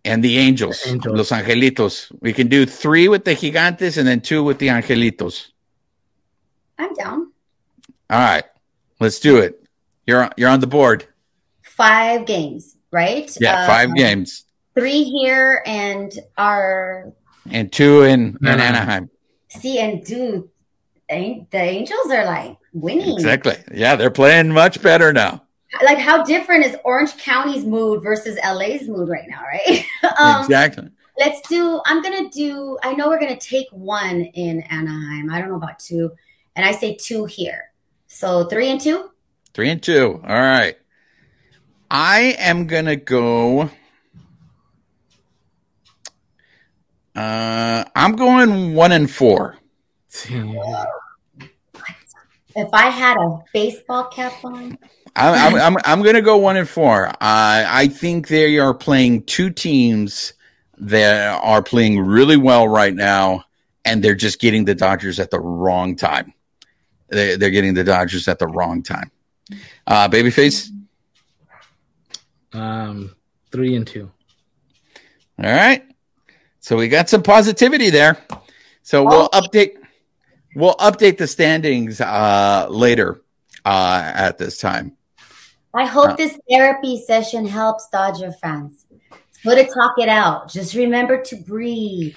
And 0.04 0.24
the 0.24 0.38
Angels, 0.38 0.82
The 0.82 0.90
Angels. 0.90 1.16
Los 1.16 1.30
Angelitos. 1.30 2.10
We 2.20 2.32
can 2.32 2.48
do 2.48 2.64
three 2.64 3.08
with 3.08 3.24
the 3.24 3.34
Gigantes 3.34 3.98
and 3.98 4.06
then 4.08 4.20
two 4.20 4.42
with 4.42 4.58
the 4.58 4.68
Angelitos. 4.68 5.48
I'm 6.78 6.94
down. 6.94 7.32
All 8.08 8.18
right, 8.18 8.44
let's 9.00 9.18
do 9.18 9.38
it. 9.38 9.64
You're 10.06 10.24
on, 10.24 10.30
you're 10.36 10.48
on 10.48 10.60
the 10.60 10.66
board. 10.66 11.06
Five 11.62 12.26
games, 12.26 12.76
right? 12.92 13.34
Yeah, 13.40 13.62
Uh, 13.62 13.66
five 13.66 13.94
games 13.94 14.44
Three 14.74 15.02
here 15.04 15.62
and 15.66 16.12
our 16.38 17.12
and 17.50 17.72
two 17.72 18.02
in, 18.02 18.38
in 18.40 18.46
Anaheim. 18.46 18.74
Anaheim. 18.74 19.10
see 19.48 19.78
and 19.78 20.04
dude, 20.04 20.48
the 21.08 21.46
Angels 21.52 22.10
are 22.10 22.24
like 22.24 22.56
winning. 22.72 23.14
Exactly. 23.14 23.56
Yeah, 23.74 23.96
they're 23.96 24.10
playing 24.10 24.52
much 24.52 24.80
better 24.80 25.12
now. 25.12 25.42
Like 25.84 25.98
how 25.98 26.22
different 26.24 26.66
is 26.66 26.76
Orange 26.84 27.16
County's 27.16 27.64
mood 27.64 28.02
versus 28.02 28.38
LA's 28.44 28.88
mood 28.88 29.08
right 29.08 29.28
now, 29.28 29.42
right? 29.42 29.84
um, 30.18 30.42
exactly. 30.42 30.88
Let's 31.18 31.40
do. 31.48 31.80
I'm 31.84 32.02
gonna 32.02 32.28
do. 32.30 32.78
I 32.82 32.94
know 32.94 33.08
we're 33.08 33.20
gonna 33.20 33.38
take 33.38 33.66
one 33.70 34.22
in 34.22 34.62
Anaheim. 34.62 35.30
I 35.30 35.40
don't 35.40 35.48
know 35.50 35.56
about 35.56 35.78
two, 35.78 36.12
and 36.56 36.64
I 36.64 36.72
say 36.72 36.96
two 36.96 37.24
here. 37.24 37.69
So 38.12 38.44
three 38.46 38.68
and 38.68 38.80
two. 38.80 39.08
Three 39.54 39.70
and 39.70 39.80
two. 39.80 40.20
All 40.26 40.34
right. 40.34 40.76
I 41.90 42.34
am 42.38 42.66
gonna 42.66 42.96
go. 42.96 43.70
Uh, 47.14 47.84
I'm 47.94 48.16
going 48.16 48.74
one 48.74 48.90
and 48.92 49.08
four. 49.08 49.56
If 52.56 52.68
I 52.72 52.90
had 52.90 53.16
a 53.16 53.38
baseball 53.54 54.04
cap 54.06 54.44
on, 54.44 54.76
I'm, 55.14 55.54
I'm, 55.54 55.54
I'm, 55.54 55.76
I'm 55.84 56.02
going 56.02 56.16
to 56.16 56.22
go 56.22 56.36
one 56.36 56.56
and 56.56 56.68
four. 56.68 57.08
Uh, 57.08 57.14
I 57.20 57.88
think 57.88 58.28
they 58.28 58.58
are 58.58 58.74
playing 58.74 59.22
two 59.24 59.50
teams 59.50 60.32
that 60.78 61.40
are 61.42 61.62
playing 61.62 62.00
really 62.00 62.36
well 62.36 62.66
right 62.66 62.94
now, 62.94 63.44
and 63.84 64.02
they're 64.02 64.14
just 64.14 64.40
getting 64.40 64.64
the 64.64 64.74
Dodgers 64.74 65.20
at 65.20 65.30
the 65.30 65.40
wrong 65.40 65.94
time. 65.94 66.32
They, 67.10 67.36
they're 67.36 67.50
getting 67.50 67.74
the 67.74 67.84
Dodgers 67.84 68.28
at 68.28 68.38
the 68.38 68.46
wrong 68.46 68.82
time. 68.82 69.10
Uh, 69.86 70.08
Babyface. 70.08 70.70
Um, 72.52 73.14
three 73.50 73.76
and 73.76 73.86
two. 73.86 74.10
All 75.42 75.50
right. 75.50 75.84
So 76.60 76.76
we 76.76 76.88
got 76.88 77.08
some 77.08 77.22
positivity 77.22 77.90
there. 77.90 78.18
So 78.82 79.04
we'll 79.04 79.28
update. 79.30 79.76
We'll 80.54 80.74
update 80.76 81.16
the 81.16 81.26
standings 81.26 82.00
uh, 82.00 82.66
later 82.68 83.22
uh, 83.64 84.12
at 84.14 84.38
this 84.38 84.58
time. 84.58 84.96
I 85.72 85.86
hope 85.86 86.16
this 86.16 86.38
therapy 86.50 87.00
session 87.00 87.46
helps 87.46 87.88
Dodger 87.90 88.32
fans. 88.32 88.86
It's 89.28 89.38
good 89.42 89.56
to 89.56 89.72
talk 89.72 89.94
it 89.98 90.08
out. 90.08 90.50
Just 90.50 90.74
remember 90.74 91.22
to 91.22 91.36
breathe. 91.36 92.16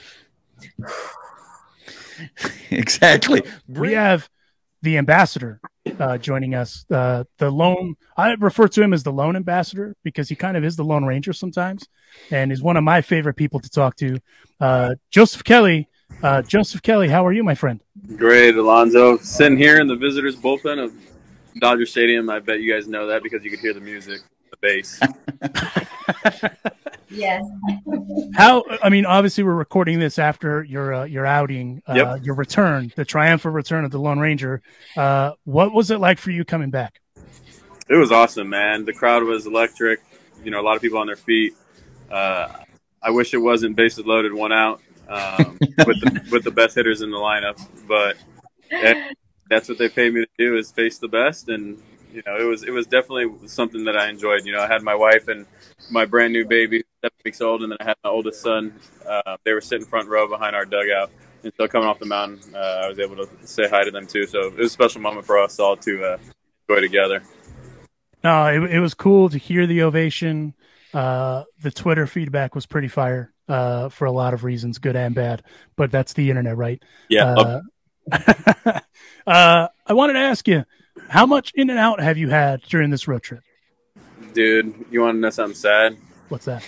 exactly. 2.72 3.44
we 3.68 3.94
have 3.94 4.28
the 4.84 4.98
ambassador 4.98 5.60
uh, 6.00 6.18
joining 6.18 6.54
us. 6.54 6.86
Uh, 6.92 7.24
the 7.38 7.50
lone, 7.50 7.96
I 8.16 8.34
refer 8.34 8.68
to 8.68 8.84
him 8.84 8.94
as 8.94 9.04
the 9.04 9.12
lone 9.12 9.36
ambassador 9.36 9.96
because 10.04 10.30
he 10.30 10.36
kind 10.36 10.56
of 10.56 10.64
is 10.64 10.76
the 10.76 10.84
lone 10.84 11.06
ranger 11.06 11.34
sometimes, 11.34 11.88
and 12.30 12.52
is 12.52 12.62
one 12.62 12.78
of 12.78 12.84
my 12.84 13.02
favorite 13.02 13.36
people 13.36 13.60
to 13.62 13.70
talk 13.70 13.96
to. 13.98 14.20
Uh, 14.60 14.96
Joseph 15.10 15.44
Kelly. 15.44 15.90
Uh, 16.22 16.44
Joseph 16.44 16.84
Kelly, 16.84 17.08
how 17.08 17.26
are 17.26 17.34
you, 17.34 17.44
my 17.44 17.56
friend? 17.56 17.82
Great, 18.18 18.56
Alonzo. 18.56 19.18
Sitting 19.18 19.58
here 19.58 19.82
in 19.82 19.88
the 19.88 19.96
visitors' 19.96 20.36
bullpen 20.36 20.84
of 20.84 20.94
Dodger 21.60 21.88
Stadium. 21.88 22.30
I 22.30 22.40
bet 22.40 22.60
you 22.60 22.72
guys 22.72 22.88
know 22.88 23.08
that 23.08 23.24
because 23.24 23.44
you 23.44 23.50
could 23.50 23.60
hear 23.60 23.74
the 23.74 23.82
music, 23.82 24.22
the 24.64 24.84
bass. 25.42 26.50
Yes. 27.10 27.44
How? 28.34 28.64
I 28.82 28.90
mean, 28.90 29.06
obviously, 29.06 29.44
we're 29.44 29.54
recording 29.54 30.00
this 30.00 30.18
after 30.18 30.64
your 30.64 30.94
uh, 30.96 31.04
your 31.04 31.28
outing, 31.28 31.84
uh, 31.88 31.94
Yep. 31.94 32.26
your 32.26 32.34
return, 32.34 32.92
the 32.96 33.06
triumphant 33.06 33.54
return 33.54 33.86
of 33.86 33.92
the 33.92 34.00
Lone 34.00 34.18
Ranger. 34.18 34.64
Uh, 34.98 35.34
what 35.44 35.72
was 35.74 35.92
it 35.92 36.00
like 36.00 36.18
for 36.18 36.32
you 36.32 36.44
coming 36.44 36.72
back? 36.72 37.00
it 37.88 37.96
was 37.98 38.12
awesome, 38.12 38.50
man. 38.50 38.86
The 38.86 38.94
crowd 38.94 39.22
was 39.24 39.46
electric. 39.46 40.02
You 40.44 40.50
know, 40.50 40.60
a 40.60 40.64
lot 40.64 40.76
of 40.76 40.82
people 40.82 40.98
on 40.98 41.06
their 41.06 41.16
feet. 41.16 41.54
Uh, 42.10 42.48
I 43.04 43.12
wish 43.12 43.36
it 43.36 43.40
wasn't 43.40 43.76
bases 43.76 44.08
loaded, 44.08 44.34
one 44.34 44.52
out 44.52 44.82
um, 45.08 45.58
with 45.86 46.02
the 46.02 46.28
with 46.32 46.44
the 46.44 46.52
best 46.52 46.74
hitters 46.74 47.04
in 47.04 47.12
the 47.12 47.18
lineup, 47.18 47.64
but 47.88 48.18
that, 48.72 49.14
that's 49.52 49.70
what 49.70 49.78
they 49.78 49.88
paid 49.90 50.16
me 50.16 50.22
to 50.22 50.28
do 50.40 50.58
is 50.58 50.72
face 50.72 50.98
the 50.98 51.08
best, 51.10 51.48
and 51.50 51.80
you 52.14 52.22
know, 52.26 52.38
it 52.38 52.44
was 52.44 52.64
it 52.64 52.72
was 52.72 52.86
definitely 52.86 53.48
something 53.48 53.86
that 53.86 53.98
I 53.98 54.10
enjoyed. 54.10 54.46
You 54.46 54.54
know, 54.54 54.62
I 54.62 54.68
had 54.68 54.84
my 54.84 54.96
wife 54.96 55.28
and 55.28 55.46
my 55.90 56.06
brand 56.06 56.34
new 56.34 56.46
baby, 56.46 56.84
seven 57.02 57.18
weeks 57.26 57.42
old, 57.42 57.64
and 57.64 57.72
then 57.72 57.78
I 57.82 57.86
had 57.86 57.98
my 58.04 58.10
oldest 58.10 58.42
son. 58.42 58.74
Uh, 59.08 59.38
they 59.44 59.54
were 59.54 59.62
sitting 59.62 59.86
front 59.86 60.08
row 60.10 60.28
behind 60.28 60.56
our 60.56 60.66
dugout, 60.66 61.12
and 61.44 61.52
so 61.58 61.68
coming 61.68 61.88
off 61.88 62.00
the 62.00 62.06
mountain, 62.06 62.56
uh, 62.56 62.82
I 62.84 62.88
was 62.88 63.00
able 63.00 63.16
to 63.18 63.28
say 63.46 63.68
hi 63.68 63.84
to 63.84 63.92
them 63.92 64.08
too. 64.08 64.28
So 64.28 64.48
it 64.48 64.58
was 64.58 64.68
a 64.68 64.74
special 64.74 65.02
moment 65.02 65.26
for 65.26 65.40
us 65.40 65.60
all 65.60 65.76
to 65.78 66.04
uh, 66.04 66.18
enjoy 66.70 66.82
together. 66.82 67.24
No, 68.24 68.46
it, 68.46 68.76
it 68.76 68.80
was 68.80 68.94
cool 68.94 69.30
to 69.30 69.38
hear 69.38 69.68
the 69.68 69.84
ovation. 69.84 70.54
Uh, 70.94 71.44
the 71.60 71.72
Twitter 71.72 72.08
feedback 72.08 72.56
was 72.56 72.66
pretty 72.66 72.88
fire 72.88 73.34
uh, 73.48 73.90
for 73.90 74.06
a 74.06 74.12
lot 74.12 74.34
of 74.34 74.44
reasons, 74.44 74.78
good 74.78 74.96
and 74.96 75.16
bad. 75.16 75.44
But 75.76 75.92
that's 75.92 76.14
the 76.14 76.30
internet, 76.30 76.56
right? 76.56 76.82
Yeah, 77.10 77.34
Uh, 77.36 77.62
uh, 79.28 79.68
I 79.86 79.94
wanted 79.94 80.14
to 80.14 80.20
ask 80.20 80.48
you, 80.48 80.66
how 81.10 81.26
much 81.26 81.52
in 81.56 81.70
and 81.70 81.80
out 81.80 82.00
have 82.00 82.18
you 82.18 82.30
had 82.30 82.62
during 82.64 82.90
this 82.90 83.08
road 83.08 83.24
trip? 83.24 83.42
dude, 84.34 84.86
you 84.90 85.02
want 85.02 85.16
to 85.16 85.20
know 85.20 85.30
something 85.30 85.56
sad? 85.56 85.96
What's 86.30 86.46
that? 86.46 86.68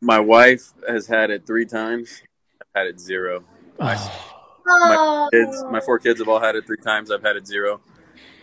My 0.00 0.20
wife 0.20 0.72
has 0.86 1.08
had 1.08 1.30
it 1.30 1.44
three 1.44 1.66
times. 1.66 2.22
I've 2.60 2.82
had 2.82 2.86
it 2.86 3.00
zero. 3.00 3.42
My, 3.80 3.96
Oh, 4.70 5.28
my 5.32 5.38
kids, 5.38 5.64
my 5.70 5.80
four 5.80 5.98
kids 5.98 6.20
have 6.20 6.28
all 6.28 6.40
had 6.40 6.54
it 6.54 6.66
three 6.66 6.76
times. 6.76 7.10
I've 7.10 7.22
had 7.22 7.36
it 7.36 7.46
zero. 7.46 7.80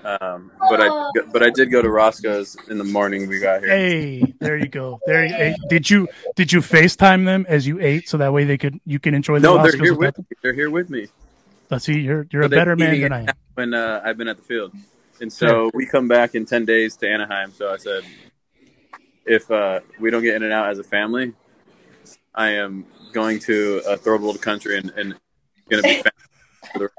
Um, 0.03 0.51
but 0.69 0.81
I, 0.81 1.11
but 1.31 1.41
I 1.43 1.49
did 1.49 1.71
go 1.71 1.81
to 1.81 1.89
Roscoe's 1.89 2.57
in 2.69 2.77
the 2.77 2.83
morning. 2.83 3.27
We 3.27 3.39
got 3.39 3.61
here. 3.61 3.69
hey, 3.69 4.33
there 4.39 4.57
you 4.57 4.67
go. 4.67 4.99
There, 5.05 5.25
you, 5.25 5.33
hey, 5.33 5.55
did 5.69 5.89
you 5.89 6.07
did 6.35 6.51
you 6.51 6.61
FaceTime 6.61 7.25
them 7.25 7.45
as 7.47 7.65
you 7.65 7.79
ate 7.79 8.07
so 8.07 8.17
that 8.17 8.33
way 8.33 8.43
they 8.43 8.57
could 8.57 8.79
you 8.85 8.99
can 8.99 9.15
enjoy 9.15 9.39
the 9.39 9.47
no, 9.47 9.63
they're 9.63 9.77
here 9.77 9.95
with 9.95 10.17
me. 10.17 10.25
They're 10.43 10.53
here 10.53 10.69
with 10.69 10.89
me. 10.89 11.07
Them? 11.69 11.75
Let's 11.75 11.85
see, 11.85 11.99
you're 11.99 12.27
you're 12.31 12.43
So 12.43 12.47
a 12.47 12.49
better 12.49 12.75
man 12.75 13.01
than 13.01 13.11
I 13.11 13.21
am. 13.21 13.35
When 13.55 13.73
uh, 13.73 14.01
I've 14.03 14.17
been 14.17 14.27
at 14.27 14.37
the 14.37 14.43
field, 14.43 14.73
and 15.21 15.31
so 15.31 15.71
we 15.73 15.85
come 15.85 16.07
back 16.07 16.35
in 16.35 16.45
ten 16.45 16.65
days 16.65 16.95
to 16.97 17.09
Anaheim. 17.09 17.51
So 17.51 17.71
I 17.71 17.77
said, 17.77 18.03
if 19.25 19.49
uh, 19.49 19.79
we 19.99 20.11
don't 20.11 20.23
get 20.23 20.35
in 20.35 20.43
and 20.43 20.53
out 20.53 20.69
as 20.69 20.79
a 20.79 20.83
family, 20.83 21.33
I 22.33 22.49
am 22.49 22.85
going 23.13 23.39
to 23.39 23.81
a 23.87 23.97
third 23.97 24.21
world 24.21 24.41
country 24.41 24.77
and, 24.77 24.89
and 24.91 25.15
going 25.69 25.83
to 25.83 25.87
be. 25.87 25.95
family 25.95 26.11
for 26.73 26.79
the 26.79 26.89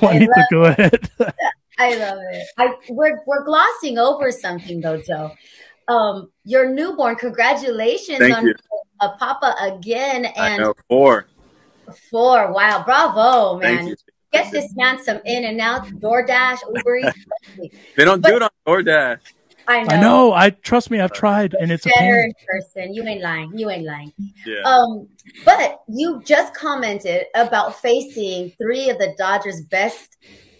Juanita, 0.00 0.46
go 0.50 0.64
ahead. 0.64 1.10
I 1.78 1.94
love 1.96 2.18
it. 2.32 2.46
I 2.56 2.74
we're 2.88 3.20
we're 3.26 3.44
glossing 3.44 3.98
over 3.98 4.30
something 4.32 4.80
though, 4.80 5.00
Joe. 5.00 5.32
Um, 5.86 6.30
your 6.44 6.68
newborn, 6.68 7.16
congratulations 7.16 8.18
Thank 8.18 8.36
on 8.36 8.46
you. 8.46 8.54
a 9.00 9.10
papa 9.16 9.54
again 9.62 10.26
I 10.36 10.50
and 10.50 10.62
know 10.62 10.74
four. 10.88 11.26
Four. 12.10 12.52
Wow, 12.52 12.82
bravo, 12.84 13.60
Thank 13.60 13.80
man. 13.80 13.88
you. 13.88 13.96
Get 14.30 14.52
this 14.52 14.74
man 14.76 15.02
some 15.02 15.20
in 15.24 15.44
and 15.44 15.60
out, 15.60 15.86
DoorDash, 15.86 16.58
Uber 16.74 16.96
Eats. 16.96 17.18
They 17.96 18.04
don't 18.04 18.22
do 18.22 18.36
it 18.36 18.42
on 18.42 18.50
DoorDash. 18.66 19.20
I 19.66 19.82
know. 19.82 19.90
I 19.90 20.00
know. 20.00 20.32
I 20.32 20.50
trust 20.50 20.90
me. 20.90 21.00
I've 21.00 21.12
tried, 21.12 21.54
and 21.54 21.70
it's 21.70 21.84
a 21.84 21.88
Better 21.88 22.22
pain. 22.22 22.24
in 22.24 22.32
person. 22.46 22.94
You 22.94 23.04
ain't 23.04 23.20
lying. 23.20 23.52
You 23.56 23.68
ain't 23.68 23.84
lying. 23.84 24.12
Yeah. 24.46 24.62
Um, 24.62 25.08
but 25.44 25.80
you 25.88 26.22
just 26.24 26.54
commented 26.54 27.24
about 27.34 27.80
facing 27.80 28.52
three 28.60 28.88
of 28.88 28.98
the 28.98 29.14
Dodgers' 29.18 29.62
best 29.62 30.16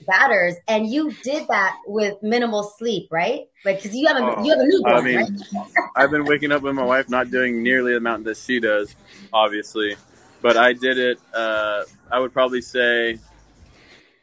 batters, 0.07 0.57
and 0.66 0.87
you 0.87 1.14
did 1.22 1.47
that 1.49 1.76
with 1.87 2.22
minimal 2.22 2.64
sleep, 2.79 3.09
right? 3.11 3.43
Like, 3.64 3.83
because 3.83 3.97
you 3.97 4.07
have 4.09 4.16
a 4.16 4.20
Oh, 4.20 4.45
you 4.45 4.51
have 4.51 4.61
a 4.61 4.66
newborn, 4.66 4.95
I 4.95 5.01
mean, 5.01 5.16
right? 5.16 5.89
I've 5.97 6.11
been 6.11 6.24
waking 6.24 6.53
up 6.53 6.62
with 6.62 6.74
my 6.74 6.85
wife, 6.85 7.09
not 7.09 7.31
doing 7.31 7.62
nearly 7.62 7.93
the 7.93 7.99
amount 7.99 8.24
that 8.24 8.37
she 8.37 8.61
does, 8.61 8.95
obviously, 9.33 9.97
but 10.43 10.57
I 10.57 10.72
did 10.72 10.99
it. 10.99 11.18
Uh, 11.34 11.84
I 12.11 12.18
would 12.18 12.32
probably 12.32 12.61
say 12.61 13.18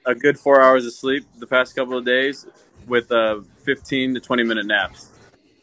a 0.05 0.15
good 0.15 0.39
four 0.39 0.61
hours 0.61 0.85
of 0.85 0.93
sleep 0.93 1.25
the 1.39 1.47
past 1.47 1.75
couple 1.75 1.97
of 1.97 2.05
days, 2.05 2.45
with 2.87 3.11
uh, 3.11 3.41
15 3.63 4.15
to 4.15 4.19
20 4.19 4.43
minute 4.43 4.65
naps. 4.65 5.11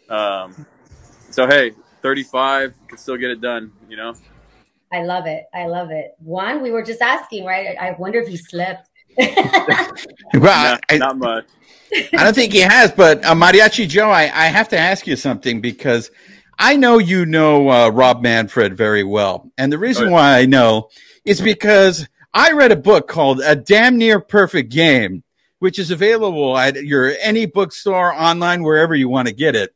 Um, 0.08 0.66
so 1.30 1.46
hey, 1.46 1.72
35 2.02 2.74
can 2.88 2.98
still 2.98 3.16
get 3.16 3.30
it 3.30 3.40
done. 3.40 3.72
You 3.88 3.96
know. 3.96 4.14
I 4.92 5.02
love 5.04 5.26
it. 5.26 5.44
I 5.54 5.66
love 5.66 5.90
it. 5.90 6.14
Juan, 6.20 6.60
we 6.60 6.70
were 6.70 6.82
just 6.82 7.00
asking, 7.00 7.44
right? 7.44 7.76
I 7.80 7.92
wonder 7.98 8.20
if 8.20 8.28
he 8.28 8.36
slept. 8.36 8.90
well, 9.18 10.78
I, 10.90 10.98
not 10.98 11.16
much. 11.16 11.46
I 11.94 12.24
don't 12.24 12.34
think 12.34 12.52
he 12.52 12.60
has, 12.60 12.92
but 12.92 13.24
uh, 13.24 13.34
Mariachi 13.34 13.88
Joe, 13.88 14.10
I, 14.10 14.22
I 14.22 14.46
have 14.46 14.68
to 14.70 14.78
ask 14.78 15.06
you 15.06 15.16
something 15.16 15.60
because 15.60 16.10
I 16.58 16.76
know 16.76 16.98
you 16.98 17.26
know 17.26 17.70
uh, 17.70 17.88
Rob 17.88 18.22
Manfred 18.22 18.76
very 18.76 19.04
well. 19.04 19.50
And 19.58 19.72
the 19.72 19.78
reason 19.78 20.10
why 20.10 20.38
I 20.38 20.46
know 20.46 20.90
is 21.24 21.40
because 21.40 22.08
I 22.34 22.52
read 22.52 22.72
a 22.72 22.76
book 22.76 23.08
called 23.08 23.40
A 23.40 23.56
Damn 23.56 23.98
Near 23.98 24.20
Perfect 24.20 24.70
Game, 24.70 25.22
which 25.58 25.78
is 25.78 25.90
available 25.90 26.56
at 26.56 26.76
your 26.84 27.14
any 27.20 27.46
bookstore, 27.46 28.12
online, 28.12 28.62
wherever 28.62 28.94
you 28.94 29.08
want 29.08 29.28
to 29.28 29.34
get 29.34 29.54
it. 29.54 29.74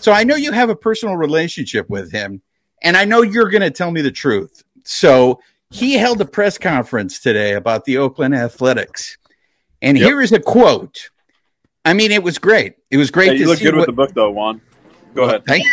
So 0.00 0.12
I 0.12 0.24
know 0.24 0.36
you 0.36 0.52
have 0.52 0.70
a 0.70 0.76
personal 0.76 1.16
relationship 1.16 1.90
with 1.90 2.12
him, 2.12 2.42
and 2.82 2.96
I 2.96 3.04
know 3.04 3.22
you're 3.22 3.50
going 3.50 3.62
to 3.62 3.70
tell 3.70 3.90
me 3.90 4.00
the 4.00 4.10
truth. 4.10 4.62
So 4.84 5.40
he 5.70 5.94
held 5.94 6.20
a 6.20 6.24
press 6.24 6.56
conference 6.56 7.20
today 7.20 7.54
about 7.54 7.84
the 7.84 7.98
Oakland 7.98 8.34
Athletics. 8.34 9.18
And 9.82 9.98
yep. 9.98 10.06
here 10.06 10.20
is 10.20 10.32
a 10.32 10.40
quote. 10.40 11.10
I 11.84 11.94
mean, 11.94 12.10
it 12.10 12.22
was 12.22 12.38
great. 12.38 12.74
It 12.90 12.96
was 12.96 13.10
great. 13.10 13.38
you 13.38 13.46
look 13.46 13.60
good 13.60 13.74
what, 13.74 13.80
with 13.80 13.86
the 13.86 13.92
book, 13.92 14.12
though, 14.14 14.30
Juan. 14.30 14.60
Go 15.14 15.24
ahead. 15.24 15.44
Thank 15.46 15.64
you. 15.64 15.70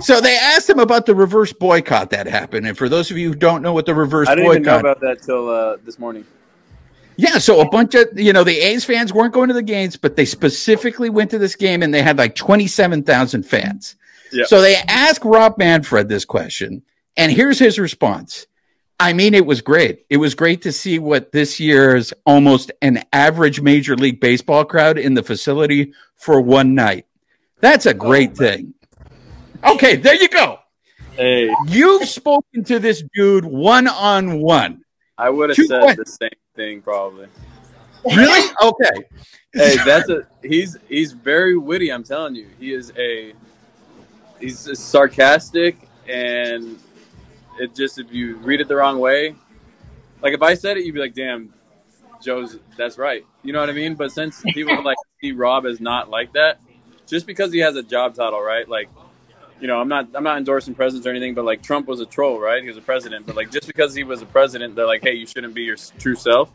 So 0.00 0.20
they 0.20 0.36
asked 0.36 0.68
him 0.68 0.78
about 0.78 1.06
the 1.06 1.14
reverse 1.14 1.52
boycott 1.52 2.10
that 2.10 2.26
happened, 2.26 2.66
and 2.66 2.76
for 2.76 2.88
those 2.88 3.10
of 3.10 3.18
you 3.18 3.28
who 3.30 3.34
don't 3.34 3.62
know 3.62 3.72
what 3.72 3.86
the 3.86 3.94
reverse 3.94 4.28
boycott 4.28 4.38
I 4.38 4.42
didn't 4.42 4.48
boycott, 4.48 4.60
even 4.60 4.82
know 4.82 4.90
about 4.90 5.00
that 5.00 5.22
till 5.22 5.48
uh, 5.48 5.76
this 5.84 5.98
morning. 5.98 6.24
Yeah, 7.16 7.38
so 7.38 7.60
a 7.60 7.68
bunch 7.68 7.94
of 7.94 8.18
you 8.18 8.32
know 8.32 8.44
the 8.44 8.58
A's 8.58 8.84
fans 8.84 9.12
weren't 9.12 9.32
going 9.32 9.48
to 9.48 9.54
the 9.54 9.62
games, 9.62 9.96
but 9.96 10.16
they 10.16 10.26
specifically 10.26 11.08
went 11.08 11.30
to 11.30 11.38
this 11.38 11.56
game, 11.56 11.82
and 11.82 11.92
they 11.92 12.02
had 12.02 12.18
like 12.18 12.34
twenty 12.34 12.66
seven 12.66 13.02
thousand 13.02 13.44
fans. 13.44 13.96
Yep. 14.32 14.48
So 14.48 14.60
they 14.60 14.76
asked 14.76 15.24
Rob 15.24 15.56
Manfred 15.56 16.08
this 16.08 16.24
question, 16.24 16.82
and 17.16 17.32
here's 17.32 17.58
his 17.58 17.78
response. 17.78 18.46
I 18.98 19.12
mean, 19.12 19.34
it 19.34 19.44
was 19.44 19.60
great. 19.60 20.06
It 20.08 20.16
was 20.16 20.34
great 20.34 20.62
to 20.62 20.72
see 20.72 20.98
what 20.98 21.32
this 21.32 21.60
year's 21.60 22.14
almost 22.24 22.72
an 22.80 23.02
average 23.12 23.60
Major 23.60 23.94
League 23.94 24.20
Baseball 24.20 24.64
crowd 24.64 24.98
in 24.98 25.14
the 25.14 25.22
facility 25.22 25.92
for 26.14 26.40
one 26.40 26.74
night. 26.74 27.06
That's 27.60 27.86
a 27.86 27.94
great 27.94 28.30
oh, 28.32 28.36
thing. 28.36 28.74
Okay, 29.64 29.96
there 29.96 30.14
you 30.14 30.28
go. 30.28 30.58
Hey, 31.12 31.50
you've 31.66 32.08
spoken 32.08 32.64
to 32.64 32.78
this 32.78 33.02
dude 33.14 33.44
one 33.44 33.88
on 33.88 34.40
one. 34.40 34.82
I 35.18 35.30
would 35.30 35.50
have 35.50 35.56
said 35.56 35.96
the 35.96 36.04
same 36.04 36.30
thing, 36.54 36.82
probably. 36.82 37.28
Really? 38.04 38.50
Okay. 38.62 39.04
hey, 39.52 39.76
that's 39.84 40.08
a 40.10 40.26
he's 40.42 40.76
he's 40.88 41.12
very 41.12 41.56
witty. 41.56 41.90
I'm 41.90 42.04
telling 42.04 42.34
you, 42.34 42.48
he 42.58 42.72
is 42.72 42.92
a 42.98 43.32
he's 44.38 44.78
sarcastic 44.78 45.88
and 46.08 46.78
it 47.58 47.74
just 47.74 47.98
if 47.98 48.12
you 48.12 48.36
read 48.36 48.60
it 48.60 48.68
the 48.68 48.76
wrong 48.76 48.98
way, 48.98 49.34
like 50.22 50.34
if 50.34 50.42
I 50.42 50.54
said 50.54 50.76
it, 50.76 50.84
you'd 50.84 50.94
be 50.94 51.00
like, 51.00 51.14
"Damn, 51.14 51.52
Joe's 52.22 52.58
that's 52.76 52.98
right." 52.98 53.24
You 53.42 53.52
know 53.52 53.60
what 53.60 53.70
I 53.70 53.72
mean? 53.72 53.94
But 53.94 54.12
since 54.12 54.42
people 54.42 54.82
like 54.82 54.98
see 55.20 55.32
Rob 55.32 55.66
as 55.66 55.80
not 55.80 56.10
like 56.10 56.32
that, 56.34 56.60
just 57.06 57.26
because 57.26 57.52
he 57.52 57.60
has 57.60 57.76
a 57.76 57.82
job 57.82 58.14
title, 58.14 58.40
right? 58.40 58.68
Like, 58.68 58.88
you 59.60 59.66
know, 59.66 59.80
I'm 59.80 59.88
not 59.88 60.08
I'm 60.14 60.24
not 60.24 60.38
endorsing 60.38 60.74
presidents 60.74 61.06
or 61.06 61.10
anything, 61.10 61.34
but 61.34 61.44
like 61.44 61.62
Trump 61.62 61.86
was 61.86 62.00
a 62.00 62.06
troll, 62.06 62.38
right? 62.40 62.62
He 62.62 62.68
was 62.68 62.76
a 62.76 62.82
president, 62.82 63.26
but 63.26 63.36
like 63.36 63.50
just 63.50 63.66
because 63.66 63.94
he 63.94 64.04
was 64.04 64.22
a 64.22 64.26
president, 64.26 64.74
they're 64.74 64.86
like, 64.86 65.02
"Hey, 65.02 65.14
you 65.14 65.26
shouldn't 65.26 65.54
be 65.54 65.62
your 65.62 65.76
true 65.98 66.16
self." 66.16 66.50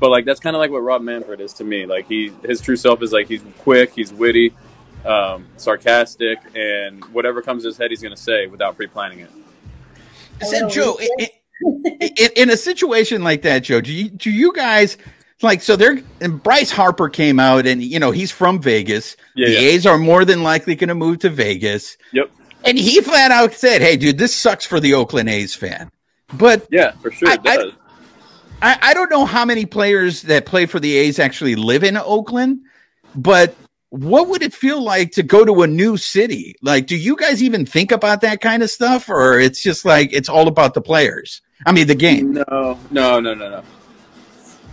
But 0.00 0.10
like 0.10 0.24
that's 0.24 0.40
kind 0.40 0.54
of 0.54 0.60
like 0.60 0.70
what 0.70 0.80
Rob 0.80 1.02
Manfred 1.02 1.40
is 1.40 1.52
to 1.54 1.64
me. 1.64 1.86
Like 1.86 2.06
he 2.06 2.32
his 2.44 2.60
true 2.60 2.76
self 2.76 3.02
is 3.02 3.12
like 3.12 3.28
he's 3.28 3.42
quick, 3.58 3.92
he's 3.94 4.12
witty, 4.12 4.54
um, 5.04 5.46
sarcastic, 5.56 6.38
and 6.54 7.04
whatever 7.06 7.42
comes 7.42 7.62
to 7.62 7.68
his 7.68 7.76
head, 7.76 7.90
he's 7.90 8.02
going 8.02 8.14
to 8.14 8.20
say 8.20 8.46
without 8.46 8.76
pre-planning 8.76 9.20
it. 9.20 9.30
So, 10.46 10.68
Joe, 10.68 10.98
in, 11.18 12.30
in, 12.36 12.50
a 12.50 12.56
situation 12.56 13.24
like 13.24 13.42
that, 13.42 13.64
Joe, 13.64 13.80
do 13.80 13.92
you, 13.92 14.08
do 14.08 14.30
you 14.30 14.52
guys 14.52 14.96
like 15.42 15.62
so? 15.62 15.74
There, 15.74 15.98
and 16.20 16.40
Bryce 16.40 16.70
Harper 16.70 17.08
came 17.08 17.40
out, 17.40 17.66
and 17.66 17.82
you 17.82 17.98
know 17.98 18.12
he's 18.12 18.30
from 18.30 18.60
Vegas. 18.60 19.16
Yeah, 19.34 19.48
the 19.48 19.54
yeah. 19.54 19.60
A's 19.60 19.86
are 19.86 19.98
more 19.98 20.24
than 20.24 20.44
likely 20.44 20.76
going 20.76 20.88
to 20.88 20.94
move 20.94 21.18
to 21.20 21.30
Vegas. 21.30 21.96
Yep. 22.12 22.30
And 22.64 22.78
he 22.78 23.00
flat 23.00 23.30
out 23.30 23.52
said, 23.54 23.80
"Hey, 23.80 23.96
dude, 23.96 24.18
this 24.18 24.34
sucks 24.34 24.64
for 24.64 24.80
the 24.80 24.94
Oakland 24.94 25.28
A's 25.28 25.54
fan." 25.54 25.90
But 26.34 26.66
yeah, 26.70 26.92
for 26.92 27.10
sure, 27.10 27.28
I, 27.28 27.38
I, 27.44 27.70
I, 28.60 28.78
I 28.82 28.94
don't 28.94 29.10
know 29.10 29.24
how 29.24 29.44
many 29.44 29.64
players 29.64 30.22
that 30.22 30.46
play 30.46 30.66
for 30.66 30.80
the 30.80 30.96
A's 30.96 31.18
actually 31.18 31.54
live 31.54 31.84
in 31.84 31.96
Oakland, 31.96 32.60
but 33.14 33.54
what 33.90 34.28
would 34.28 34.42
it 34.42 34.52
feel 34.52 34.82
like 34.82 35.12
to 35.12 35.22
go 35.22 35.44
to 35.44 35.62
a 35.62 35.66
new 35.66 35.96
city? 35.96 36.54
Like, 36.60 36.86
do 36.86 36.96
you 36.96 37.16
guys 37.16 37.42
even 37.42 37.64
think 37.64 37.92
about 37.92 38.20
that 38.20 38.40
kind 38.40 38.62
of 38.62 38.70
stuff, 38.70 39.08
or 39.08 39.38
it's 39.38 39.62
just 39.62 39.84
like 39.84 40.12
it's 40.12 40.28
all 40.28 40.48
about 40.48 40.74
the 40.74 40.80
players? 40.80 41.40
I 41.64 41.72
mean, 41.72 41.86
the 41.86 41.94
game. 41.94 42.32
No, 42.32 42.78
no, 42.90 43.20
no, 43.20 43.34
no, 43.34 43.34
no. 43.34 43.62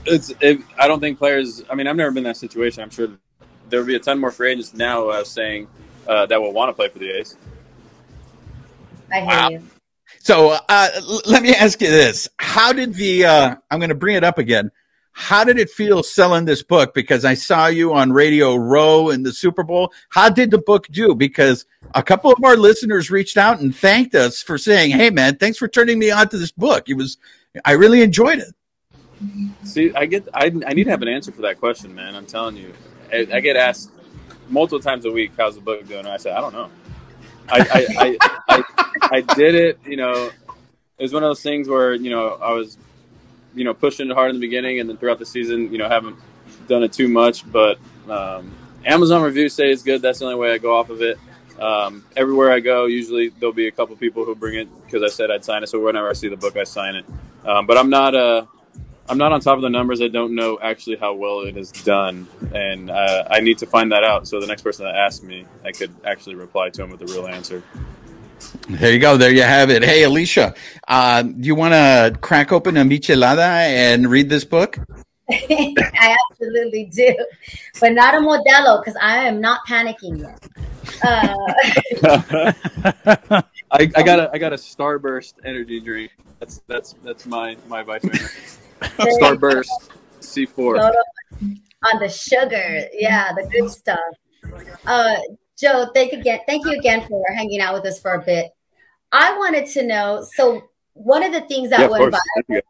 It's. 0.05 0.33
It, 0.41 0.59
I 0.77 0.87
don't 0.87 0.99
think 0.99 1.17
players. 1.17 1.63
I 1.69 1.75
mean, 1.75 1.87
I've 1.87 1.95
never 1.95 2.11
been 2.11 2.19
in 2.19 2.23
that 2.25 2.37
situation. 2.37 2.83
I'm 2.83 2.89
sure 2.89 3.09
there 3.69 3.79
would 3.79 3.87
be 3.87 3.95
a 3.95 3.99
ton 3.99 4.19
more 4.19 4.31
free 4.31 4.51
agents 4.51 4.73
now. 4.73 5.09
I 5.09 5.19
was 5.19 5.29
saying 5.29 5.67
uh, 6.07 6.25
that 6.27 6.41
will 6.41 6.53
want 6.53 6.69
to 6.69 6.73
play 6.73 6.89
for 6.89 6.99
the 6.99 7.09
A's. 7.11 7.35
I 9.11 9.19
hear 9.19 9.25
wow. 9.27 9.49
you. 9.49 9.63
So 10.19 10.57
uh, 10.67 10.89
let 11.25 11.43
me 11.43 11.53
ask 11.53 11.79
you 11.81 11.89
this: 11.89 12.27
How 12.37 12.73
did 12.73 12.95
the? 12.95 13.25
Uh, 13.25 13.55
I'm 13.69 13.79
going 13.79 13.89
to 13.89 13.95
bring 13.95 14.15
it 14.15 14.23
up 14.23 14.37
again. 14.37 14.71
How 15.11 15.45
did 15.45 15.57
it 15.57 15.69
feel 15.69 16.03
selling 16.03 16.43
this 16.43 16.61
book? 16.61 16.93
Because 16.93 17.23
I 17.23 17.35
saw 17.35 17.67
you 17.67 17.93
on 17.93 18.11
Radio 18.11 18.55
Row 18.55 19.09
in 19.11 19.23
the 19.23 19.31
Super 19.31 19.63
Bowl. 19.63 19.93
How 20.09 20.29
did 20.29 20.51
the 20.51 20.57
book 20.57 20.87
do? 20.87 21.15
Because 21.15 21.65
a 21.93 22.03
couple 22.03 22.33
of 22.33 22.43
our 22.43 22.57
listeners 22.57 23.09
reached 23.09 23.37
out 23.37 23.61
and 23.61 23.73
thanked 23.73 24.13
us 24.13 24.41
for 24.41 24.57
saying, 24.57 24.91
"Hey, 24.91 25.11
man, 25.11 25.37
thanks 25.37 25.57
for 25.57 25.67
turning 25.67 25.99
me 25.99 26.11
on 26.11 26.27
to 26.29 26.37
this 26.37 26.51
book. 26.51 26.89
It 26.89 26.95
was, 26.95 27.17
I 27.63 27.73
really 27.73 28.01
enjoyed 28.01 28.39
it." 28.39 28.53
See, 29.63 29.93
I 29.93 30.05
get, 30.05 30.27
I, 30.33 30.47
I 30.47 30.73
need 30.73 30.83
to 30.83 30.89
have 30.89 31.01
an 31.01 31.07
answer 31.07 31.31
for 31.31 31.43
that 31.43 31.59
question, 31.59 31.95
man. 31.95 32.15
I'm 32.15 32.25
telling 32.25 32.57
you, 32.57 32.73
I, 33.13 33.27
I 33.31 33.39
get 33.39 33.55
asked 33.55 33.91
multiple 34.49 34.81
times 34.81 35.05
a 35.05 35.11
week, 35.11 35.31
"How's 35.37 35.55
the 35.55 35.61
book 35.61 35.87
doing?" 35.87 35.99
And 35.99 36.09
I 36.09 36.17
say, 36.17 36.31
"I 36.31 36.41
don't 36.41 36.53
know." 36.53 36.69
I, 37.49 38.17
I, 38.19 38.29
I, 38.49 38.63
I, 39.11 39.21
did 39.21 39.55
it. 39.55 39.79
You 39.85 39.97
know, 39.97 40.31
it 40.97 41.03
was 41.03 41.13
one 41.13 41.23
of 41.23 41.29
those 41.29 41.41
things 41.41 41.67
where 41.67 41.93
you 41.93 42.09
know 42.09 42.29
I 42.41 42.51
was 42.51 42.77
you 43.55 43.63
know, 43.63 43.73
pushing 43.73 44.11
it 44.11 44.13
hard 44.13 44.29
in 44.29 44.35
the 44.35 44.45
beginning, 44.45 44.79
and 44.79 44.89
then 44.89 44.97
throughout 44.97 45.17
the 45.17 45.25
season, 45.25 45.71
you 45.71 45.77
know, 45.77 45.87
haven't 45.87 46.17
done 46.67 46.83
it 46.83 46.93
too 46.93 47.07
much. 47.07 47.49
But 47.49 47.79
um, 48.09 48.53
Amazon 48.85 49.23
reviews 49.23 49.53
say 49.53 49.71
it's 49.71 49.81
good. 49.81 50.01
That's 50.01 50.19
the 50.19 50.25
only 50.25 50.37
way 50.37 50.51
I 50.51 50.57
go 50.57 50.75
off 50.75 50.89
of 50.89 51.01
it. 51.01 51.17
Um, 51.59 52.03
everywhere 52.17 52.51
I 52.51 52.59
go, 52.59 52.85
usually 52.85 53.29
there'll 53.29 53.53
be 53.53 53.67
a 53.67 53.71
couple 53.71 53.95
people 53.95 54.25
who 54.25 54.35
bring 54.35 54.55
it 54.59 54.85
because 54.85 55.01
I 55.01 55.07
said 55.07 55.31
I'd 55.31 55.45
sign 55.45 55.63
it. 55.63 55.67
So 55.67 55.79
whenever 55.83 56.09
I 56.09 56.13
see 56.13 56.27
the 56.27 56.35
book, 56.35 56.57
I 56.57 56.65
sign 56.65 56.95
it. 56.95 57.05
Um, 57.45 57.65
but 57.65 57.77
I'm 57.77 57.89
not 57.89 58.13
uh, 58.13 58.45
I'm 59.07 59.17
not 59.17 59.31
on 59.31 59.39
top 59.39 59.55
of 59.57 59.61
the 59.61 59.69
numbers. 59.69 60.01
I 60.01 60.07
don't 60.07 60.33
know 60.33 60.57
actually 60.61 60.95
how 60.95 61.13
well 61.13 61.41
it 61.41 61.57
is 61.57 61.71
done, 61.71 62.27
and 62.53 62.89
uh, 62.89 63.27
I 63.29 63.39
need 63.39 63.59
to 63.59 63.67
find 63.67 63.91
that 63.91 64.03
out. 64.03 64.27
So 64.27 64.39
the 64.39 64.47
next 64.47 64.63
person 64.63 64.85
that 64.85 64.95
asks 64.95 65.23
me, 65.23 65.45
I 65.63 65.71
could 65.71 65.93
actually 66.03 66.35
reply 66.35 66.69
to 66.71 66.83
him 66.83 66.89
with 66.89 67.01
a 67.01 67.05
real 67.05 67.27
answer. 67.27 67.61
There 68.67 68.91
you 68.91 68.99
go. 68.99 69.15
There 69.15 69.31
you 69.31 69.43
have 69.43 69.69
it. 69.69 69.83
Hey, 69.83 70.03
Alicia, 70.03 70.55
uh, 70.87 71.21
do 71.21 71.35
you 71.37 71.55
want 71.55 71.73
to 71.73 72.17
crack 72.21 72.51
open 72.51 72.77
a 72.77 72.83
michelada 72.83 73.37
and 73.37 74.09
read 74.09 74.29
this 74.29 74.43
book? 74.43 74.79
I 75.29 76.17
absolutely 76.31 76.85
do, 76.85 77.15
but 77.79 77.93
not 77.93 78.15
a 78.15 78.19
Modelo 78.19 78.83
because 78.83 78.97
I 79.01 79.25
am 79.25 79.39
not 79.41 79.61
panicking 79.67 80.19
yet. 80.19 80.47
Uh, 81.03 81.35
I, 83.71 83.89
I, 83.95 84.03
got 84.03 84.19
a 84.19 84.29
I 84.31 84.37
got 84.37 84.53
a 84.53 84.55
Starburst 84.55 85.33
energy 85.43 85.79
drink. 85.79 86.11
That's 86.39 86.61
that's 86.67 86.93
that's 87.03 87.25
my 87.25 87.57
my 87.67 87.81
vice 87.81 88.59
Starburst 89.19 89.69
C 90.19 90.45
four 90.45 90.77
on 90.77 91.99
the 91.99 92.09
sugar. 92.09 92.87
Yeah, 92.93 93.31
the 93.33 93.47
good 93.47 93.69
stuff. 93.69 93.99
Uh, 94.85 95.15
Joe, 95.57 95.87
thank 95.93 96.13
again. 96.13 96.39
Thank 96.47 96.65
you 96.65 96.73
again 96.77 97.07
for 97.07 97.23
hanging 97.35 97.61
out 97.61 97.73
with 97.73 97.85
us 97.85 97.99
for 97.99 98.15
a 98.15 98.21
bit. 98.21 98.51
I 99.11 99.37
wanted 99.37 99.67
to 99.67 99.83
know. 99.83 100.25
So 100.35 100.63
one 100.93 101.23
of 101.23 101.31
the 101.31 101.41
things 101.41 101.69
that 101.69 101.79
yeah, 101.81 101.87
went 101.87 102.11
by 102.11 102.61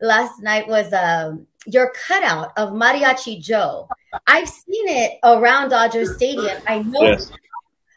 last 0.00 0.42
night 0.42 0.68
was 0.68 0.92
um, 0.92 1.46
your 1.66 1.92
cutout 1.92 2.52
of 2.56 2.70
Mariachi 2.70 3.40
Joe. 3.40 3.88
I've 4.26 4.48
seen 4.48 4.88
it 4.88 5.18
around 5.24 5.70
Dodger 5.70 6.04
Stadium. 6.04 6.60
I 6.66 6.82
know. 6.82 7.02
Yes. 7.02 7.30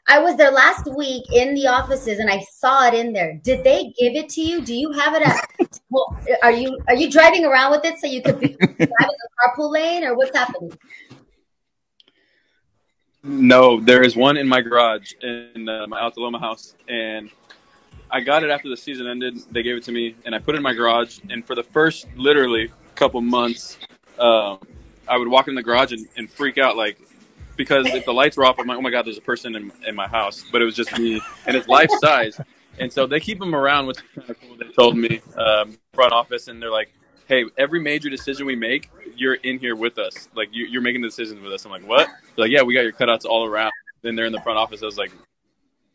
I 0.08 0.20
was 0.20 0.36
there 0.36 0.52
last 0.52 0.86
week 0.96 1.24
in 1.32 1.54
the 1.56 1.68
offices 1.68 2.20
and 2.20 2.30
I 2.30 2.40
saw 2.52 2.88
it 2.88 2.94
in 2.94 3.14
there. 3.14 3.40
Did 3.44 3.64
they 3.64 3.94
give 3.98 4.16
it 4.16 4.30
to 4.30 4.42
you? 4.42 4.62
Do 4.62 4.74
you 4.74 4.92
have 4.92 5.14
it 5.14 5.26
at? 5.26 5.80
well, 5.90 6.18
are 6.42 6.52
you 6.52 6.78
are 6.88 6.96
you 6.96 7.10
driving 7.10 7.46
around 7.46 7.72
with 7.72 7.86
it 7.86 8.00
so 8.00 8.08
you 8.08 8.22
could 8.22 8.40
be 8.40 8.50
driving 8.60 8.78
the 8.78 9.30
carpool 9.40 9.72
lane 9.72 10.04
or 10.04 10.16
what's 10.16 10.36
happening? 10.36 10.78
No, 13.24 13.80
there 13.80 14.04
is 14.04 14.18
one 14.18 14.36
in 14.36 14.48
my 14.48 14.60
garage 14.60 15.14
in 15.22 15.70
uh, 15.70 15.88
my 15.88 16.02
Alta 16.02 16.20
Loma 16.20 16.40
house, 16.40 16.76
and 16.90 17.30
I 18.12 18.20
got 18.20 18.44
it 18.44 18.50
after 18.50 18.68
the 18.68 18.76
season 18.76 19.08
ended. 19.08 19.40
They 19.50 19.64
gave 19.64 19.78
it 19.78 19.84
to 19.84 19.94
me, 19.94 20.16
and 20.26 20.36
I 20.36 20.40
put 20.40 20.56
it 20.56 20.58
in 20.58 20.64
my 20.64 20.74
garage. 20.74 21.20
And 21.30 21.46
for 21.48 21.56
the 21.56 21.64
first, 21.64 22.06
literally, 22.18 22.70
couple 22.96 23.22
months, 23.22 23.78
um, 24.20 24.60
I 25.08 25.18
would 25.18 25.30
walk 25.30 25.48
in 25.48 25.56
the 25.56 25.64
garage 25.64 25.94
and, 25.94 26.08
and, 26.18 26.30
freak 26.30 26.58
out, 26.58 26.78
like 26.78 27.00
because 27.56 27.88
if 27.88 28.06
the 28.06 28.14
lights 28.14 28.38
were 28.38 28.46
off, 28.46 28.60
I'm 28.60 28.68
like, 28.68 28.78
oh 28.78 28.82
my 28.82 28.90
god, 28.90 29.06
there's 29.06 29.18
a 29.18 29.22
person 29.22 29.56
in, 29.56 29.72
in 29.88 29.96
my 29.96 30.08
house. 30.08 30.44
But 30.52 30.62
it 30.62 30.66
was 30.66 30.76
just 30.76 30.98
me 30.98 31.22
and 31.46 31.56
it's 31.56 31.68
life 31.68 31.90
size. 32.00 32.40
And 32.80 32.92
so 32.92 33.06
they 33.06 33.20
keep 33.20 33.40
them 33.40 33.54
around, 33.54 33.88
which 33.88 33.98
is 33.98 34.04
kind 34.16 34.30
of 34.30 34.42
cool. 34.42 34.56
They 34.58 34.68
told 34.72 34.98
me 34.98 35.22
um, 35.38 35.78
front 35.94 36.12
office, 36.12 36.48
and 36.48 36.62
they're 36.62 36.72
like, 36.72 36.92
"Hey, 37.28 37.46
every 37.58 37.80
major 37.80 38.10
decision 38.10 38.46
we 38.46 38.56
make, 38.56 38.90
you're 39.16 39.36
in 39.36 39.60
here 39.60 39.76
with 39.76 40.00
us. 40.00 40.28
Like 40.36 40.50
you, 40.52 40.66
you're 40.66 40.82
making 40.82 41.02
the 41.02 41.08
decisions 41.08 41.42
with 41.42 41.54
us." 41.54 41.66
I'm 41.66 41.72
like, 41.72 41.88
"What?" 41.88 42.08
They're 42.36 42.46
like, 42.46 42.52
"Yeah, 42.52 42.64
we 42.64 42.74
got 42.74 42.82
your 42.82 42.94
cutouts 42.94 43.26
all 43.26 43.46
around." 43.46 43.72
Then 44.02 44.16
they're 44.16 44.26
in 44.26 44.34
the 44.34 44.42
front 44.42 44.58
office. 44.58 44.82
I 44.82 44.86
was 44.86 44.98
like, 44.98 45.12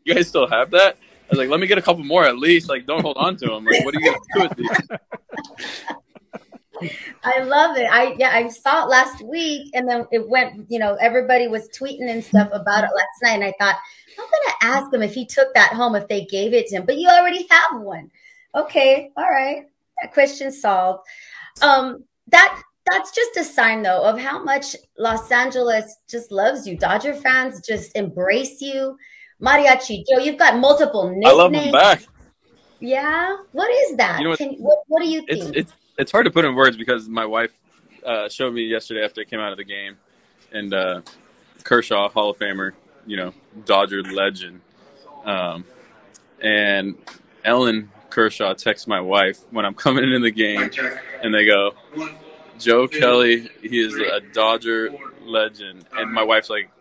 "You 0.05 0.15
guys 0.15 0.27
still 0.27 0.47
have 0.47 0.71
that?" 0.71 0.95
I 0.95 1.27
was 1.29 1.39
like, 1.39 1.49
"Let 1.49 1.59
me 1.59 1.67
get 1.67 1.77
a 1.77 1.81
couple 1.81 2.03
more 2.03 2.23
at 2.23 2.37
least. 2.37 2.69
Like, 2.69 2.85
don't 2.85 3.01
hold 3.01 3.17
on 3.17 3.35
to 3.37 3.45
them. 3.45 3.65
Like, 3.65 3.83
what 3.83 3.93
are 3.93 3.99
you 3.99 4.05
gonna 4.05 4.19
do 4.35 4.41
with 4.41 4.57
these?" 4.57 4.97
I 7.23 7.41
love 7.43 7.77
it. 7.77 7.87
I 7.91 8.15
yeah, 8.17 8.29
I 8.33 8.47
saw 8.49 8.83
it 8.83 8.89
last 8.89 9.21
week, 9.23 9.71
and 9.73 9.87
then 9.87 10.05
it 10.11 10.27
went. 10.27 10.65
You 10.69 10.79
know, 10.79 10.95
everybody 10.95 11.47
was 11.47 11.69
tweeting 11.69 12.09
and 12.09 12.23
stuff 12.23 12.49
about 12.51 12.83
it 12.83 12.91
last 12.95 13.17
night, 13.23 13.33
and 13.35 13.43
I 13.43 13.53
thought 13.59 13.75
I'm 14.17 14.25
gonna 14.25 14.75
ask 14.75 14.93
him 14.93 15.01
if 15.01 15.13
he 15.13 15.25
took 15.25 15.53
that 15.53 15.73
home, 15.73 15.95
if 15.95 16.07
they 16.07 16.25
gave 16.25 16.53
it 16.53 16.67
to 16.67 16.77
him. 16.77 16.85
But 16.85 16.97
you 16.97 17.07
already 17.09 17.47
have 17.49 17.81
one. 17.81 18.09
Okay, 18.55 19.11
all 19.15 19.29
right, 19.29 19.65
that 20.01 20.13
question 20.13 20.51
solved. 20.51 21.05
Um, 21.61 22.03
that 22.27 22.61
that's 22.91 23.11
just 23.11 23.37
a 23.37 23.43
sign 23.43 23.81
though 23.83 24.03
of 24.03 24.19
how 24.19 24.43
much 24.43 24.75
Los 24.97 25.31
Angeles 25.31 25.97
just 26.09 26.31
loves 26.31 26.67
you. 26.67 26.77
Dodger 26.77 27.13
fans 27.13 27.61
just 27.65 27.95
embrace 27.95 28.61
you. 28.61 28.97
Mariachi 29.41 30.03
Joe, 30.09 30.19
you've 30.19 30.37
got 30.37 30.57
multiple 30.59 31.09
nicknames. 31.09 31.25
I 31.27 31.31
love 31.33 31.51
them 31.53 31.71
back. 31.71 32.03
Yeah, 32.81 33.35
what 33.51 33.69
is 33.69 33.97
that? 33.97 34.19
You 34.19 34.23
know 34.25 34.29
what- 34.31 34.39
Can, 34.39 34.53
what, 34.55 34.79
what 34.87 35.01
do 35.01 35.07
you 35.09 35.19
think? 35.25 35.55
it's 35.55 35.71
it's 35.71 35.73
hard 36.11 36.25
to 36.25 36.31
put 36.31 36.45
in 36.45 36.55
words 36.55 36.77
because 36.77 37.09
my 37.09 37.25
wife 37.25 37.51
uh, 38.05 38.29
showed 38.29 38.53
me 38.53 38.63
yesterday 38.63 39.03
after 39.03 39.21
I 39.21 39.25
came 39.25 39.39
out 39.39 39.51
of 39.51 39.57
the 39.57 39.65
game, 39.65 39.97
and 40.51 40.73
uh, 40.73 41.01
Kershaw, 41.63 42.09
Hall 42.09 42.29
of 42.29 42.39
Famer, 42.39 42.71
you 43.05 43.17
know, 43.17 43.33
Dodger 43.65 44.01
legend, 44.03 44.61
um, 45.25 45.65
and 46.41 46.95
Ellen 47.43 47.91
Kershaw 48.09 48.53
texts 48.53 48.87
my 48.87 49.01
wife 49.01 49.39
when 49.51 49.65
I'm 49.65 49.73
coming 49.73 50.05
into 50.05 50.19
the 50.19 50.31
game, 50.31 50.71
and 51.21 51.33
they 51.33 51.45
go, 51.45 51.73
"Joe 52.57 52.87
Kelly, 52.87 53.49
he 53.61 53.79
is 53.79 53.95
a 53.95 54.21
Dodger 54.33 54.91
legend," 55.23 55.85
and 55.97 56.11
my 56.11 56.23
wife's 56.23 56.49
like, 56.49 56.71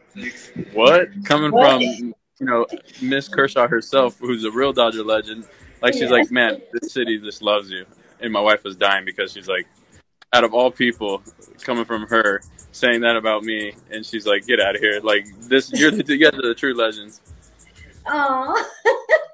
"What?" 0.72 1.08
Coming 1.24 1.50
from 1.50 1.80
you 1.80 2.14
know 2.46 2.66
Miss 3.02 3.28
Kershaw 3.28 3.66
herself, 3.66 4.16
who's 4.18 4.44
a 4.44 4.50
real 4.50 4.72
Dodger 4.72 5.02
legend. 5.02 5.44
Like 5.82 5.94
she's 5.94 6.10
like, 6.10 6.30
man, 6.30 6.60
this 6.72 6.92
city 6.92 7.18
just 7.18 7.42
loves 7.42 7.70
you. 7.70 7.86
And 8.20 8.32
my 8.32 8.40
wife 8.40 8.64
was 8.64 8.76
dying 8.76 9.04
because 9.04 9.32
she's 9.32 9.48
like, 9.48 9.66
out 10.32 10.44
of 10.44 10.52
all 10.52 10.70
people, 10.70 11.22
coming 11.62 11.84
from 11.84 12.06
her, 12.08 12.42
saying 12.72 13.00
that 13.00 13.16
about 13.16 13.44
me, 13.44 13.72
and 13.90 14.04
she's 14.04 14.26
like, 14.26 14.46
get 14.46 14.60
out 14.60 14.74
of 14.74 14.80
here. 14.80 15.00
Like 15.02 15.26
this, 15.48 15.72
you're 15.72 15.90
the, 15.90 16.04
you 16.06 16.18
guys 16.18 16.38
are 16.38 16.48
the 16.48 16.54
true 16.54 16.74
legends. 16.74 17.20
Oh, 18.06 18.66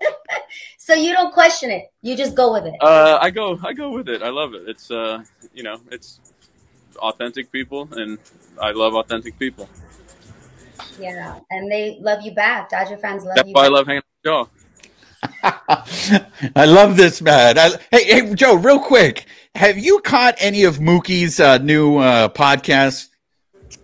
so 0.78 0.94
you 0.94 1.12
don't 1.12 1.32
question 1.32 1.70
it; 1.70 1.90
you 2.02 2.16
just 2.16 2.34
go 2.34 2.52
with 2.52 2.66
it. 2.66 2.74
Uh, 2.80 3.18
I 3.20 3.30
go, 3.30 3.58
I 3.62 3.72
go 3.72 3.90
with 3.90 4.08
it. 4.08 4.22
I 4.22 4.30
love 4.30 4.54
it. 4.54 4.68
It's, 4.68 4.90
uh, 4.90 5.22
you 5.52 5.62
know, 5.62 5.80
it's 5.90 6.20
authentic 6.96 7.50
people, 7.50 7.88
and 7.92 8.18
I 8.60 8.70
love 8.72 8.94
authentic 8.94 9.38
people. 9.38 9.68
yeah, 10.98 11.38
and 11.50 11.70
they 11.70 11.98
love 12.00 12.22
you 12.22 12.32
back. 12.32 12.70
Dodger 12.70 12.98
fans 12.98 13.24
love 13.24 13.36
That's 13.36 13.48
you. 13.48 13.54
why 13.54 13.64
I 13.64 13.68
love 13.68 13.86
hanging 13.86 13.98
out 13.98 14.04
with 14.22 14.30
y'all. 14.30 14.63
I 16.56 16.64
love 16.64 16.96
this, 16.96 17.22
man. 17.22 17.58
I, 17.58 17.70
hey, 17.90 18.04
hey, 18.04 18.34
Joe, 18.34 18.54
real 18.54 18.78
quick. 18.78 19.26
Have 19.54 19.78
you 19.78 20.00
caught 20.00 20.34
any 20.38 20.64
of 20.64 20.78
Mookie's 20.78 21.38
uh, 21.38 21.58
new 21.58 21.98
uh, 21.98 22.28
podcast? 22.28 23.08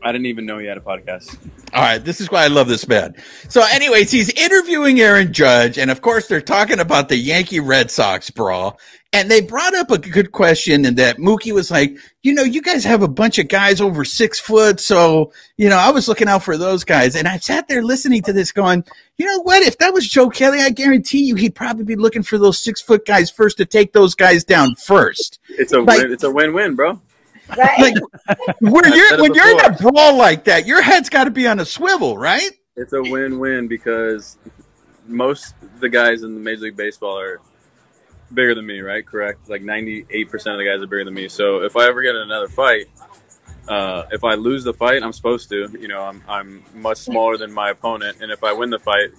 I 0.03 0.13
didn't 0.13 0.27
even 0.27 0.47
know 0.47 0.59
he 0.59 0.67
had 0.67 0.77
a 0.79 0.81
podcast. 0.81 1.37
All 1.73 1.83
right, 1.83 1.99
this 1.99 2.21
is 2.21 2.31
why 2.31 2.45
I 2.45 2.49
love 2.49 2.69
this 2.69 2.89
man. 2.89 3.15
So, 3.49 3.63
anyways, 3.71 4.11
he's 4.11 4.31
interviewing 4.31 5.01
Aaron 5.01 5.33
Judge, 5.33 5.79
and 5.79 5.91
of 5.91 6.01
course, 6.01 6.27
they're 6.27 6.41
talking 6.41 6.81
about 6.81 7.09
the 7.09 7.17
Yankee 7.17 7.61
Red 7.61 7.91
Sox 7.91 8.31
brawl. 8.31 8.79
And 9.13 9.29
they 9.29 9.41
brought 9.41 9.75
up 9.75 9.91
a 9.91 9.99
good 9.99 10.31
question, 10.31 10.85
and 10.85 10.97
that 10.99 11.17
Mookie 11.19 11.53
was 11.53 11.69
like, 11.69 11.97
you 12.23 12.33
know, 12.33 12.45
you 12.45 12.63
guys 12.63 12.85
have 12.85 13.03
a 13.03 13.09
bunch 13.09 13.41
of 13.41 13.49
guys 13.49 13.81
over 13.81 14.05
six 14.05 14.39
foot, 14.39 14.79
so 14.79 15.33
you 15.57 15.69
know, 15.69 15.77
I 15.79 15.91
was 15.91 16.07
looking 16.07 16.29
out 16.29 16.45
for 16.45 16.57
those 16.57 16.85
guys. 16.85 17.17
And 17.17 17.27
I 17.27 17.39
sat 17.39 17.67
there 17.67 17.83
listening 17.83 18.23
to 18.23 18.33
this, 18.33 18.53
going, 18.53 18.85
you 19.19 19.27
know 19.27 19.41
what? 19.43 19.63
If 19.65 19.79
that 19.79 19.93
was 19.93 20.09
Joe 20.09 20.31
Kelly, 20.31 20.61
I 20.61 20.71
guarantee 20.71 21.25
you, 21.25 21.35
he'd 21.35 21.57
probably 21.57 21.85
be 21.85 21.97
looking 21.97 22.23
for 22.23 22.39
those 22.39 22.63
six 22.63 22.81
foot 22.81 23.05
guys 23.05 23.31
first 23.33 23.57
to 23.57 23.65
take 23.67 23.93
those 23.93 24.15
guys 24.15 24.45
down 24.45 24.77
first. 24.77 25.41
It's 25.49 25.73
a 25.73 25.81
Like- 25.81 26.03
win, 26.03 26.13
it's 26.13 26.23
a 26.25 26.31
win-win, 26.31 26.77
bro. 26.77 27.01
Right? 27.57 27.79
Like, 27.79 27.95
when 28.61 28.93
you're 28.93 29.21
when 29.21 29.35
you're 29.35 29.51
in 29.51 29.65
a 29.65 29.73
brawl 29.73 30.17
like 30.17 30.45
that, 30.45 30.67
your 30.67 30.83
head's 30.83 31.09
got 31.09 31.25
to 31.25 31.31
be 31.31 31.47
on 31.47 31.61
a 31.61 31.65
swivel, 31.65 32.19
right? 32.19 32.51
It's 32.77 32.93
a 32.93 33.03
win-win 33.03 33.69
because 33.69 34.39
most 35.07 35.55
of 35.63 35.81
the 35.81 35.89
guys 35.89 36.23
in 36.23 36.35
the 36.35 36.41
Major 36.41 36.63
League 36.63 36.77
Baseball 36.77 37.19
are 37.19 37.41
bigger 38.33 38.55
than 38.55 38.65
me, 38.65 38.81
right? 38.81 39.05
Correct. 39.05 39.49
Like 39.49 39.63
ninety-eight 39.63 40.31
percent 40.31 40.55
of 40.55 40.59
the 40.59 40.65
guys 40.65 40.83
are 40.83 40.87
bigger 40.87 41.05
than 41.05 41.15
me. 41.15 41.29
So 41.29 41.63
if 41.63 41.77
I 41.77 41.89
ever 41.89 42.01
get 42.03 42.15
in 42.15 42.23
another 42.23 42.49
fight, 42.49 42.87
uh, 43.69 44.05
if 44.13 44.25
I 44.25 44.35
lose 44.35 44.65
the 44.65 44.73
fight, 44.73 45.03
I'm 45.03 45.13
supposed 45.13 45.49
to. 45.51 45.69
You 45.79 45.89
know, 45.89 46.03
I'm 46.03 46.23
I'm 46.29 46.65
much 46.75 46.99
smaller 46.99 47.37
than 47.37 47.53
my 47.53 47.71
opponent, 47.71 48.19
and 48.21 48.31
if 48.31 48.45
I 48.45 48.53
win 48.53 48.71
the 48.71 48.79
fight, 48.79 49.11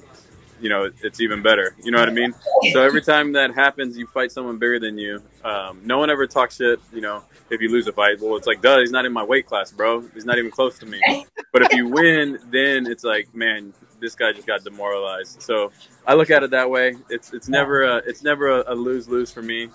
you 0.62 0.70
know, 0.70 0.90
it's 1.04 1.20
even 1.20 1.42
better. 1.42 1.76
You 1.84 1.92
know 1.92 2.00
what 2.00 2.10
I 2.10 2.14
mean? 2.14 2.34
So 2.72 2.82
every 2.84 3.02
time 3.02 3.34
that 3.34 3.54
happens, 3.54 3.98
you 3.98 4.08
fight 4.08 4.32
someone 4.32 4.58
bigger 4.58 4.80
than 4.80 4.98
you. 4.98 5.22
Um, 5.44 5.82
no 5.84 5.98
one 5.98 6.10
ever 6.10 6.28
talks 6.28 6.58
shit. 6.58 6.80
You 6.94 7.02
know, 7.02 7.24
if 7.50 7.62
you 7.62 7.70
lose 7.70 7.88
a 7.88 7.94
fight, 7.94 8.22
well, 8.22 8.38
it's 8.38 8.48
like, 8.48 8.62
duh, 8.62 8.80
he's 8.80 8.92
not 8.92 9.06
in 9.06 9.12
my 9.12 9.24
weight 9.24 9.48
class, 9.48 9.72
bro. 9.72 10.02
He's 10.14 10.26
not 10.26 10.38
even 10.38 10.52
close 10.52 10.78
to 10.80 10.86
me. 10.86 11.02
But 11.54 11.64
if 11.64 11.74
you 11.74 11.90
win, 11.90 12.40
then 12.50 12.88
it's 12.88 13.04
like, 13.04 13.36
man, 13.36 13.74
this 14.00 14.16
guy 14.16 14.32
just 14.32 14.48
got 14.48 14.64
demoralized. 14.64 15.42
So 15.42 15.74
I 16.08 16.14
look 16.14 16.30
at 16.30 16.44
it 16.44 16.52
that 16.52 16.70
way. 16.70 16.96
It's 17.10 17.34
it's 17.34 17.50
never 17.50 17.84
a 17.84 17.98
it's 17.98 18.24
never 18.24 18.62
a, 18.62 18.74
a 18.74 18.76
lose 18.76 19.10
lose 19.10 19.34
for 19.34 19.42
me. 19.42 19.68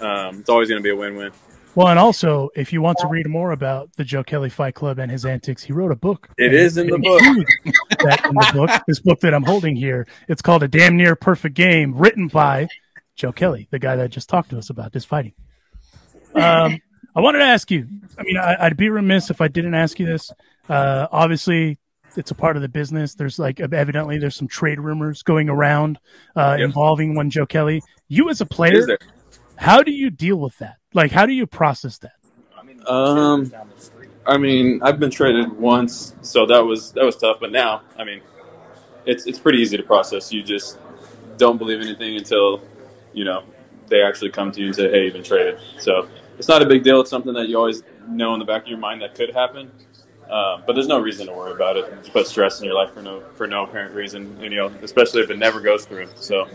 Um, 0.00 0.40
it's 0.40 0.50
always 0.50 0.68
going 0.68 0.80
to 0.80 0.82
be 0.82 0.90
a 0.90 0.96
win 0.96 1.16
win. 1.16 1.32
Well, 1.74 1.88
and 1.88 1.98
also, 1.98 2.50
if 2.54 2.72
you 2.72 2.80
want 2.80 2.98
to 2.98 3.08
read 3.08 3.26
more 3.28 3.50
about 3.50 3.90
the 3.96 4.04
Joe 4.04 4.22
Kelly 4.22 4.48
Fight 4.48 4.74
Club 4.76 4.98
and 5.00 5.10
his 5.10 5.24
antics, 5.26 5.64
he 5.64 5.72
wrote 5.72 5.90
a 5.90 5.96
book. 5.96 6.28
It 6.38 6.54
is 6.54 6.76
in 6.76 6.86
the 6.86 6.98
book. 6.98 7.20
That 8.04 8.24
in 8.26 8.34
the 8.34 8.50
book, 8.54 8.70
this 8.86 9.00
book 9.00 9.20
that 9.20 9.34
I'm 9.34 9.42
holding 9.42 9.74
here, 9.74 10.06
it's 10.28 10.40
called 10.40 10.62
A 10.62 10.68
Damn 10.68 10.96
Near 10.96 11.16
Perfect 11.16 11.56
Game, 11.56 11.94
written 11.96 12.28
by 12.28 12.68
Joe 13.16 13.32
Kelly, 13.32 13.66
the 13.70 13.78
guy 13.80 13.96
that 13.96 14.10
just 14.10 14.28
talked 14.28 14.50
to 14.50 14.58
us 14.58 14.70
about 14.70 14.92
this 14.92 15.04
fighting. 15.04 15.32
Um, 16.34 16.78
I 17.16 17.20
wanted 17.20 17.38
to 17.38 17.44
ask 17.44 17.70
you. 17.70 17.88
I 18.18 18.22
mean, 18.22 18.36
I, 18.36 18.56
I'd 18.66 18.76
be 18.76 18.88
remiss 18.88 19.30
if 19.30 19.40
I 19.40 19.48
didn't 19.48 19.74
ask 19.74 19.98
you 19.98 20.06
this. 20.06 20.30
Uh, 20.68 21.06
obviously, 21.10 21.78
it's 22.16 22.30
a 22.30 22.34
part 22.36 22.54
of 22.56 22.62
the 22.62 22.68
business. 22.68 23.14
There's 23.14 23.38
like 23.38 23.58
evidently 23.60 24.18
there's 24.18 24.36
some 24.36 24.48
trade 24.48 24.78
rumors 24.78 25.22
going 25.22 25.48
around 25.48 25.98
uh, 26.36 26.56
Yep. 26.58 26.66
involving 26.66 27.14
one 27.16 27.30
Joe 27.30 27.46
Kelly. 27.46 27.82
You 28.08 28.30
as 28.30 28.40
a 28.40 28.46
player, 28.46 28.86
how 29.56 29.82
do 29.82 29.92
you 29.92 30.10
deal 30.10 30.36
with 30.36 30.56
that? 30.58 30.76
Like, 30.94 31.10
how 31.10 31.26
do 31.26 31.32
you 31.32 31.46
process 31.46 31.98
that? 31.98 32.12
Um, 32.88 33.52
I 34.26 34.38
mean, 34.38 34.80
I've 34.82 34.98
been 34.98 35.10
traded 35.10 35.52
once, 35.52 36.14
so 36.22 36.46
that 36.46 36.60
was 36.60 36.92
that 36.92 37.04
was 37.04 37.16
tough. 37.16 37.38
But 37.40 37.52
now, 37.52 37.82
I 37.98 38.04
mean, 38.04 38.20
it's 39.04 39.26
it's 39.26 39.38
pretty 39.38 39.58
easy 39.58 39.76
to 39.76 39.82
process. 39.82 40.32
You 40.32 40.42
just 40.42 40.78
don't 41.36 41.58
believe 41.58 41.80
anything 41.80 42.16
until 42.16 42.62
you 43.12 43.24
know 43.24 43.42
they 43.88 44.02
actually 44.02 44.30
come 44.30 44.52
to 44.52 44.60
you 44.60 44.66
and 44.66 44.76
say, 44.76 44.90
"Hey, 44.90 45.04
you've 45.04 45.14
been 45.14 45.24
traded." 45.24 45.58
So 45.78 46.08
it's 46.38 46.48
not 46.48 46.62
a 46.62 46.66
big 46.66 46.84
deal. 46.84 47.00
It's 47.00 47.10
something 47.10 47.34
that 47.34 47.48
you 47.48 47.58
always 47.58 47.82
know 48.08 48.32
in 48.34 48.38
the 48.38 48.46
back 48.46 48.62
of 48.62 48.68
your 48.68 48.78
mind 48.78 49.02
that 49.02 49.14
could 49.14 49.32
happen. 49.32 49.70
Uh, 50.28 50.62
but 50.66 50.74
there's 50.74 50.88
no 50.88 50.98
reason 50.98 51.26
to 51.26 51.32
worry 51.32 51.52
about 51.52 51.76
it. 51.76 52.12
Put 52.12 52.26
stress 52.26 52.60
in 52.60 52.64
your 52.64 52.74
life 52.74 52.92
for 52.94 53.02
no 53.02 53.22
for 53.34 53.46
no 53.46 53.64
apparent 53.64 53.94
reason. 53.94 54.36
And, 54.40 54.52
you 54.52 54.56
know, 54.56 54.72
especially 54.82 55.22
if 55.22 55.30
it 55.30 55.38
never 55.38 55.60
goes 55.60 55.84
through. 55.84 56.08
So 56.14 56.48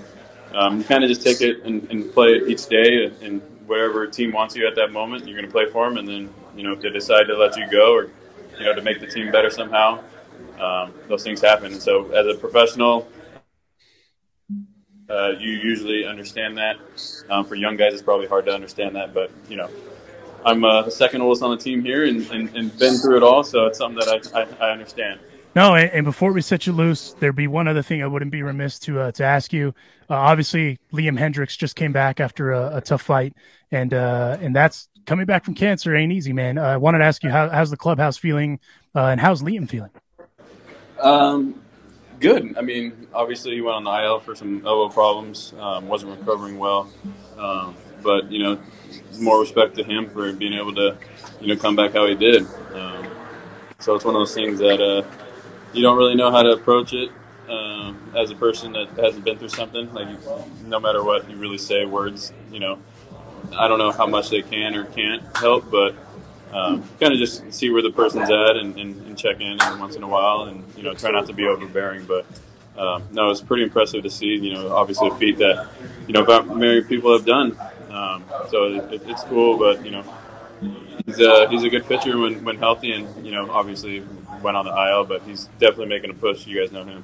um, 0.54 0.80
you 0.80 0.84
kind 0.84 1.04
of 1.04 1.10
just 1.10 1.22
take 1.22 1.42
it 1.42 1.64
and, 1.64 1.90
and 1.92 2.12
play 2.14 2.30
it 2.30 2.50
each 2.50 2.66
day, 2.68 3.06
and, 3.06 3.22
and 3.22 3.42
whatever 3.70 4.08
team 4.08 4.32
wants 4.32 4.56
you 4.56 4.68
at 4.68 4.76
that 4.76 4.92
moment, 4.92 5.26
you're 5.28 5.38
going 5.38 5.46
to 5.46 5.52
play 5.52 5.70
for 5.70 5.88
them. 5.88 5.98
And 5.98 6.08
then 6.08 6.34
you 6.56 6.64
know 6.64 6.74
if 6.74 6.82
they 6.82 6.90
decide 6.90 7.28
to 7.28 7.38
let 7.38 7.56
you 7.56 7.70
go, 7.70 7.94
or 7.94 8.10
you 8.58 8.66
know 8.66 8.74
to 8.74 8.82
make 8.82 9.00
the 9.00 9.08
team 9.08 9.32
better 9.32 9.50
somehow, 9.50 10.04
um, 10.60 10.94
those 11.08 11.24
things 11.24 11.42
happen. 11.42 11.80
So 11.80 12.12
as 12.12 12.28
a 12.28 12.38
professional. 12.38 13.08
Uh, 15.10 15.32
you 15.40 15.54
usually 15.54 16.06
understand 16.06 16.56
that. 16.56 16.78
Um, 17.32 17.44
for 17.44 17.56
young 17.56 17.76
guys, 17.78 17.94
it's 17.94 18.04
probably 18.04 18.28
hard 18.28 18.46
to 18.46 18.52
understand 18.52 18.96
that, 18.96 19.12
but 19.12 19.32
you 19.50 19.58
know, 19.58 19.68
I'm 20.46 20.64
uh, 20.64 20.84
the 20.84 20.92
second 20.92 21.22
oldest 21.22 21.42
on 21.42 21.50
the 21.50 21.58
team 21.58 21.84
here 21.84 22.06
and, 22.06 22.30
and, 22.30 22.56
and 22.56 22.78
been 22.78 22.96
through 22.96 23.18
it 23.18 23.24
all, 23.24 23.44
so 23.44 23.66
it's 23.66 23.80
something 23.80 24.00
that 24.06 24.32
I, 24.36 24.42
I, 24.42 24.68
I 24.68 24.72
understand. 24.72 25.20
No, 25.60 25.76
and, 25.76 25.92
and 25.92 26.06
before 26.06 26.32
we 26.32 26.40
set 26.40 26.68
you 26.68 26.72
loose, 26.72 27.12
there'd 27.20 27.36
be 27.36 27.48
one 27.48 27.68
other 27.68 27.82
thing 27.82 28.02
I 28.02 28.08
wouldn't 28.08 28.32
be 28.32 28.44
remiss 28.44 28.80
to 28.80 29.02
uh, 29.02 29.12
to 29.12 29.26
ask 29.26 29.52
you. 29.52 29.76
Uh, 30.10 30.14
obviously, 30.14 30.80
Liam 30.94 31.20
Hendriks 31.20 31.58
just 31.58 31.76
came 31.76 31.92
back 31.92 32.22
after 32.22 32.54
a, 32.54 32.78
a 32.78 32.82
tough 32.82 33.02
fight, 33.02 33.34
and 33.70 33.94
uh, 33.94 34.38
and 34.40 34.56
that's 34.56 34.88
coming 35.06 35.26
back 35.26 35.44
from 35.44 35.56
cancer 35.56 35.94
ain't 35.94 36.14
easy, 36.14 36.32
man. 36.32 36.58
I 36.58 36.78
wanted 36.78 37.00
to 37.00 37.04
ask 37.04 37.26
you 37.26 37.30
how, 37.30 37.50
how's 37.50 37.72
the 37.72 37.76
clubhouse 37.76 38.18
feeling, 38.18 38.62
uh, 38.96 39.08
and 39.08 39.20
how's 39.20 39.42
Liam 39.42 39.70
feeling? 39.70 39.90
Um, 41.02 41.62
good. 42.22 42.58
I 42.58 42.62
mean, 42.62 43.08
obviously 43.14 43.56
he 43.56 43.60
went 43.60 43.76
on 43.76 43.84
the 43.84 44.04
IL 44.06 44.22
for 44.22 44.36
some 44.36 44.66
elbow 44.66 44.88
problems, 44.88 45.54
um, 45.60 45.90
wasn't 45.90 46.18
recovering 46.18 46.58
well, 46.58 46.90
um, 47.38 47.76
but 48.02 48.32
you 48.32 48.42
know, 48.42 48.62
more 49.20 49.42
respect 49.42 49.76
to 49.76 49.84
him 49.84 50.10
for 50.10 50.32
being 50.32 50.54
able 50.54 50.74
to, 50.76 50.98
you 51.42 51.54
know, 51.54 51.60
come 51.60 51.76
back 51.76 51.92
how 51.92 52.08
he 52.08 52.16
did. 52.16 52.48
Um, 52.74 53.08
so 53.80 53.96
it's 53.96 54.06
one 54.06 54.16
of 54.16 54.22
those 54.22 54.34
things 54.34 54.60
that 54.60 54.82
uh, 54.82 55.04
you 55.74 55.82
don't 55.82 55.98
really 55.98 56.16
know 56.16 56.32
how 56.32 56.42
to 56.42 56.52
approach 56.52 56.94
it 56.94 57.12
um, 57.50 58.12
as 58.16 58.32
a 58.32 58.36
person 58.36 58.74
that 58.74 58.90
hasn't 58.98 59.24
been 59.24 59.38
through 59.38 59.50
something. 59.50 59.92
Like, 59.94 60.08
no 60.64 60.80
matter 60.80 61.04
what 61.04 61.30
you 61.30 61.38
really 61.38 61.58
say, 61.58 61.86
words, 61.86 62.32
you 62.52 62.60
know, 62.60 62.80
I 63.58 63.68
don't 63.68 63.80
know 63.80 63.92
how 63.92 64.06
much 64.06 64.30
they 64.30 64.42
can 64.42 64.76
or 64.76 64.86
can't 64.86 65.24
help, 65.38 65.70
but 65.72 65.96
um, 66.52 66.88
kind 67.00 67.14
of 67.14 67.20
just 67.20 67.52
see 67.54 67.70
where 67.70 67.82
the 67.82 67.92
person's 67.92 68.30
at 68.30 68.58
and, 68.58 68.78
and, 68.78 69.06
and, 69.06 69.18
check 69.18 69.40
in 69.40 69.62
every 69.62 69.80
once 69.80 69.96
in 69.96 70.02
a 70.02 70.08
while, 70.08 70.44
and 70.44 70.64
you 70.76 70.82
know, 70.82 70.94
try 70.94 71.12
not 71.12 71.28
to 71.28 71.34
be 71.34 71.46
overbearing. 71.46 72.06
But 72.06 72.26
um, 72.76 73.04
no, 73.12 73.30
it's 73.30 73.42
pretty 73.42 73.64
impressive 73.64 74.02
to 74.04 74.10
see. 74.10 74.36
You 74.36 74.54
know, 74.54 74.76
obviously 74.76 75.10
a 75.10 75.16
feat 75.16 75.38
that 75.38 75.70
you 76.08 76.14
know 76.14 76.24
about 76.24 76.56
many 76.56 76.82
people 76.82 77.14
have 77.14 77.26
done. 77.26 77.56
Um, 77.92 78.24
so 78.50 78.66
it, 78.66 79.02
it's 79.06 79.24
cool, 79.26 79.58
but 79.58 79.86
you 79.86 79.92
know, 79.92 80.04
he's 81.06 81.20
a 81.20 81.48
he's 81.50 81.64
a 81.64 81.70
good 81.70 81.86
pitcher 81.86 82.18
when, 82.18 82.44
when 82.44 82.58
healthy, 82.58 82.94
and 82.94 83.26
you 83.26 83.32
know, 83.32 83.52
obviously 83.52 84.04
went 84.42 84.58
on 84.58 84.66
the 84.66 84.72
IL, 84.72 85.06
but 85.06 85.22
he's 85.24 85.46
definitely 85.60 85.88
making 85.88 86.10
a 86.10 86.14
push. 86.14 86.46
You 86.46 86.60
guys 86.60 86.72
know 86.72 86.84
him. 86.84 87.04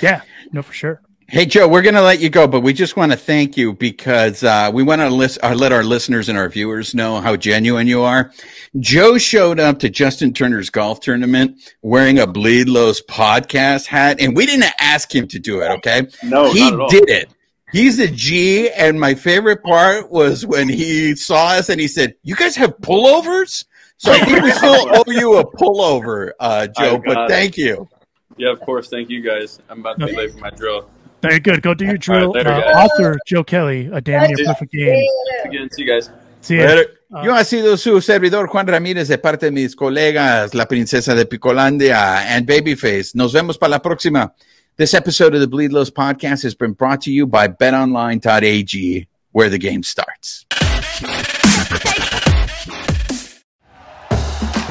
Yeah, 0.00 0.22
no, 0.52 0.62
for 0.62 0.72
sure. 0.72 1.00
Hey 1.26 1.46
Joe, 1.46 1.66
we're 1.66 1.82
going 1.82 1.94
to 1.94 2.02
let 2.02 2.20
you 2.20 2.28
go, 2.28 2.46
but 2.46 2.60
we 2.60 2.74
just 2.74 2.98
want 2.98 3.10
to 3.10 3.16
thank 3.16 3.56
you 3.56 3.72
because 3.72 4.44
uh, 4.44 4.70
we 4.72 4.82
want 4.82 5.00
to 5.00 5.08
list, 5.08 5.38
uh, 5.42 5.54
let 5.54 5.72
our 5.72 5.82
listeners 5.82 6.28
and 6.28 6.36
our 6.36 6.50
viewers 6.50 6.94
know 6.94 7.18
how 7.18 7.34
genuine 7.34 7.86
you 7.86 8.02
are. 8.02 8.30
Joe 8.78 9.16
showed 9.16 9.58
up 9.58 9.78
to 9.78 9.88
Justin 9.88 10.34
Turner's 10.34 10.68
golf 10.68 11.00
tournament 11.00 11.58
wearing 11.80 12.18
a 12.18 12.26
Bleed 12.26 12.68
Los 12.68 13.00
podcast 13.00 13.86
hat, 13.86 14.20
and 14.20 14.36
we 14.36 14.44
didn't 14.44 14.70
ask 14.78 15.14
him 15.14 15.26
to 15.28 15.38
do 15.38 15.62
it. 15.62 15.70
Okay, 15.78 16.06
no, 16.22 16.52
he 16.52 16.70
did 16.90 17.08
it. 17.08 17.30
He's 17.72 17.98
a 17.98 18.08
G, 18.08 18.70
and 18.70 19.00
my 19.00 19.14
favorite 19.14 19.62
part 19.62 20.10
was 20.10 20.44
when 20.44 20.68
he 20.68 21.16
saw 21.16 21.48
us 21.48 21.70
and 21.70 21.80
he 21.80 21.88
said, 21.88 22.14
"You 22.22 22.36
guys 22.36 22.54
have 22.56 22.76
pullovers." 22.78 23.64
So 24.04 24.12
I 24.12 24.20
think 24.20 24.42
we 24.42 24.50
still 24.50 24.86
owe 24.92 25.10
you 25.10 25.38
a 25.38 25.44
pullover, 25.56 26.32
uh, 26.38 26.66
Joe. 26.66 27.00
But 27.02 27.26
thank 27.26 27.56
you. 27.56 27.88
Yeah, 28.36 28.52
of 28.52 28.60
course. 28.60 28.90
Thank 28.90 29.08
you 29.08 29.22
guys. 29.22 29.60
I'm 29.70 29.80
about 29.80 29.98
to 29.98 30.06
be 30.06 30.12
late 30.14 30.32
for 30.32 30.40
my 30.40 30.50
drill. 30.50 30.90
Very 31.22 31.40
good. 31.40 31.62
Go 31.62 31.72
do 31.72 31.86
your 31.86 31.96
drill. 31.96 32.34
Right, 32.34 32.44
later, 32.44 32.50
uh, 32.50 32.84
author 32.84 33.16
Joe 33.26 33.42
Kelly, 33.44 33.88
a 33.90 34.02
damn 34.02 34.30
near 34.30 34.44
perfect 34.44 34.72
game. 34.72 35.02
Again, 35.46 35.70
see 35.70 35.84
you 35.84 35.88
guys. 35.88 36.10
See 36.42 36.56
you. 36.56 36.64
Uh, 36.64 37.22
Yo 37.24 37.32
ha 37.32 37.44
sido 37.44 37.78
su 37.78 37.98
servidor 38.02 38.48
Juan 38.48 38.66
Ramírez 38.66 39.08
de 39.08 39.16
parte 39.16 39.46
de 39.46 39.52
mis 39.52 39.74
colegas, 39.74 40.52
la 40.52 40.66
princesa 40.66 41.14
de 41.14 41.24
Picolandia 41.24 42.36
and 42.36 42.46
Babyface. 42.46 43.14
Nos 43.14 43.32
vemos 43.32 43.56
para 43.56 43.70
la 43.70 43.78
próxima. 43.80 44.34
This 44.76 44.92
episode 44.92 45.34
of 45.34 45.40
the 45.40 45.46
Bleed 45.46 45.72
Los 45.72 45.90
podcast 45.90 46.42
has 46.42 46.54
been 46.54 46.74
brought 46.74 47.00
to 47.02 47.10
you 47.10 47.26
by 47.26 47.48
betonline.ag, 47.48 49.06
where 49.32 49.48
the 49.48 49.58
game 49.58 49.82
starts. 49.82 50.44